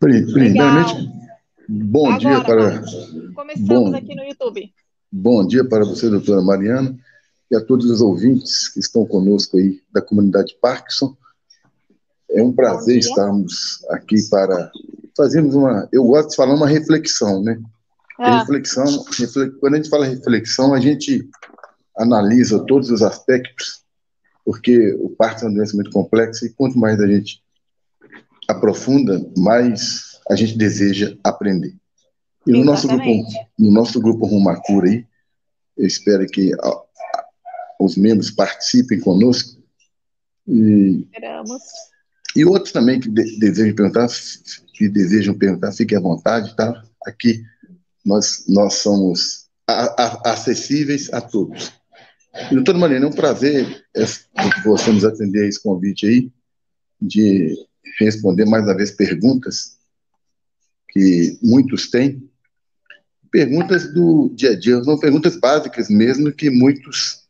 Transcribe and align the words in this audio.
Primeiramente, 0.00 1.08
bom 1.68 2.06
Agora, 2.06 2.18
dia 2.18 2.44
para. 2.44 2.82
Começamos 3.34 3.90
bom, 3.90 3.96
aqui 3.96 4.14
no 4.14 4.24
YouTube. 4.24 4.72
Bom 5.10 5.46
dia 5.46 5.64
para 5.64 5.84
você, 5.84 6.10
doutora 6.10 6.42
Mariana, 6.42 6.98
e 7.50 7.54
a 7.54 7.60
todos 7.60 7.88
os 7.88 8.00
ouvintes 8.00 8.68
que 8.68 8.80
estão 8.80 9.06
conosco 9.06 9.56
aí 9.56 9.80
da 9.92 10.02
comunidade 10.02 10.56
Parkinson. 10.60 11.16
É 12.30 12.42
um 12.42 12.52
prazer 12.52 12.98
estarmos 12.98 13.84
aqui 13.90 14.16
para 14.28 14.72
fazermos 15.16 15.54
uma. 15.54 15.88
Eu 15.92 16.04
gosto 16.04 16.30
de 16.30 16.36
falar 16.36 16.54
uma 16.54 16.66
reflexão, 16.66 17.42
né? 17.42 17.60
Ah. 18.18 18.40
Reflexão, 18.40 19.04
refle, 19.16 19.50
quando 19.60 19.74
a 19.74 19.76
gente 19.76 19.90
fala 19.90 20.06
reflexão, 20.06 20.74
a 20.74 20.80
gente 20.80 21.28
analisa 21.96 22.64
todos 22.66 22.90
os 22.90 23.02
aspectos, 23.02 23.82
porque 24.44 24.94
o 24.94 25.10
Parkinson 25.10 25.46
é 25.46 25.48
uma 25.50 25.56
doença 25.56 25.76
muito 25.76 25.90
complexa 25.90 26.46
e 26.46 26.50
quanto 26.50 26.78
mais 26.78 26.98
a 27.00 27.06
gente 27.06 27.42
aprofunda, 28.52 29.24
mais 29.36 30.12
a 30.30 30.36
gente 30.36 30.56
deseja 30.56 31.16
aprender. 31.24 31.74
E 32.46 32.52
no 32.52 32.64
nosso 32.64 32.88
grupo, 32.88 33.04
no 33.58 33.70
nosso 33.70 34.00
grupo 34.00 34.26
Rumacura 34.26 34.88
aí, 34.88 35.06
eu 35.76 35.86
espero 35.86 36.26
que 36.26 36.52
a, 36.54 36.68
a, 36.68 37.24
os 37.80 37.96
membros 37.96 38.30
participem 38.30 39.00
conosco. 39.00 39.60
E, 40.46 41.06
Esperamos. 41.12 41.62
E 42.34 42.44
outros 42.44 42.72
também 42.72 42.98
que 42.98 43.08
de, 43.08 43.38
desejam 43.38 43.74
perguntar, 43.74 44.08
que 44.74 44.88
desejam 44.88 45.34
perguntar, 45.34 45.72
fiquem 45.72 45.98
à 45.98 46.00
vontade, 46.00 46.54
tá? 46.56 46.82
Aqui 47.06 47.42
nós, 48.04 48.44
nós 48.48 48.74
somos 48.74 49.46
a, 49.68 50.32
acessíveis 50.32 51.12
a 51.12 51.20
todos. 51.20 51.72
E, 52.50 52.54
doutora 52.54 52.78
Marina, 52.78 53.06
é 53.06 53.08
um 53.08 53.12
prazer 53.12 53.84
é, 53.94 54.04
você 54.64 54.90
nos 54.90 55.04
atender 55.04 55.44
a 55.44 55.48
esse 55.48 55.62
convite 55.62 56.06
aí, 56.06 56.32
de 57.00 57.54
responder 57.98 58.44
mais 58.44 58.64
uma 58.64 58.76
vez 58.76 58.90
perguntas 58.90 59.78
que 60.90 61.38
muitos 61.42 61.88
têm, 61.90 62.28
perguntas 63.30 63.92
do 63.92 64.30
dia 64.34 64.50
a 64.50 64.58
dia, 64.58 64.82
são 64.84 64.98
perguntas 64.98 65.36
básicas 65.36 65.88
mesmo 65.88 66.30
que 66.32 66.50
muitos 66.50 67.22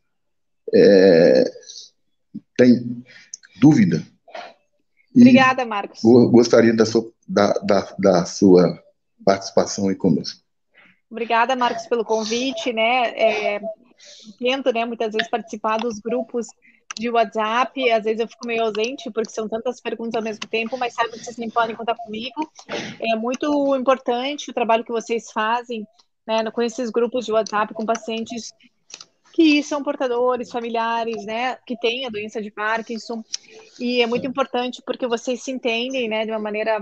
é, 0.73 1.43
têm 2.57 3.03
dúvida. 3.59 4.03
E 5.15 5.21
Obrigada, 5.21 5.65
Marcos. 5.65 6.01
Gostaria 6.01 6.73
da 6.75 6.85
sua, 6.85 7.09
da, 7.27 7.53
da, 7.59 7.95
da 7.99 8.25
sua 8.25 8.83
participação 9.23 9.87
aí 9.87 9.95
conosco. 9.95 10.41
Obrigada, 11.09 11.55
Marcos, 11.55 11.85
pelo 11.85 12.03
convite, 12.03 12.73
né? 12.73 13.09
É, 13.15 13.61
tento, 14.39 14.73
né, 14.73 14.83
muitas 14.83 15.13
vezes 15.13 15.29
participar 15.29 15.77
dos 15.77 15.99
grupos 15.99 16.47
de 16.97 17.09
WhatsApp, 17.09 17.91
às 17.91 18.03
vezes 18.03 18.19
eu 18.19 18.27
fico 18.27 18.47
meio 18.47 18.63
ausente, 18.63 19.11
porque 19.11 19.31
são 19.31 19.47
tantas 19.47 19.81
perguntas 19.81 20.15
ao 20.15 20.21
mesmo 20.21 20.47
tempo, 20.47 20.77
mas 20.77 20.93
sabe 20.93 21.11
que 21.11 21.19
vocês 21.19 21.37
nem 21.37 21.49
podem 21.49 21.75
contar 21.75 21.95
comigo. 21.95 22.51
É 22.99 23.15
muito 23.15 23.75
importante 23.75 24.51
o 24.51 24.53
trabalho 24.53 24.83
que 24.83 24.91
vocês 24.91 25.31
fazem 25.31 25.87
né, 26.25 26.49
com 26.51 26.61
esses 26.61 26.89
grupos 26.89 27.25
de 27.25 27.31
WhatsApp 27.31 27.73
com 27.73 27.85
pacientes 27.85 28.53
que 29.33 29.63
são 29.63 29.83
portadores, 29.83 30.51
familiares, 30.51 31.25
né, 31.25 31.57
que 31.65 31.75
têm 31.77 32.05
a 32.05 32.09
doença 32.09 32.39
de 32.39 32.51
Parkinson, 32.51 33.23
e 33.79 33.99
é 33.99 34.05
muito 34.05 34.27
importante 34.27 34.81
porque 34.85 35.07
vocês 35.07 35.41
se 35.41 35.51
entendem, 35.51 36.07
né, 36.07 36.23
de 36.23 36.31
uma 36.31 36.39
maneira 36.39 36.79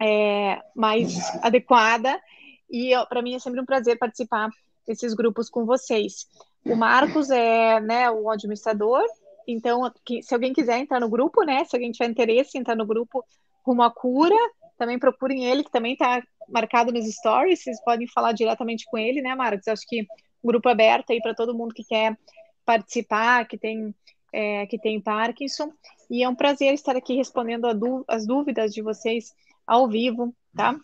é, 0.00 0.60
mais 0.74 1.16
adequada, 1.42 2.20
e 2.68 2.90
para 3.08 3.22
mim 3.22 3.36
é 3.36 3.38
sempre 3.38 3.60
um 3.60 3.64
prazer 3.64 3.96
participar 3.98 4.50
desses 4.84 5.14
grupos 5.14 5.48
com 5.48 5.64
vocês. 5.64 6.26
O 6.64 6.76
Marcos 6.76 7.30
é 7.30 7.80
né, 7.80 8.10
o 8.10 8.30
administrador 8.30 9.04
então, 9.52 9.90
se 10.22 10.34
alguém 10.34 10.52
quiser 10.52 10.78
entrar 10.78 11.00
no 11.00 11.08
grupo, 11.08 11.42
né? 11.42 11.64
Se 11.64 11.74
alguém 11.74 11.90
tiver 11.90 12.10
interesse 12.10 12.56
em 12.56 12.60
entrar 12.60 12.76
no 12.76 12.86
grupo 12.86 13.24
Rumo 13.64 13.82
à 13.82 13.90
Cura, 13.90 14.36
também 14.78 14.98
procurem 14.98 15.44
ele, 15.44 15.64
que 15.64 15.70
também 15.70 15.92
está 15.92 16.22
marcado 16.48 16.92
nos 16.92 17.04
stories. 17.06 17.62
Vocês 17.62 17.82
podem 17.82 18.06
falar 18.06 18.32
diretamente 18.32 18.84
com 18.86 18.96
ele, 18.96 19.20
né, 19.20 19.34
Marcos? 19.34 19.68
Acho 19.68 19.86
que 19.86 20.06
grupo 20.42 20.68
aberto 20.68 21.10
aí 21.10 21.20
para 21.20 21.34
todo 21.34 21.56
mundo 21.56 21.74
que 21.74 21.84
quer 21.84 22.16
participar, 22.64 23.46
que 23.46 23.58
tem, 23.58 23.94
é, 24.32 24.66
que 24.66 24.78
tem 24.78 25.00
Parkinson. 25.00 25.72
E 26.10 26.22
é 26.22 26.28
um 26.28 26.34
prazer 26.34 26.72
estar 26.72 26.96
aqui 26.96 27.14
respondendo 27.14 27.66
as 28.08 28.26
dúvidas 28.26 28.72
de 28.72 28.82
vocês 28.82 29.32
ao 29.66 29.88
vivo, 29.88 30.34
tá? 30.56 30.76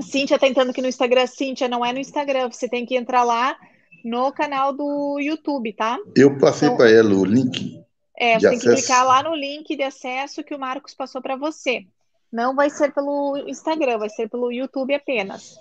Cíntia 0.00 0.36
está 0.36 0.46
entrando 0.46 0.70
aqui 0.70 0.82
no 0.82 0.88
Instagram. 0.88 1.26
Cíntia, 1.26 1.68
não 1.68 1.84
é 1.84 1.92
no 1.92 1.98
Instagram, 1.98 2.50
você 2.50 2.68
tem 2.68 2.86
que 2.86 2.96
entrar 2.96 3.24
lá 3.24 3.56
no 4.04 4.30
canal 4.30 4.72
do 4.72 5.18
YouTube, 5.18 5.72
tá? 5.72 5.98
Eu 6.14 6.38
passei 6.38 6.68
então, 6.68 6.76
para 6.76 6.90
ela 6.90 7.14
o 7.14 7.24
link. 7.24 7.82
É, 8.16 8.38
você 8.38 8.50
tem 8.50 8.58
que 8.58 8.68
clicar 8.68 9.06
lá 9.06 9.22
no 9.22 9.34
link 9.34 9.74
de 9.74 9.82
acesso 9.82 10.44
que 10.44 10.54
o 10.54 10.58
Marcos 10.58 10.94
passou 10.94 11.22
para 11.22 11.36
você. 11.36 11.86
Não 12.30 12.54
vai 12.54 12.68
ser 12.68 12.92
pelo 12.92 13.38
Instagram, 13.48 13.98
vai 13.98 14.10
ser 14.10 14.28
pelo 14.28 14.52
YouTube 14.52 14.94
apenas. 14.94 15.56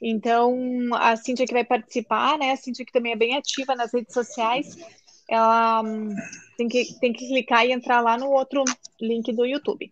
Então, 0.00 0.54
a 0.94 1.16
Cintia 1.16 1.46
que 1.46 1.52
vai 1.52 1.64
participar, 1.64 2.36
né? 2.36 2.52
A 2.52 2.56
Cintia 2.56 2.84
que 2.84 2.92
também 2.92 3.12
é 3.12 3.16
bem 3.16 3.36
ativa 3.36 3.74
nas 3.74 3.92
redes 3.92 4.12
sociais, 4.12 4.76
ela 5.28 5.82
hum, 5.82 6.14
tem 6.58 6.68
que, 6.68 6.98
tem 7.00 7.12
que 7.12 7.26
clicar 7.28 7.64
e 7.64 7.72
entrar 7.72 8.00
lá 8.00 8.18
no 8.18 8.30
outro 8.30 8.64
link 9.00 9.32
do 9.32 9.46
YouTube. 9.46 9.90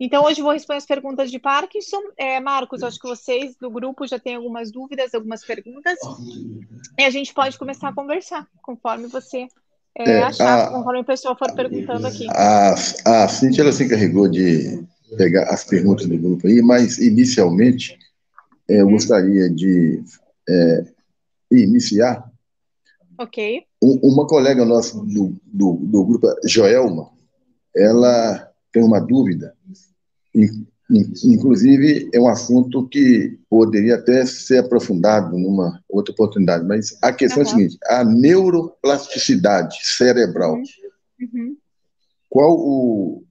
Então, 0.00 0.24
hoje 0.24 0.40
vou 0.40 0.52
responder 0.52 0.78
as 0.78 0.86
perguntas 0.86 1.28
de 1.30 1.40
Parkinson. 1.40 2.00
É, 2.16 2.38
Marcos, 2.38 2.84
acho 2.84 3.00
que 3.00 3.08
vocês 3.08 3.56
do 3.60 3.68
grupo 3.68 4.06
já 4.06 4.18
têm 4.18 4.36
algumas 4.36 4.70
dúvidas, 4.70 5.12
algumas 5.12 5.44
perguntas. 5.44 5.98
E 6.96 7.02
a 7.02 7.10
gente 7.10 7.34
pode 7.34 7.58
começar 7.58 7.88
a 7.88 7.94
conversar, 7.94 8.46
conforme 8.62 9.08
você 9.08 9.48
é, 9.96 10.10
é, 10.10 10.22
achar, 10.22 10.68
a, 10.68 10.70
conforme 10.70 11.00
a 11.00 11.04
pessoa 11.04 11.36
for 11.36 11.52
perguntando 11.52 12.06
aqui. 12.06 12.28
A, 12.30 12.74
a 13.24 13.28
Cintia, 13.28 13.62
ela 13.62 13.72
se 13.72 13.84
encarregou 13.84 14.28
de 14.28 14.84
pegar 15.16 15.52
as 15.52 15.64
perguntas 15.64 16.06
do 16.06 16.16
grupo 16.16 16.46
aí, 16.46 16.62
mas, 16.62 16.98
inicialmente, 16.98 17.98
é, 18.68 18.80
eu 18.80 18.86
hum. 18.86 18.92
gostaria 18.92 19.50
de 19.50 20.00
é, 20.48 20.84
iniciar. 21.50 22.30
Ok. 23.18 23.64
Um, 23.82 23.98
uma 24.04 24.28
colega 24.28 24.64
nossa 24.64 24.96
do, 24.96 25.34
do, 25.44 25.72
do 25.72 26.04
grupo, 26.04 26.28
Joelma, 26.44 27.10
ela 27.74 28.48
tem 28.70 28.84
uma 28.84 29.00
dúvida 29.00 29.57
Inclusive, 31.22 32.08
é 32.14 32.18
um 32.18 32.28
assunto 32.28 32.88
que 32.88 33.38
poderia 33.50 33.96
até 33.96 34.24
ser 34.24 34.58
aprofundado 34.58 35.36
numa 35.36 35.82
outra 35.88 36.12
oportunidade, 36.12 36.64
mas 36.66 36.96
a 37.02 37.12
questão 37.12 37.42
uhum. 37.42 37.48
é 37.48 37.52
a 37.52 37.54
seguinte: 37.54 37.78
a 37.86 38.04
neuroplasticidade 38.04 39.76
cerebral. 39.82 40.54
Uhum. 40.54 40.64
uhum. 41.34 41.56
Qual 42.30 42.58
o, 42.58 43.24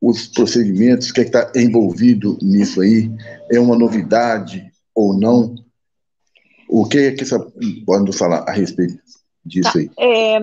os 0.00 0.28
procedimentos, 0.28 1.10
o 1.10 1.14
que 1.14 1.20
é 1.20 1.24
está 1.24 1.50
envolvido 1.56 2.38
nisso 2.40 2.80
aí? 2.80 3.10
É 3.50 3.58
uma 3.58 3.76
novidade 3.76 4.70
ou 4.94 5.16
não? 5.16 5.56
O 6.68 6.86
que 6.88 6.98
é 6.98 7.12
que 7.12 7.24
você 7.24 7.38
pode 7.84 8.16
falar 8.16 8.44
a 8.48 8.52
respeito 8.52 8.98
disso 9.44 9.72
tá. 9.72 9.78
aí? 9.78 9.90
É, 9.98 10.40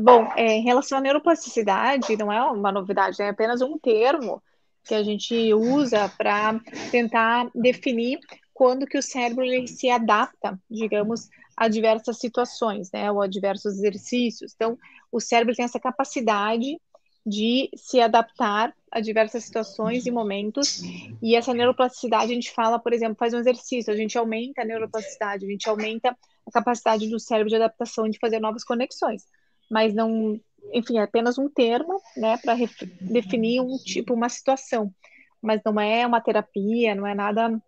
bom, 0.00 0.28
é, 0.36 0.56
em 0.56 0.62
relação 0.62 0.98
à 0.98 1.00
neuroplasticidade, 1.00 2.16
não 2.16 2.32
é 2.32 2.42
uma 2.44 2.70
novidade, 2.70 3.20
é 3.20 3.28
apenas 3.28 3.60
um 3.60 3.76
termo 3.76 4.40
que 4.88 4.94
a 4.94 5.02
gente 5.02 5.52
usa 5.54 6.08
para 6.16 6.58
tentar 6.90 7.50
definir 7.54 8.18
quando 8.54 8.86
que 8.86 8.98
o 8.98 9.02
cérebro 9.02 9.44
ele 9.44 9.68
se 9.68 9.88
adapta, 9.88 10.58
digamos, 10.68 11.28
a 11.56 11.68
diversas 11.68 12.18
situações, 12.18 12.90
né, 12.90 13.10
ou 13.12 13.20
a 13.20 13.26
diversos 13.26 13.74
exercícios. 13.74 14.52
Então, 14.54 14.78
o 15.12 15.20
cérebro 15.20 15.54
tem 15.54 15.64
essa 15.64 15.78
capacidade 15.78 16.80
de 17.24 17.68
se 17.76 18.00
adaptar 18.00 18.74
a 18.90 19.00
diversas 19.00 19.44
situações 19.44 20.06
e 20.06 20.10
momentos. 20.10 20.80
E 21.22 21.36
essa 21.36 21.52
neuroplasticidade, 21.52 22.32
a 22.32 22.34
gente 22.34 22.50
fala, 22.50 22.78
por 22.78 22.92
exemplo, 22.92 23.16
faz 23.18 23.34
um 23.34 23.38
exercício, 23.38 23.92
a 23.92 23.96
gente 23.96 24.16
aumenta 24.16 24.62
a 24.62 24.64
neuroplasticidade, 24.64 25.44
a 25.44 25.48
gente 25.48 25.68
aumenta 25.68 26.16
a 26.46 26.50
capacidade 26.50 27.08
do 27.08 27.20
cérebro 27.20 27.50
de 27.50 27.56
adaptação 27.56 28.08
de 28.08 28.18
fazer 28.18 28.40
novas 28.40 28.64
conexões. 28.64 29.24
Mas 29.70 29.94
não 29.94 30.40
enfim, 30.72 30.98
é 30.98 31.02
apenas 31.02 31.38
um 31.38 31.48
termo, 31.48 32.00
né, 32.16 32.36
para 32.38 32.54
definir 33.00 33.60
um 33.60 33.76
tipo, 33.78 34.14
uma 34.14 34.28
situação, 34.28 34.92
mas 35.40 35.60
não 35.64 35.80
é 35.80 36.06
uma 36.06 36.20
terapia, 36.20 36.94
não 36.94 37.06
é 37.06 37.14
nada 37.14 37.60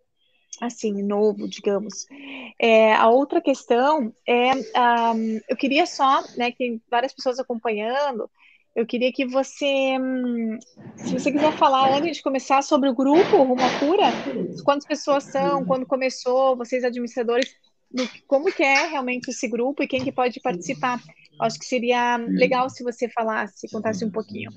assim 0.59 1.01
novo, 1.01 1.47
digamos. 1.47 2.05
É, 2.59 2.93
a 2.93 3.09
outra 3.09 3.41
questão 3.41 4.13
é, 4.27 4.51
um, 4.53 5.39
eu 5.49 5.57
queria 5.57 5.85
só, 5.85 6.23
né, 6.37 6.51
que 6.51 6.57
tem 6.57 6.81
várias 6.89 7.13
pessoas 7.13 7.39
acompanhando, 7.39 8.29
eu 8.75 8.85
queria 8.85 9.11
que 9.11 9.25
você, 9.25 9.97
hum, 9.99 10.57
se 10.95 11.13
você 11.13 11.31
quiser 11.31 11.51
falar 11.57 11.97
antes 11.97 12.17
de 12.17 12.23
começar 12.23 12.61
sobre 12.61 12.89
o 12.89 12.95
grupo 12.95 13.37
Rumo 13.37 13.61
à 13.61 13.79
Cura, 13.79 14.11
quantas 14.63 14.85
pessoas 14.85 15.25
são, 15.25 15.65
quando 15.65 15.85
começou, 15.85 16.55
vocês 16.55 16.83
administradores, 16.83 17.53
do, 17.89 18.07
como 18.27 18.51
que 18.51 18.63
é 18.63 18.87
realmente 18.87 19.29
esse 19.29 19.47
grupo 19.47 19.83
e 19.83 19.87
quem 19.87 20.03
que 20.03 20.11
pode 20.11 20.39
participar. 20.39 21.01
Acho 21.41 21.59
que 21.59 21.65
seria 21.65 22.17
legal 22.17 22.69
se 22.69 22.83
você 22.83 23.09
falasse, 23.09 23.67
contasse 23.71 24.05
um 24.05 24.11
pouquinho. 24.11 24.51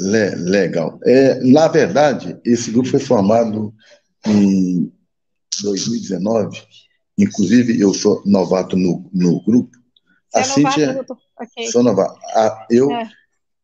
Le 0.00 0.34
legal. 0.34 0.98
É, 1.04 1.40
na 1.44 1.68
verdade, 1.68 2.38
esse 2.44 2.70
grupo 2.70 2.88
foi 2.88 3.00
formado 3.00 3.72
em 4.26 4.92
2019. 5.62 6.60
Inclusive, 7.16 7.80
eu 7.80 7.94
sou 7.94 8.22
novato 8.26 8.76
no, 8.76 9.08
no 9.12 9.42
grupo. 9.44 9.70
Você 10.32 10.38
a 10.38 10.40
é 10.40 10.44
Cíntia, 10.44 11.06
okay. 11.40 11.70
Sou 11.70 11.82
novato. 11.82 12.18
A, 12.34 12.66
eu, 12.70 12.90
é. 12.90 13.08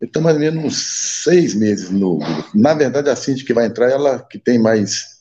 Estou 0.00 0.22
mais 0.22 0.36
ou 0.36 0.40
menos 0.40 0.64
uns 0.64 1.22
seis 1.24 1.54
meses 1.54 1.90
no 1.90 2.18
grupo. 2.18 2.50
Na 2.54 2.74
verdade, 2.74 3.08
a 3.08 3.16
Cintia 3.16 3.46
que 3.46 3.54
vai 3.54 3.66
entrar, 3.66 3.90
ela 3.90 4.18
que 4.20 4.38
tem 4.38 4.58
mais 4.58 5.16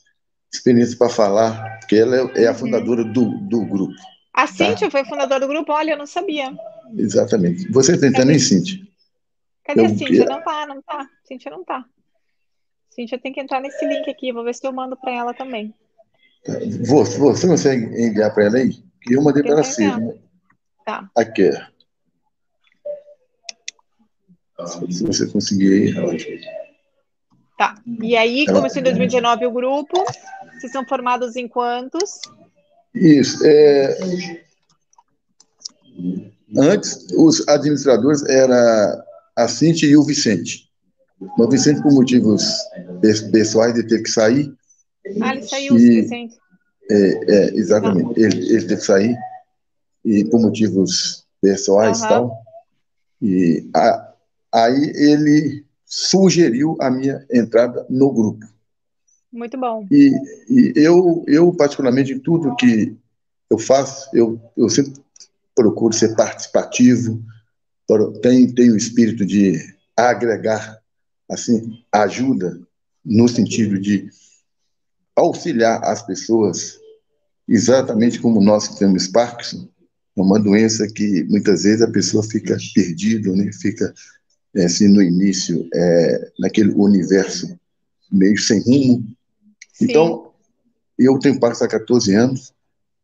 experiência 0.52 0.96
para 0.96 1.08
falar, 1.08 1.78
porque 1.80 1.96
ela 1.96 2.16
é, 2.16 2.42
é 2.42 2.46
a 2.46 2.52
uhum. 2.52 2.58
fundadora 2.58 3.04
do, 3.04 3.38
do 3.48 3.64
grupo. 3.64 3.94
A 4.36 4.42
tá? 4.42 4.46
Cíntia 4.48 4.86
tá? 4.86 4.90
foi 4.90 5.04
fundadora 5.06 5.40
do 5.40 5.48
grupo? 5.48 5.72
Olha, 5.72 5.92
eu 5.92 5.98
não 5.98 6.06
sabia. 6.06 6.54
Exatamente. 6.94 7.66
Você 7.72 7.94
está 7.94 8.06
entrando 8.06 8.32
em 8.32 8.38
Cíntia. 8.38 8.78
Cadê 9.64 9.80
eu, 9.80 9.86
a 9.86 9.88
Cíntia? 9.88 10.26
Não 10.26 10.42
tá, 10.42 10.66
não 10.66 10.82
tá. 10.82 11.08
Cíntia 11.24 11.50
não 11.50 11.64
tá. 11.64 11.84
Cíntia 12.90 13.18
tem 13.18 13.32
que 13.32 13.40
entrar 13.40 13.60
nesse 13.60 13.84
link 13.86 14.10
aqui. 14.10 14.32
Vou 14.32 14.44
ver 14.44 14.54
se 14.54 14.66
eu 14.66 14.72
mando 14.72 14.94
para 14.94 15.12
ela 15.12 15.32
também. 15.32 15.74
Tá. 16.44 16.52
Você, 16.86 17.18
você 17.18 17.48
consegue 17.48 17.84
enviar 18.00 18.32
para 18.34 18.44
ela 18.44 18.58
aí? 18.58 18.74
Que 19.00 19.14
eu 19.14 19.22
mandei 19.22 19.42
para 19.42 19.52
ela 19.52 19.64
cedo. 19.64 20.00
Né? 20.00 20.14
Tá. 20.84 21.10
Aqui. 21.16 21.50
Se 24.90 25.02
você 25.02 25.26
conseguir 25.26 25.96
aí, 25.96 26.56
Tá. 27.56 27.74
E 28.02 28.14
aí, 28.14 28.44
começou 28.44 28.80
em 28.80 28.84
2019 28.84 29.46
o 29.46 29.50
grupo. 29.50 30.04
Vocês 30.52 30.70
são 30.70 30.86
formados 30.86 31.36
em 31.36 31.48
quantos? 31.48 32.20
Isso. 32.96 33.44
É... 33.44 33.98
Antes, 36.56 37.06
os 37.16 37.46
administradores 37.48 38.22
era 38.24 39.04
a 39.36 39.48
Cintia 39.48 39.88
e 39.88 39.96
o 39.96 40.04
Vicente. 40.04 40.66
O 41.38 41.48
Vicente, 41.48 41.82
por 41.82 41.92
motivos 41.92 42.42
pessoais, 43.30 43.74
ele 43.74 43.88
teve 43.88 44.02
que 44.02 44.10
sair. 44.10 44.52
Ah, 45.20 45.34
ele 45.34 45.42
saiu, 45.42 45.78
e, 45.78 46.02
Vicente. 46.02 46.36
É, 46.90 47.34
é, 47.34 47.54
exatamente. 47.54 48.08
Ah. 48.08 48.26
Ele, 48.26 48.52
ele 48.52 48.62
teve 48.62 48.76
que 48.76 48.86
sair, 48.86 49.16
e 50.04 50.24
por 50.24 50.40
motivos 50.40 51.26
pessoais 51.40 52.00
uhum. 52.02 52.08
tal. 52.08 52.38
E 53.20 53.68
a, 53.74 54.14
aí 54.52 54.92
ele 54.94 55.64
sugeriu 55.84 56.76
a 56.80 56.90
minha 56.90 57.24
entrada 57.30 57.86
no 57.88 58.12
grupo. 58.12 58.46
Muito 59.32 59.58
bom. 59.58 59.86
E, 59.90 60.12
e 60.48 60.72
eu, 60.76 61.24
eu, 61.26 61.52
particularmente, 61.52 62.12
em 62.12 62.18
tudo 62.18 62.56
que 62.56 62.96
eu 63.50 63.58
faço, 63.58 64.08
eu, 64.14 64.40
eu 64.56 64.68
sempre 64.68 64.94
procuro 65.54 65.94
ser 65.94 66.14
participativo, 66.14 67.22
tenho, 68.22 68.54
tenho 68.54 68.74
o 68.74 68.76
espírito 68.76 69.24
de 69.24 69.58
agregar, 69.96 70.80
assim, 71.30 71.82
ajuda 71.92 72.60
no 73.04 73.28
sentido 73.28 73.78
de 73.78 74.10
auxiliar 75.14 75.82
as 75.84 76.02
pessoas, 76.02 76.78
exatamente 77.48 78.20
como 78.20 78.40
nós 78.40 78.68
que 78.68 78.78
temos 78.78 79.06
Parkinson, 79.08 79.68
é 80.16 80.20
uma 80.20 80.40
doença 80.40 80.86
que 80.88 81.24
muitas 81.24 81.62
vezes 81.62 81.82
a 81.82 81.90
pessoa 81.90 82.22
fica 82.22 82.56
perdida, 82.74 83.30
né? 83.32 83.50
fica 83.52 83.92
é, 84.54 84.64
assim, 84.64 84.88
no 84.88 85.02
início, 85.02 85.68
é, 85.74 86.30
naquele 86.38 86.72
universo 86.72 87.58
meio 88.10 88.38
sem 88.38 88.60
rumo. 88.62 89.15
Sim. 89.76 89.86
Então, 89.90 90.32
eu 90.98 91.18
tenho 91.18 91.38
Parkinson 91.38 91.64
há 91.64 91.68
14 91.68 92.14
anos, 92.14 92.54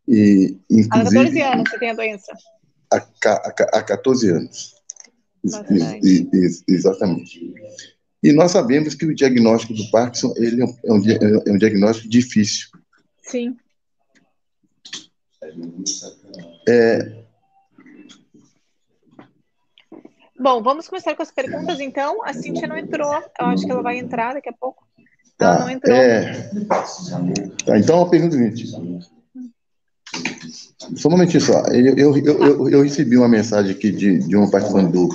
e, 0.08 0.56
inclusive... 0.70 1.19
Há 1.19 1.24
14 1.24 1.42
anos 1.42 1.70
você 1.70 1.78
tem 1.78 1.90
a 1.90 1.94
doença? 1.94 2.32
Há, 2.90 2.96
há, 2.96 3.78
há 3.78 3.82
14 3.82 4.30
anos. 4.30 4.74
E, 6.02 6.28
e, 6.32 6.62
exatamente. 6.69 7.54
E 8.22 8.32
nós 8.32 8.52
sabemos 8.52 8.94
que 8.94 9.04
o 9.04 9.14
diagnóstico 9.14 9.74
do 9.74 9.90
Parkinson 9.90 10.32
ele 10.36 10.62
é 10.62 10.64
um, 10.64 10.76
é 10.86 11.50
um 11.50 11.54
é 11.56 11.58
diagnóstico 11.58 12.08
difícil. 12.08 12.69
Sim. 13.20 13.56
É, 16.69 17.22
Bom, 20.42 20.60
vamos 20.60 20.88
começar 20.88 21.14
com 21.14 21.22
as 21.22 21.30
perguntas, 21.30 21.78
então. 21.78 22.24
A 22.24 22.32
Cintia 22.32 22.66
não 22.66 22.76
entrou. 22.76 23.12
Eu 23.12 23.46
acho 23.46 23.64
que 23.64 23.70
ela 23.70 23.80
vai 23.80 23.98
entrar 23.98 24.34
daqui 24.34 24.48
a 24.48 24.52
pouco. 24.52 24.84
Tá, 25.43 25.49
ela 25.49 25.59
não 25.61 25.71
entrou. 25.71 25.97
É... 25.97 26.50
Tá, 27.65 27.79
então, 27.79 28.03
a 28.03 28.09
pergunta 28.09 28.37
é 28.37 28.39
seguinte. 28.39 28.67
Só 30.97 31.09
um 31.09 31.12
momentinho 31.12 31.41
só. 31.41 31.65
Eu, 31.69 31.97
eu, 31.97 32.17
eu, 32.19 32.69
eu, 32.69 32.83
recebi 32.83 33.17
uma 33.17 33.29
mensagem 33.29 33.73
aqui 33.73 33.91
de, 33.91 34.19
de 34.19 34.37
uma 34.37 34.50
participante 34.50 34.93
do 34.93 35.09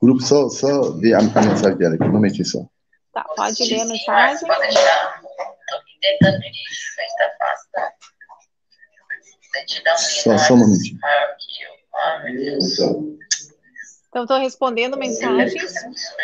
grupo. 0.00 0.22
Só, 0.22 0.48
só 0.48 0.92
ver 0.92 1.14
a, 1.14 1.18
a 1.18 1.42
mensagem 1.42 1.76
dela 1.76 1.94
aqui. 1.94 2.04
Um 2.04 2.12
momentinho 2.12 2.46
só. 2.46 2.64
Tá, 3.12 3.24
pode 3.36 3.62
ler 3.64 3.80
a 3.80 3.84
mensagem. 3.84 4.48
Só, 9.96 10.38
só 10.38 10.54
um 10.54 10.58
momentinho. 10.58 10.98
Então, 14.08 14.22
estou 14.22 14.38
respondendo 14.38 14.96
mensagens. 14.96 15.74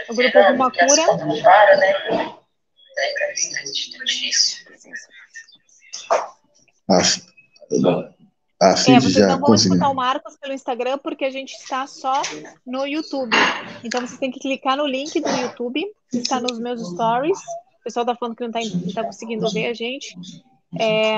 O 0.09 0.15
grupo 0.15 0.39
Alguma 0.39 0.71
Cura. 0.71 2.40
Ah, 8.63 8.77
sim, 8.77 8.95
é, 8.95 9.01
vocês 9.01 9.15
já 9.15 9.27
não 9.29 9.41
vão 9.41 9.55
escutar 9.55 9.89
o 9.89 9.95
Marcos 9.95 10.37
pelo 10.37 10.53
Instagram 10.53 10.99
porque 10.99 11.25
a 11.25 11.31
gente 11.31 11.53
está 11.53 11.87
só 11.87 12.21
no 12.67 12.87
YouTube. 12.87 13.35
Então 13.83 14.01
vocês 14.01 14.19
têm 14.19 14.31
que 14.31 14.39
clicar 14.39 14.77
no 14.77 14.87
link 14.87 15.19
do 15.19 15.29
YouTube, 15.31 15.83
que 16.11 16.19
está 16.19 16.41
nos 16.41 16.59
meus 16.59 16.87
stories. 16.91 17.39
O 17.81 17.85
pessoal 17.85 18.05
está 18.05 18.15
falando 18.15 18.37
que 18.37 18.47
não 18.47 18.61
está 18.61 19.01
tá 19.01 19.07
conseguindo 19.07 19.51
ver 19.51 19.69
a 19.69 19.75
gente. 19.75 20.15
É, 20.79 21.17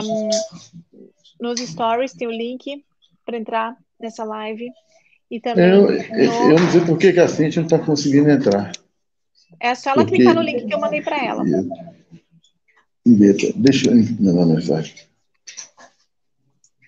nos 1.41 1.61
stories 1.61 2.13
tem 2.13 2.29
o 2.29 2.31
link 2.31 2.85
para 3.25 3.37
entrar 3.37 3.77
nessa 3.99 4.23
live. 4.23 4.71
E 5.29 5.41
também. 5.41 5.65
Eu, 5.65 5.83
no... 5.83 5.93
eu 5.93 6.61
não 6.61 6.71
sei 6.71 6.81
por 6.83 6.99
que, 6.99 7.09
a 7.19 7.27
Cintia 7.27 7.61
não 7.61 7.67
está 7.67 7.79
conseguindo 7.79 8.31
entrar. 8.31 8.71
É 9.62 9.76
só 9.76 9.91
ela 9.91 10.03
Porque... 10.03 10.17
clicar 10.17 10.35
no 10.35 10.43
link 10.43 10.67
que 10.67 10.75
eu 10.75 10.81
mandei 10.81 11.00
para 11.00 11.25
ela. 11.25 11.44
Deixa 13.06 13.91
eu 13.91 13.94
mandar 14.20 14.47
mensagem. 14.47 14.94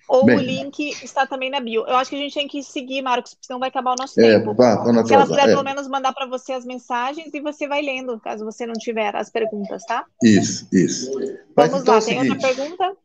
Ou 0.09 0.25
Bem, 0.25 0.37
o 0.37 0.41
link 0.41 0.79
está 1.01 1.25
também 1.25 1.49
na 1.49 1.61
bio. 1.61 1.85
Eu 1.87 1.95
acho 1.95 2.09
que 2.09 2.17
a 2.17 2.19
gente 2.19 2.33
tem 2.33 2.47
que 2.49 2.61
seguir, 2.61 3.01
Marcos, 3.01 3.35
senão 3.41 3.61
vai 3.61 3.69
acabar 3.69 3.93
o 3.93 3.95
nosso 3.95 4.19
é, 4.19 4.37
tempo. 4.37 4.53
Pá, 4.53 4.83
Se 5.05 5.13
ela 5.13 5.25
puder, 5.25 5.45
é. 5.45 5.47
pelo 5.47 5.63
menos, 5.63 5.87
mandar 5.87 6.13
para 6.13 6.27
você 6.27 6.51
as 6.51 6.65
mensagens 6.65 7.33
e 7.33 7.39
você 7.39 7.65
vai 7.65 7.81
lendo, 7.81 8.19
caso 8.19 8.43
você 8.43 8.67
não 8.67 8.73
tiver 8.73 9.15
as 9.15 9.31
perguntas, 9.31 9.83
tá? 9.85 10.05
Isso, 10.21 10.67
isso. 10.71 11.11
Vamos 11.55 11.71
Mas, 11.71 11.81
então, 11.81 11.93
lá, 11.93 11.99
é 11.99 12.03
tem 12.03 12.19
outra 12.19 12.53
pergunta? 12.53 12.97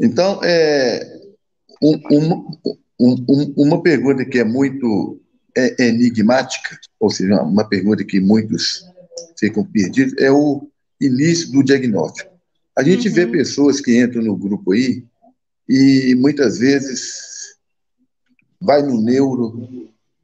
Então, 0.00 0.40
é, 0.44 1.20
um, 1.82 2.00
um, 2.10 2.50
um, 3.00 3.24
um, 3.28 3.54
uma 3.56 3.82
pergunta 3.82 4.24
que 4.24 4.38
é 4.38 4.44
muito 4.44 5.20
é, 5.56 5.88
enigmática, 5.88 6.78
ou 7.00 7.10
seja, 7.10 7.42
uma 7.42 7.64
pergunta 7.68 8.04
que 8.04 8.20
muitos 8.20 8.84
ficam 9.38 9.64
perdidos, 9.64 10.14
é 10.18 10.30
o 10.30 10.68
início 11.00 11.50
do 11.52 11.62
diagnóstico. 11.62 12.32
A 12.76 12.82
gente 12.82 13.08
uhum. 13.08 13.14
vê 13.14 13.26
pessoas 13.26 13.80
que 13.80 14.00
entram 14.00 14.22
no 14.22 14.36
grupo 14.36 14.72
aí 14.72 15.04
e 15.68 16.14
muitas 16.16 16.58
vezes 16.58 17.56
vai 18.60 18.82
no 18.82 19.00
neuro, 19.00 19.68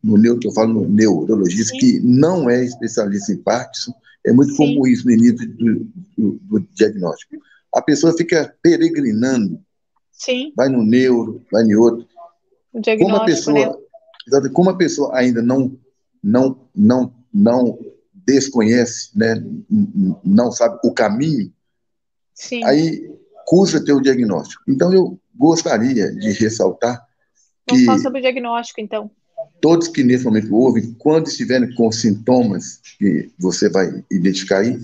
no 0.03 0.17
neuro 0.17 0.41
que 0.41 0.49
eu 0.49 0.53
falo 0.53 0.73
no 0.73 0.89
neurologista, 0.89 1.73
Sim. 1.73 1.79
que 1.79 2.01
não 2.01 2.49
é 2.49 2.65
especialista 2.65 3.33
em 3.33 3.37
Parkinson, 3.37 3.93
é 4.27 4.33
muito 4.33 4.53
Sim. 4.53 4.57
comum 4.57 4.87
isso 4.87 5.07
no 5.07 5.13
início 5.13 5.49
do, 5.57 5.87
do, 6.17 6.41
do 6.43 6.61
diagnóstico. 6.75 7.37
A 7.75 7.81
pessoa 7.81 8.17
fica 8.17 8.55
peregrinando, 8.63 9.61
Sim. 10.11 10.53
vai 10.57 10.69
no 10.69 10.83
neuro, 10.83 11.43
vai 11.53 11.63
em 11.63 11.75
outro, 11.75 12.07
o 12.73 12.81
diagnóstico, 12.81 13.11
como 13.11 13.17
a 13.17 13.25
pessoa, 13.25 13.81
né? 14.29 14.51
como 14.53 14.71
a 14.71 14.77
pessoa 14.77 15.17
ainda 15.17 15.43
não, 15.43 15.79
não, 16.23 16.69
não, 16.75 17.15
não 17.33 17.79
desconhece, 18.33 19.11
né, 19.17 19.43
não 20.25 20.53
sabe 20.53 20.79
o 20.85 20.93
caminho, 20.93 21.53
Sim. 22.35 22.65
aí 22.65 23.11
custa 23.47 23.85
ter 23.85 23.93
o 23.93 24.01
diagnóstico. 24.01 24.63
Então, 24.69 24.93
eu 24.93 25.19
gostaria 25.35 26.13
de 26.13 26.33
ressaltar 26.33 27.05
Vamos 27.69 27.81
que... 27.81 27.87
falar 27.87 27.99
sobre 27.99 28.19
o 28.19 28.23
diagnóstico, 28.23 28.81
então. 28.81 29.11
Todos 29.61 29.89
que 29.89 30.03
nesse 30.03 30.25
momento 30.25 30.55
ouvem, 30.55 30.95
quando 30.99 31.27
estiverem 31.27 31.75
com 31.75 31.91
sintomas 31.91 32.81
que 32.99 33.31
você 33.39 33.69
vai 33.69 34.05
identificar 34.11 34.59
aí, 34.59 34.79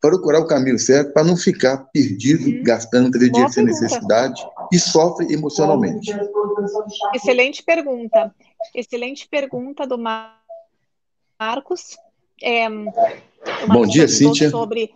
procurar 0.00 0.40
o 0.40 0.46
caminho 0.46 0.78
certo 0.78 1.12
para 1.12 1.24
não 1.24 1.36
ficar 1.36 1.78
perdido, 1.92 2.48
uhum. 2.48 2.62
gastando 2.62 3.10
três 3.10 3.32
dias 3.32 3.52
sem 3.52 3.64
necessidade 3.64 4.40
e 4.72 4.78
sofre 4.78 5.32
emocionalmente. 5.32 6.12
Excelente 7.14 7.62
pergunta. 7.62 8.34
Excelente 8.74 9.28
pergunta 9.28 9.86
do 9.86 9.98
Marcos. 9.98 11.96
É, 12.42 12.68
Bom 13.66 13.86
dia, 13.86 14.08
Cíntia. 14.08 14.50
Sobre... 14.50 14.92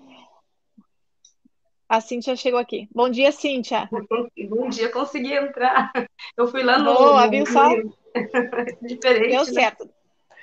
A 1.89 2.01
Cíntia 2.01 2.37
chegou 2.37 2.61
aqui. 2.61 2.89
Bom 2.95 3.09
dia, 3.09 3.33
Cíntia. 3.33 3.89
Bom 4.49 4.69
dia, 4.69 4.89
consegui 4.91 5.33
entrar. 5.33 5.93
Eu 6.37 6.47
fui 6.47 6.63
lá 6.63 6.79
no. 6.79 6.95
Boa, 6.95 7.27
viu 7.29 7.47
só? 7.47 7.69
Diferente. 8.83 9.31
Deu 9.31 9.45
né? 9.45 9.53
certo. 9.53 9.91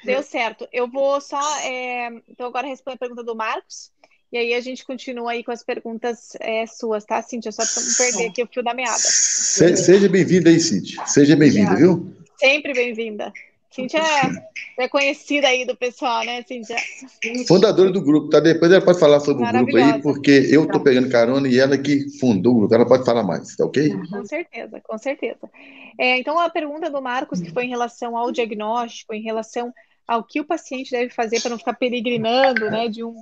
Deu 0.04 0.24
certo. 0.24 0.68
Eu 0.74 0.89
vou 0.89 1.22
só. 1.22 1.39
É... 1.60 2.10
Então, 2.27 2.48
agora 2.48 2.68
responder 2.68 2.96
a 2.96 3.00
pergunta 3.00 3.24
do 3.24 3.36
Marcos. 3.36 3.92
E 4.30 4.38
aí 4.38 4.54
a 4.54 4.60
gente 4.60 4.86
continua 4.86 5.32
aí 5.32 5.44
com 5.44 5.51
as 5.51 5.63
perguntas 5.63 6.36
é, 6.42 6.66
suas, 6.66 7.06
tá, 7.06 7.22
Cíntia? 7.22 7.50
Só 7.50 7.63
para 7.63 7.82
não 7.82 7.94
perder 7.96 8.30
aqui 8.30 8.44
o 8.44 8.48
fio 8.48 8.62
da 8.62 8.74
meada. 8.74 8.98
Se, 8.98 9.77
seja 9.77 10.10
bem-vinda 10.10 10.50
aí, 10.50 10.60
Cíntia. 10.60 11.06
Seja 11.06 11.34
bem-vinda, 11.34 11.75
viu? 11.77 12.13
Sempre 12.38 12.74
bem-vinda. 12.74 13.32
Cíntia 13.69 14.01
é, 14.79 14.88
conhecida 14.88 15.47
aí 15.47 15.65
do 15.65 15.75
pessoal, 15.75 16.24
né, 16.24 16.41
Cíntia? 16.43 16.77
Fundadora 17.47 17.91
do 17.91 18.01
grupo, 18.01 18.29
tá? 18.29 18.39
Depois 18.39 18.71
ela 18.71 18.83
pode 18.83 19.00
falar 19.00 19.19
sobre 19.19 19.43
o 19.43 19.51
grupo 19.51 19.77
aí, 19.77 20.01
porque 20.01 20.47
eu 20.50 20.63
estou 20.63 20.79
pegando 20.79 21.09
carona 21.09 21.47
e 21.47 21.59
ela 21.59 21.77
que 21.77 22.09
fundou 22.19 22.53
o 22.53 22.57
grupo, 22.59 22.74
ela 22.74 22.88
pode 22.88 23.05
falar 23.05 23.24
mais, 23.24 23.55
tá 23.55 23.65
ok? 23.65 23.89
Com 24.09 24.25
certeza, 24.25 24.81
com 24.81 24.97
certeza. 24.97 25.50
É, 26.00 26.17
então, 26.17 26.39
a 26.39 26.50
pergunta 26.50 26.89
do 26.89 27.01
Marcos, 27.01 27.41
que 27.41 27.51
foi 27.51 27.65
em 27.65 27.69
relação 27.69 28.17
ao 28.17 28.31
diagnóstico, 28.31 29.13
em 29.13 29.21
relação 29.21 29.74
ao 30.07 30.24
que 30.24 30.39
o 30.39 30.45
paciente 30.45 30.91
deve 30.91 31.09
fazer 31.09 31.41
para 31.41 31.51
não 31.51 31.57
ficar 31.57 31.74
peregrinando, 31.74 32.71
né, 32.71 32.88
de 32.88 33.03
um, 33.03 33.15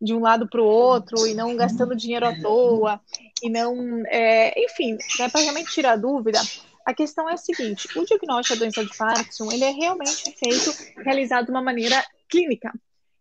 de 0.00 0.14
um 0.14 0.20
lado 0.20 0.48
para 0.48 0.62
o 0.62 0.64
outro 0.64 1.26
e 1.26 1.34
não 1.34 1.56
gastando 1.56 1.96
dinheiro 1.96 2.26
à 2.26 2.40
toa 2.40 3.00
e 3.42 3.50
não, 3.50 4.02
é, 4.06 4.54
enfim, 4.64 4.96
né, 5.18 5.28
para 5.28 5.40
realmente 5.40 5.72
tirar 5.72 5.96
dúvida, 5.96 6.40
a 6.88 6.94
questão 6.94 7.28
é 7.28 7.34
a 7.34 7.36
seguinte: 7.36 7.86
o 7.98 8.04
diagnóstico 8.06 8.58
da 8.58 8.64
doença 8.64 8.82
de 8.82 8.96
Parkinson 8.96 9.52
ele 9.52 9.64
é 9.64 9.70
realmente 9.70 10.32
feito, 10.32 11.02
realizado 11.04 11.44
de 11.44 11.50
uma 11.50 11.60
maneira 11.60 12.02
clínica. 12.30 12.72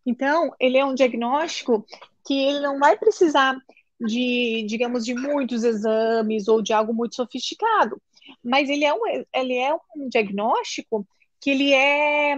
Então, 0.05 0.55
ele 0.57 0.77
é 0.77 0.85
um 0.85 0.95
diagnóstico 0.95 1.85
que 2.25 2.33
ele 2.33 2.61
não 2.61 2.79
vai 2.79 2.97
precisar 2.97 3.57
de, 3.99 4.65
digamos, 4.69 5.03
de 5.03 5.13
muitos 5.13 5.65
exames 5.65 6.47
ou 6.47 6.61
de 6.61 6.71
algo 6.71 6.93
muito 6.93 7.15
sofisticado, 7.15 8.01
mas 8.41 8.69
ele 8.69 8.85
é 8.85 8.93
um, 8.93 9.01
ele 9.35 9.57
é 9.57 9.73
um 9.73 10.07
diagnóstico 10.07 11.05
que 11.41 11.49
ele 11.49 11.73
é 11.73 12.37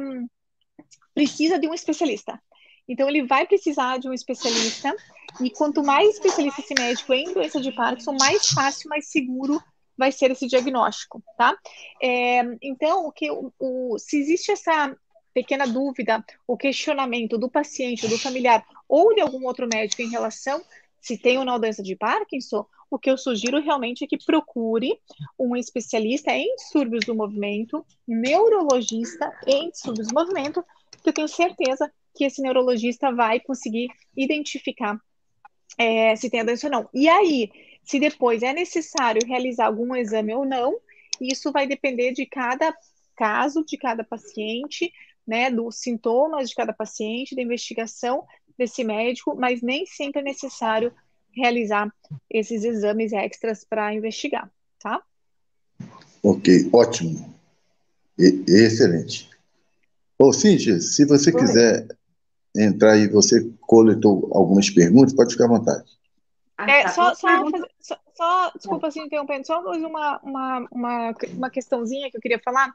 precisa 1.14 1.60
de 1.60 1.68
um 1.68 1.76
especialista. 1.76 2.42
Então, 2.88 3.08
ele 3.08 3.28
vai 3.28 3.46
precisar 3.46 4.00
de 4.00 4.10
um 4.10 4.14
especialista, 4.14 4.96
e 5.40 5.52
quanto 5.52 5.84
mais 5.84 6.10
especialista 6.16 6.62
esse 6.62 6.74
médico 6.74 7.14
em 7.14 7.32
doença 7.32 7.62
de 7.62 7.72
Parkinson, 7.72 8.14
mais 8.14 8.48
fácil, 8.48 8.90
mais 8.90 9.12
seguro 9.12 9.62
vai 10.00 10.12
ser 10.14 10.32
esse 10.32 10.48
diagnóstico, 10.48 11.22
tá? 11.38 11.56
É, 12.02 12.42
então, 12.62 13.06
o 13.06 13.12
que, 13.12 13.30
o, 13.30 13.52
o, 13.60 14.00
se 14.00 14.18
existe 14.18 14.52
essa 14.52 14.96
pequena 15.34 15.68
dúvida, 15.68 16.24
o 16.48 16.58
questionamento 16.58 17.38
do 17.38 17.50
paciente, 17.50 18.08
do 18.08 18.18
familiar 18.18 18.66
ou 18.88 19.14
de 19.14 19.22
algum 19.22 19.46
outro 19.46 19.68
médico 19.72 20.02
em 20.02 20.10
relação 20.10 20.64
se 21.02 21.18
tem 21.18 21.38
ou 21.38 21.46
não 21.46 21.60
doença 21.60 21.84
de 21.84 21.96
Parkinson, 21.96 22.66
o 22.90 22.98
que 22.98 23.10
eu 23.10 23.18
sugiro 23.18 23.62
realmente 23.62 24.04
é 24.04 24.08
que 24.08 24.18
procure 24.18 25.00
um 25.38 25.56
especialista 25.56 26.32
em 26.32 26.56
distúrbios 26.56 27.06
do 27.06 27.16
movimento, 27.16 27.86
neurologista 28.08 29.32
em 29.46 29.70
distúrbios 29.70 30.08
do 30.08 30.14
movimento, 30.14 30.64
que 31.04 31.10
eu 31.10 31.14
tenho 31.14 31.28
certeza 31.28 31.92
que 32.16 32.26
esse 32.26 32.42
neurologista 32.42 33.14
vai 33.14 33.40
conseguir 33.40 33.88
identificar 34.18 35.00
é, 35.78 36.16
se 36.16 36.30
tem 36.30 36.42
a 36.42 36.44
doença 36.44 36.68
ou 36.68 36.72
não. 36.72 36.90
E 36.94 37.08
aí, 37.08 37.50
se 37.90 38.00
depois 38.00 38.44
é 38.44 38.54
necessário 38.54 39.26
realizar 39.26 39.66
algum 39.66 39.96
exame 39.96 40.32
ou 40.32 40.46
não, 40.46 40.78
isso 41.20 41.52
vai 41.52 41.66
depender 41.66 42.12
de 42.12 42.24
cada 42.24 42.72
caso, 43.18 43.66
de 43.66 43.80
cada 43.80 44.04
paciente, 44.04 44.94
né, 45.26 45.50
dos 45.50 45.80
sintomas 45.80 46.50
de 46.50 46.56
cada 46.56 46.72
paciente, 46.72 47.36
da 47.36 47.42
investigação 47.42 48.28
desse 48.56 48.84
médico, 48.84 49.36
mas 49.36 49.64
nem 49.64 49.88
sempre 49.88 50.22
é 50.22 50.24
necessário 50.24 50.94
realizar 51.36 51.92
esses 52.30 52.64
exames 52.64 53.12
extras 53.12 53.66
para 53.66 53.92
investigar, 53.92 54.52
tá? 54.78 55.02
Ok, 56.22 56.70
ótimo. 56.72 57.34
E, 58.20 58.44
excelente. 58.48 59.28
Ô, 60.20 60.32
Cíntia, 60.32 60.80
se 60.80 61.06
você 61.06 61.32
Oi. 61.32 61.40
quiser 61.40 61.88
entrar 62.56 62.92
aí, 62.92 63.08
você 63.08 63.52
coletou 63.62 64.30
algumas 64.32 64.70
perguntas, 64.70 65.16
pode 65.16 65.32
ficar 65.34 65.46
à 65.46 65.58
vontade. 65.58 65.99
É, 66.68 66.84
tá. 66.84 66.90
só, 66.90 67.16
só, 67.16 67.50
fazer, 67.50 67.72
só, 67.80 67.98
só, 68.14 68.52
desculpa 68.52 68.88
assim 68.88 69.02
interrompendo, 69.02 69.48
só 69.48 69.62
uma, 69.62 70.20
uma, 70.22 70.68
uma, 70.72 71.16
uma 71.34 71.50
questãozinha 71.50 72.12
que 72.12 72.18
eu 72.18 72.22
queria 72.22 72.40
falar. 72.40 72.74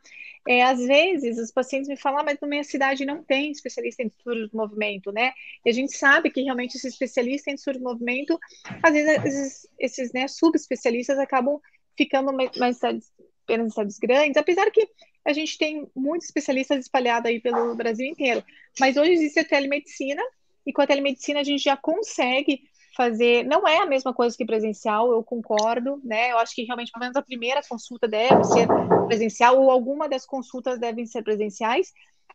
É, 0.49 0.63
às 0.63 0.79
vezes 0.79 1.39
os 1.39 1.51
pacientes 1.51 1.89
me 1.89 1.97
falam, 1.97 2.21
ah, 2.21 2.25
mas 2.25 2.41
na 2.41 2.49
minha 2.49 2.65
cidade 2.65 3.05
não 3.05 3.23
tem 3.23 3.51
especialista 3.51 4.03
em 4.03 4.09
distúrbio 4.09 4.49
do 4.49 4.57
movimento, 4.57 5.13
né? 5.13 5.33
E 5.65 5.71
a 5.71 5.73
gente 5.73 5.97
sabe 5.97 6.31
que 6.31 6.43
realmente 6.43 6.77
esse 6.77 6.89
especialista 6.89 7.51
em 7.51 7.57
distúrbio 7.57 7.83
do 7.83 7.91
movimento, 7.91 8.39
às 8.83 8.93
vezes 8.93 9.25
esses, 9.25 9.69
esses 9.79 10.13
né, 10.13 10.29
subespecialistas 10.29 11.19
acabam 11.19 11.61
ficando 11.97 12.33
mais, 12.33 12.83
apenas 12.83 13.67
em 13.67 13.71
cidades 13.71 13.99
grandes, 13.99 14.37
apesar 14.37 14.71
que 14.71 14.89
a 15.25 15.33
gente 15.33 15.59
tem 15.59 15.87
muitos 15.95 16.27
especialistas 16.27 16.81
espalhados 16.81 17.31
aí 17.31 17.41
pelo 17.41 17.75
Brasil 17.75 18.07
inteiro. 18.07 18.43
Mas 18.81 18.97
hoje 18.97 19.13
existe 19.13 19.41
a 19.41 19.45
telemedicina, 19.45 20.23
e 20.67 20.73
com 20.73 20.81
a 20.81 20.87
telemedicina 20.87 21.41
a 21.41 21.45
gente 21.45 21.63
já 21.63 21.77
consegue 21.77 22.63
fazer, 22.97 23.45
não 23.45 23.67
é 23.67 23.79
a 23.79 23.87
mesma 23.87 24.13
coisa 24.13 24.37
que 24.37 24.45
presencial, 24.45 25.11
eu 25.13 25.23
concordo, 25.23 26.01
né? 26.05 26.33
Eu 26.33 26.39
acho 26.39 26.55
que 26.55 26.63
realmente, 26.63 26.93
pelo 26.93 27.03
menos 27.03 27.17
a 27.17 27.23
primeira 27.23 27.61
consulta 27.69 28.07
deve 28.07 28.45
ser 28.45 28.67
presencial, 29.07 29.61
ou 29.61 29.71
alguma 29.71 30.09
das 30.09 30.25
consultas 30.25 30.79
devem 30.79 31.07
ser 31.07 31.23
presenciais, 31.23 31.93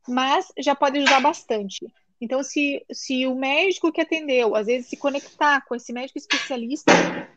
mas 0.08 0.48
já 0.58 0.76
pode 0.76 0.98
ajudar 0.98 1.22
bastante. 1.22 1.86
Então, 2.22 2.44
se, 2.44 2.86
se 2.92 3.26
o 3.26 3.34
médico 3.34 3.92
que 3.92 4.02
atendeu, 4.02 4.54
às 4.56 4.68
vezes, 4.68 4.90
se 4.90 4.98
conectar 4.98 5.66
com 5.66 5.74
esse 5.74 5.94
médico 5.94 6.18
especialista 6.18 6.92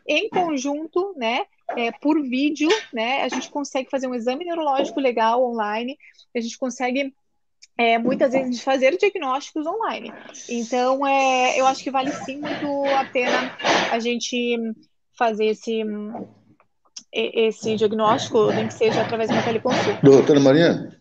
em 0.05 0.29
conjunto, 0.29 1.13
né, 1.15 1.45
é, 1.77 1.91
por 1.91 2.21
vídeo, 2.21 2.67
né, 2.91 3.21
a 3.21 3.29
gente 3.29 3.49
consegue 3.49 3.89
fazer 3.89 4.07
um 4.07 4.15
exame 4.15 4.43
neurológico 4.43 4.99
legal 4.99 5.41
online, 5.43 5.97
a 6.35 6.41
gente 6.41 6.57
consegue 6.57 7.13
é, 7.77 7.97
muitas 7.97 8.31
vezes 8.33 8.61
fazer 8.61 8.97
diagnósticos 8.97 9.65
online. 9.65 10.13
Então, 10.49 11.05
é, 11.05 11.59
eu 11.59 11.65
acho 11.65 11.83
que 11.83 11.91
vale 11.91 12.11
sim 12.11 12.37
muito 12.37 12.85
a 12.85 13.05
pena 13.05 13.57
a 13.91 13.99
gente 13.99 14.57
fazer 15.17 15.45
esse, 15.45 15.81
esse 17.11 17.75
diagnóstico, 17.75 18.51
nem 18.51 18.67
que 18.67 18.73
seja 18.73 19.01
através 19.01 19.29
de 19.29 19.35
uma 19.35 19.43
teleconsulta. 19.43 19.99
Doutora 20.03 20.39
Mariana, 20.39 20.99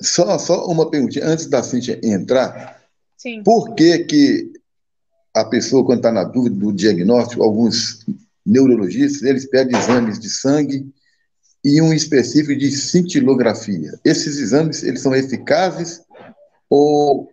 só, 0.00 0.38
só 0.38 0.66
uma 0.66 0.90
pergunta, 0.90 1.20
antes 1.24 1.46
da 1.46 1.62
Cintia 1.62 2.00
entrar, 2.02 2.82
sim. 3.16 3.42
por 3.42 3.74
que 3.74 4.00
que 4.00 4.52
a 5.34 5.44
pessoa, 5.44 5.84
quando 5.84 5.98
está 5.98 6.12
na 6.12 6.24
dúvida 6.24 6.56
do 6.56 6.72
diagnóstico, 6.72 7.42
alguns 7.42 8.04
neurologistas, 8.44 9.22
eles 9.22 9.48
pedem 9.48 9.78
exames 9.78 10.18
de 10.18 10.28
sangue, 10.28 10.86
e 11.64 11.80
um 11.80 11.92
específico 11.92 12.58
de 12.58 12.70
cintilografia. 12.70 13.98
Esses 14.04 14.38
exames, 14.38 14.82
eles 14.82 15.00
são 15.00 15.14
eficazes 15.14 16.02
ou 16.68 17.30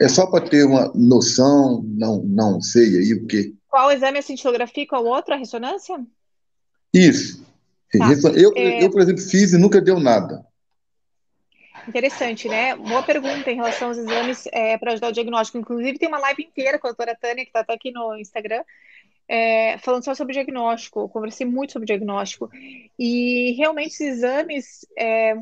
é 0.00 0.08
só 0.08 0.26
para 0.26 0.48
ter 0.48 0.64
uma 0.64 0.90
noção, 0.94 1.82
não, 1.84 2.22
não 2.22 2.60
sei 2.60 2.98
aí 2.98 3.14
o 3.14 3.26
quê. 3.26 3.52
Qual 3.68 3.90
exame 3.92 4.16
é 4.16 4.20
a 4.20 4.22
cintilografia 4.22 4.86
qual 4.86 5.04
outro, 5.04 5.34
a 5.34 5.36
ressonância? 5.36 5.96
Isso. 6.92 7.44
Tá. 7.96 8.08
Eu, 8.34 8.52
é... 8.56 8.82
eu, 8.82 8.90
por 8.90 9.00
exemplo, 9.00 9.22
fiz 9.22 9.52
e 9.52 9.58
nunca 9.58 9.80
deu 9.80 9.98
nada. 10.00 10.44
Interessante, 11.88 12.48
né? 12.48 12.76
Boa 12.76 13.02
pergunta 13.02 13.50
em 13.50 13.56
relação 13.56 13.88
aos 13.88 13.98
exames 13.98 14.46
é, 14.52 14.76
para 14.78 14.92
ajudar 14.92 15.08
o 15.08 15.12
diagnóstico. 15.12 15.58
Inclusive, 15.58 15.98
tem 15.98 16.08
uma 16.08 16.18
live 16.18 16.42
inteira 16.44 16.78
com 16.78 16.86
a 16.86 16.90
doutora 16.90 17.16
Tânia, 17.20 17.44
que 17.44 17.50
está 17.50 17.60
até 17.60 17.74
aqui 17.74 17.90
no 17.90 18.16
Instagram, 18.16 18.62
é, 19.30 19.78
falando 19.78 20.04
só 20.04 20.12
sobre 20.12 20.32
diagnóstico, 20.32 21.02
eu 21.02 21.08
conversei 21.08 21.46
muito 21.46 21.72
sobre 21.72 21.86
diagnóstico, 21.86 22.50
e 22.98 23.52
realmente 23.52 23.92
esses 23.92 24.16
exames 24.18 24.84
é, 24.98 25.36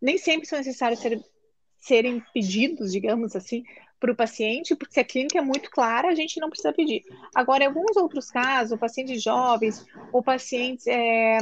nem 0.00 0.16
sempre 0.16 0.46
são 0.46 0.58
necessários 0.58 1.00
ser, 1.00 1.20
serem 1.80 2.22
pedidos, 2.32 2.92
digamos 2.92 3.34
assim, 3.34 3.64
para 3.98 4.12
o 4.12 4.16
paciente, 4.16 4.76
porque 4.76 4.94
se 4.94 5.00
a 5.00 5.04
clínica 5.04 5.38
é 5.38 5.42
muito 5.42 5.72
clara, 5.72 6.08
a 6.08 6.14
gente 6.14 6.38
não 6.38 6.48
precisa 6.48 6.72
pedir. 6.72 7.02
Agora, 7.34 7.64
em 7.64 7.66
alguns 7.66 7.96
outros 7.96 8.30
casos, 8.30 8.78
pacientes 8.78 9.20
jovens, 9.20 9.84
ou 10.12 10.22
pacientes, 10.22 10.86
é, 10.86 11.38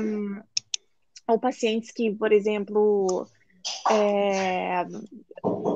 ou 1.28 1.38
pacientes 1.38 1.90
que, 1.90 2.10
por 2.14 2.32
exemplo, 2.32 3.26
é, 3.90 4.86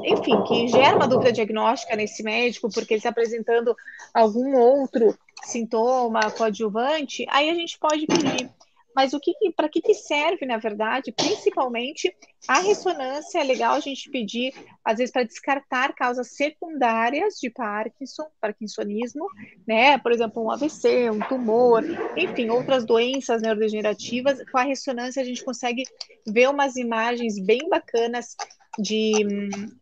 enfim, 0.06 0.42
que 0.44 0.68
gera 0.68 0.96
uma 0.96 1.06
dúvida 1.06 1.32
diagnóstica 1.32 1.94
nesse 1.94 2.22
médico, 2.22 2.70
porque 2.72 2.94
ele 2.94 2.98
está 2.98 3.10
apresentando 3.10 3.76
algum 4.14 4.56
outro 4.56 5.14
sintoma 5.44 6.30
coadjuvante, 6.30 7.26
aí 7.28 7.50
a 7.50 7.54
gente 7.54 7.78
pode 7.78 8.06
pedir. 8.06 8.50
Mas 8.94 9.12
o 9.12 9.18
que, 9.18 9.32
para 9.56 9.68
que, 9.68 9.82
que 9.82 9.92
serve, 9.92 10.46
na 10.46 10.56
verdade, 10.56 11.10
principalmente 11.10 12.14
a 12.46 12.60
ressonância? 12.60 13.40
É 13.40 13.42
legal 13.42 13.74
a 13.74 13.80
gente 13.80 14.08
pedir, 14.08 14.54
às 14.84 14.98
vezes, 14.98 15.12
para 15.12 15.24
descartar 15.24 15.92
causas 15.94 16.36
secundárias 16.36 17.34
de 17.40 17.50
Parkinson, 17.50 18.26
parkinsonismo, 18.40 19.26
né? 19.66 19.98
Por 19.98 20.12
exemplo, 20.12 20.44
um 20.44 20.50
AVC, 20.50 21.10
um 21.10 21.18
tumor, 21.18 21.82
enfim, 22.16 22.50
outras 22.50 22.86
doenças 22.86 23.42
neurodegenerativas. 23.42 24.38
Com 24.50 24.58
a 24.58 24.62
ressonância, 24.62 25.20
a 25.20 25.26
gente 25.26 25.44
consegue 25.44 25.82
ver 26.24 26.48
umas 26.48 26.76
imagens 26.76 27.36
bem 27.44 27.68
bacanas 27.68 28.36
de, 28.78 29.12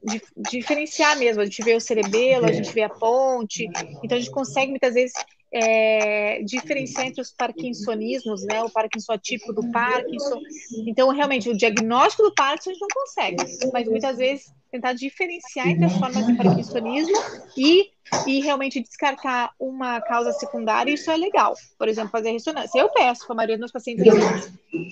de, 0.03 0.23
diferenciar 0.51 1.19
mesmo. 1.19 1.43
A 1.43 1.45
gente 1.45 1.63
vê 1.63 1.75
o 1.75 1.81
cerebelo, 1.81 2.47
a 2.47 2.53
gente 2.53 2.73
vê 2.73 2.83
a 2.83 2.89
ponte, 2.89 3.69
então 4.03 4.17
a 4.17 4.21
gente 4.21 4.31
consegue 4.31 4.71
muitas 4.71 4.95
vezes 4.95 5.13
é, 5.53 6.43
diferenciar 6.43 7.07
entre 7.07 7.21
os 7.21 7.31
parkinsonismos, 7.31 8.43
né, 8.45 8.63
o 8.63 8.71
Parkinson 8.71 9.13
atípico 9.13 9.53
do 9.53 9.71
Parkinson. 9.71 10.41
Então, 10.87 11.11
realmente, 11.11 11.49
o 11.51 11.57
diagnóstico 11.57 12.23
do 12.23 12.35
Parkinson 12.35 12.71
a 12.71 12.73
gente 12.73 12.81
não 12.81 12.89
consegue, 12.89 13.71
mas 13.73 13.89
muitas 13.89 14.17
vezes 14.17 14.53
tentar 14.73 14.95
diferenciar 14.95 15.69
entre 15.69 15.85
as 15.85 15.93
formas 15.93 16.27
de 16.27 16.35
parkinsonismo 16.35 17.19
e, 17.59 17.91
e 18.27 18.41
realmente 18.41 18.81
descartar 18.81 19.53
uma 19.61 20.01
causa 20.01 20.33
secundária, 20.33 20.91
isso 20.91 21.11
é 21.11 21.17
legal. 21.17 21.55
Por 21.79 21.89
exemplo, 21.89 22.11
fazer 22.11 22.33
ressonância. 22.33 22.81
Eu 22.81 22.89
peço 22.89 23.27
para 23.27 23.35
a 23.35 23.37
maioria 23.37 23.57
dos 23.57 23.61
meus 23.61 23.73
pacientes 23.73 24.07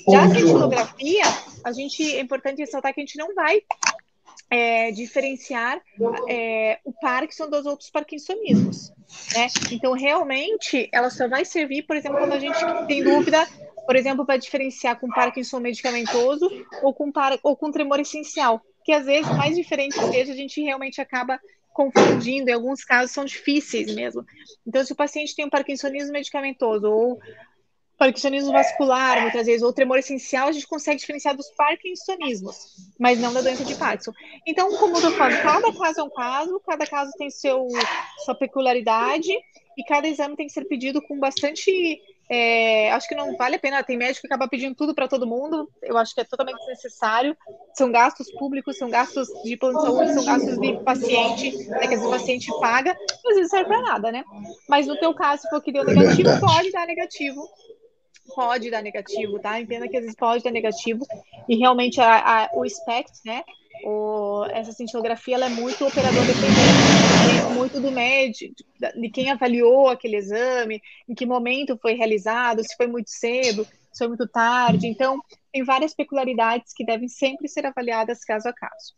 Já 0.06 0.24
a 0.24 0.28
cintilografia, 0.28 1.24
a 1.64 1.72
gente, 1.72 2.14
é 2.14 2.20
importante 2.20 2.58
ressaltar 2.58 2.92
que 2.92 3.00
a 3.00 3.04
gente 3.04 3.16
não 3.16 3.34
vai 3.34 3.62
é, 4.50 4.90
diferenciar 4.90 5.80
é, 6.28 6.80
o 6.84 6.92
Parkinson 6.92 7.48
dos 7.48 7.64
outros 7.64 7.88
parkinsonismos. 7.88 8.90
Né? 9.34 9.46
Então, 9.70 9.92
realmente, 9.92 10.88
ela 10.92 11.08
só 11.08 11.28
vai 11.28 11.44
servir, 11.44 11.82
por 11.82 11.96
exemplo, 11.96 12.18
quando 12.18 12.32
a 12.32 12.38
gente 12.38 12.58
tem 12.88 13.02
dúvida, 13.02 13.46
por 13.86 13.94
exemplo, 13.94 14.26
para 14.26 14.36
diferenciar 14.36 14.98
com 14.98 15.08
Parkinson 15.08 15.60
medicamentoso 15.60 16.50
ou 16.82 16.92
com, 16.92 17.12
par, 17.12 17.38
ou 17.42 17.56
com 17.56 17.70
tremor 17.70 18.00
essencial, 18.00 18.60
que 18.84 18.92
às 18.92 19.06
vezes, 19.06 19.30
mais 19.36 19.54
diferente 19.54 19.94
seja, 19.94 20.32
a 20.32 20.36
gente 20.36 20.60
realmente 20.60 21.00
acaba 21.00 21.38
confundindo, 21.72 22.50
em 22.50 22.52
alguns 22.52 22.84
casos 22.84 23.12
são 23.12 23.24
difíceis 23.24 23.94
mesmo. 23.94 24.24
Então, 24.66 24.84
se 24.84 24.92
o 24.92 24.96
paciente 24.96 25.34
tem 25.36 25.46
um 25.46 25.50
parkinsonismo 25.50 26.12
medicamentoso 26.12 26.90
ou 26.90 27.20
parkinsonismo 28.00 28.50
vascular, 28.50 29.20
muitas 29.20 29.44
vezes, 29.44 29.62
ou 29.62 29.74
tremor 29.74 29.98
essencial, 29.98 30.48
a 30.48 30.52
gente 30.52 30.66
consegue 30.66 30.98
diferenciar 30.98 31.36
dos 31.36 31.50
parkinsonismos, 31.50 32.56
mas 32.98 33.20
não 33.20 33.30
da 33.30 33.42
doença 33.42 33.62
de 33.62 33.74
Parkinson. 33.74 34.12
Então, 34.46 34.74
como 34.78 34.96
eu 34.96 35.12
falando, 35.12 35.42
cada 35.42 35.70
caso 35.70 36.00
é 36.00 36.02
um 36.02 36.08
caso, 36.08 36.62
cada 36.66 36.86
caso 36.86 37.12
tem 37.18 37.28
seu, 37.28 37.68
sua 38.24 38.34
peculiaridade, 38.34 39.30
e 39.76 39.84
cada 39.84 40.08
exame 40.08 40.34
tem 40.34 40.46
que 40.46 40.52
ser 40.54 40.64
pedido 40.64 41.02
com 41.02 41.18
bastante. 41.20 42.00
É, 42.32 42.90
acho 42.92 43.08
que 43.08 43.14
não 43.14 43.36
vale 43.36 43.56
a 43.56 43.58
pena, 43.58 43.82
tem 43.82 43.98
médico 43.98 44.20
que 44.20 44.32
acaba 44.32 44.48
pedindo 44.48 44.74
tudo 44.74 44.94
para 44.94 45.08
todo 45.08 45.26
mundo, 45.26 45.68
eu 45.82 45.98
acho 45.98 46.14
que 46.14 46.20
é 46.22 46.24
totalmente 46.24 46.58
desnecessário. 46.60 47.36
São 47.74 47.92
gastos 47.92 48.30
públicos, 48.32 48.78
são 48.78 48.88
gastos 48.88 49.28
de 49.44 49.58
plano 49.58 49.78
de 49.78 49.84
saúde, 49.84 50.14
são 50.14 50.24
gastos 50.24 50.58
de 50.58 50.78
paciente, 50.84 51.54
né, 51.68 51.86
que 51.86 51.96
o 51.96 52.08
paciente 52.08 52.48
paga, 52.60 52.96
às 53.26 53.34
vezes 53.34 53.50
serve 53.50 53.66
para 53.66 53.82
nada, 53.82 54.10
né? 54.10 54.24
Mas 54.68 54.86
no 54.86 54.98
teu 54.98 55.12
caso, 55.12 55.42
se 55.42 55.50
for 55.50 55.60
que 55.60 55.72
deu 55.72 55.84
negativo, 55.84 56.30
pode 56.40 56.70
dar 56.70 56.86
negativo 56.86 57.46
pode 58.30 58.70
dar 58.70 58.82
negativo, 58.82 59.38
tá? 59.38 59.60
Entenda 59.60 59.88
que 59.88 59.96
às 59.96 60.02
vezes 60.02 60.16
pode 60.16 60.42
dar 60.44 60.50
negativo 60.50 61.06
e 61.48 61.56
realmente 61.56 62.00
a, 62.00 62.44
a, 62.44 62.50
o 62.54 62.68
SPECT, 62.68 63.20
né? 63.24 63.42
O, 63.84 64.44
essa 64.50 64.72
cintilografia 64.72 65.36
ela 65.36 65.46
é 65.46 65.48
muito 65.48 65.86
operador 65.86 66.26
dependente, 66.26 66.82
muito 67.50 67.80
do 67.80 67.90
médico, 67.90 68.54
de 68.94 69.10
quem 69.10 69.30
avaliou 69.30 69.88
aquele 69.88 70.16
exame, 70.16 70.82
em 71.08 71.14
que 71.14 71.24
momento 71.24 71.78
foi 71.80 71.94
realizado, 71.94 72.62
se 72.62 72.76
foi 72.76 72.86
muito 72.86 73.08
cedo, 73.08 73.64
se 73.90 73.98
foi 73.98 74.08
muito 74.08 74.28
tarde. 74.28 74.86
Então, 74.86 75.18
tem 75.52 75.64
várias 75.64 75.94
peculiaridades 75.94 76.72
que 76.74 76.84
devem 76.84 77.08
sempre 77.08 77.48
ser 77.48 77.64
avaliadas 77.64 78.24
caso 78.24 78.48
a 78.48 78.52
caso. 78.52 78.94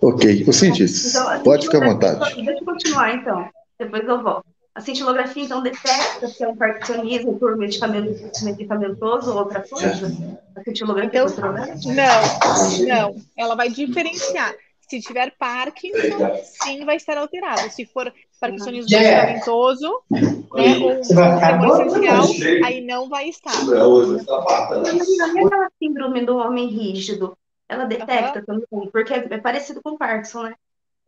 Ok, 0.00 0.44
o 0.46 0.52
cientista, 0.52 1.18
então, 1.18 1.42
pode 1.42 1.66
ficar 1.66 1.82
à 1.82 1.92
vontade. 1.92 2.42
Deixa 2.42 2.60
eu 2.60 2.64
continuar, 2.64 3.14
então, 3.14 3.48
depois 3.78 4.06
eu 4.06 4.22
volto. 4.22 4.59
A 4.80 4.82
cintilografia, 4.82 5.44
então, 5.44 5.62
detecta 5.62 6.26
se 6.26 6.42
é 6.42 6.48
um 6.48 6.56
parkinsonismo 6.56 7.38
por 7.38 7.54
medicamento, 7.54 8.18
medicamentoso 8.42 9.30
ou 9.30 9.40
outra 9.40 9.60
coisa? 9.60 10.10
A 10.56 10.62
cintilografia 10.64 11.20
então, 11.22 11.44
Não, 11.92 12.86
não. 12.86 13.16
Ela 13.36 13.54
vai 13.54 13.68
diferenciar. 13.68 14.54
Se 14.80 14.98
tiver 14.98 15.36
Parkinson, 15.38 16.34
sim, 16.64 16.82
vai 16.86 16.96
estar 16.96 17.18
alterado. 17.18 17.70
Se 17.70 17.84
for 17.84 18.10
parkinsonismo 18.40 18.90
medicamentoso, 18.90 20.02
né, 20.10 20.78
ou 20.80 20.92
um 20.92 21.00
essencial, 21.00 22.24
aí 22.64 22.80
não 22.80 23.06
vai 23.10 23.28
estar. 23.28 23.52
E 23.52 25.22
aquela 25.22 25.70
síndrome 25.78 26.24
do 26.24 26.38
homem 26.38 26.68
rígido? 26.68 27.36
Ela 27.68 27.84
detecta 27.84 28.38
uhum. 28.38 28.62
também? 28.62 28.90
Porque 28.90 29.12
é 29.12 29.38
parecido 29.38 29.82
com 29.82 29.98
Parkinson, 29.98 30.44
né? 30.44 30.54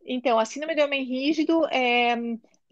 Então, 0.05 0.37
a 0.37 0.45
síndrome 0.45 0.75
do 0.75 0.83
homem 0.83 1.03
rígido 1.03 1.65
é 1.71 2.15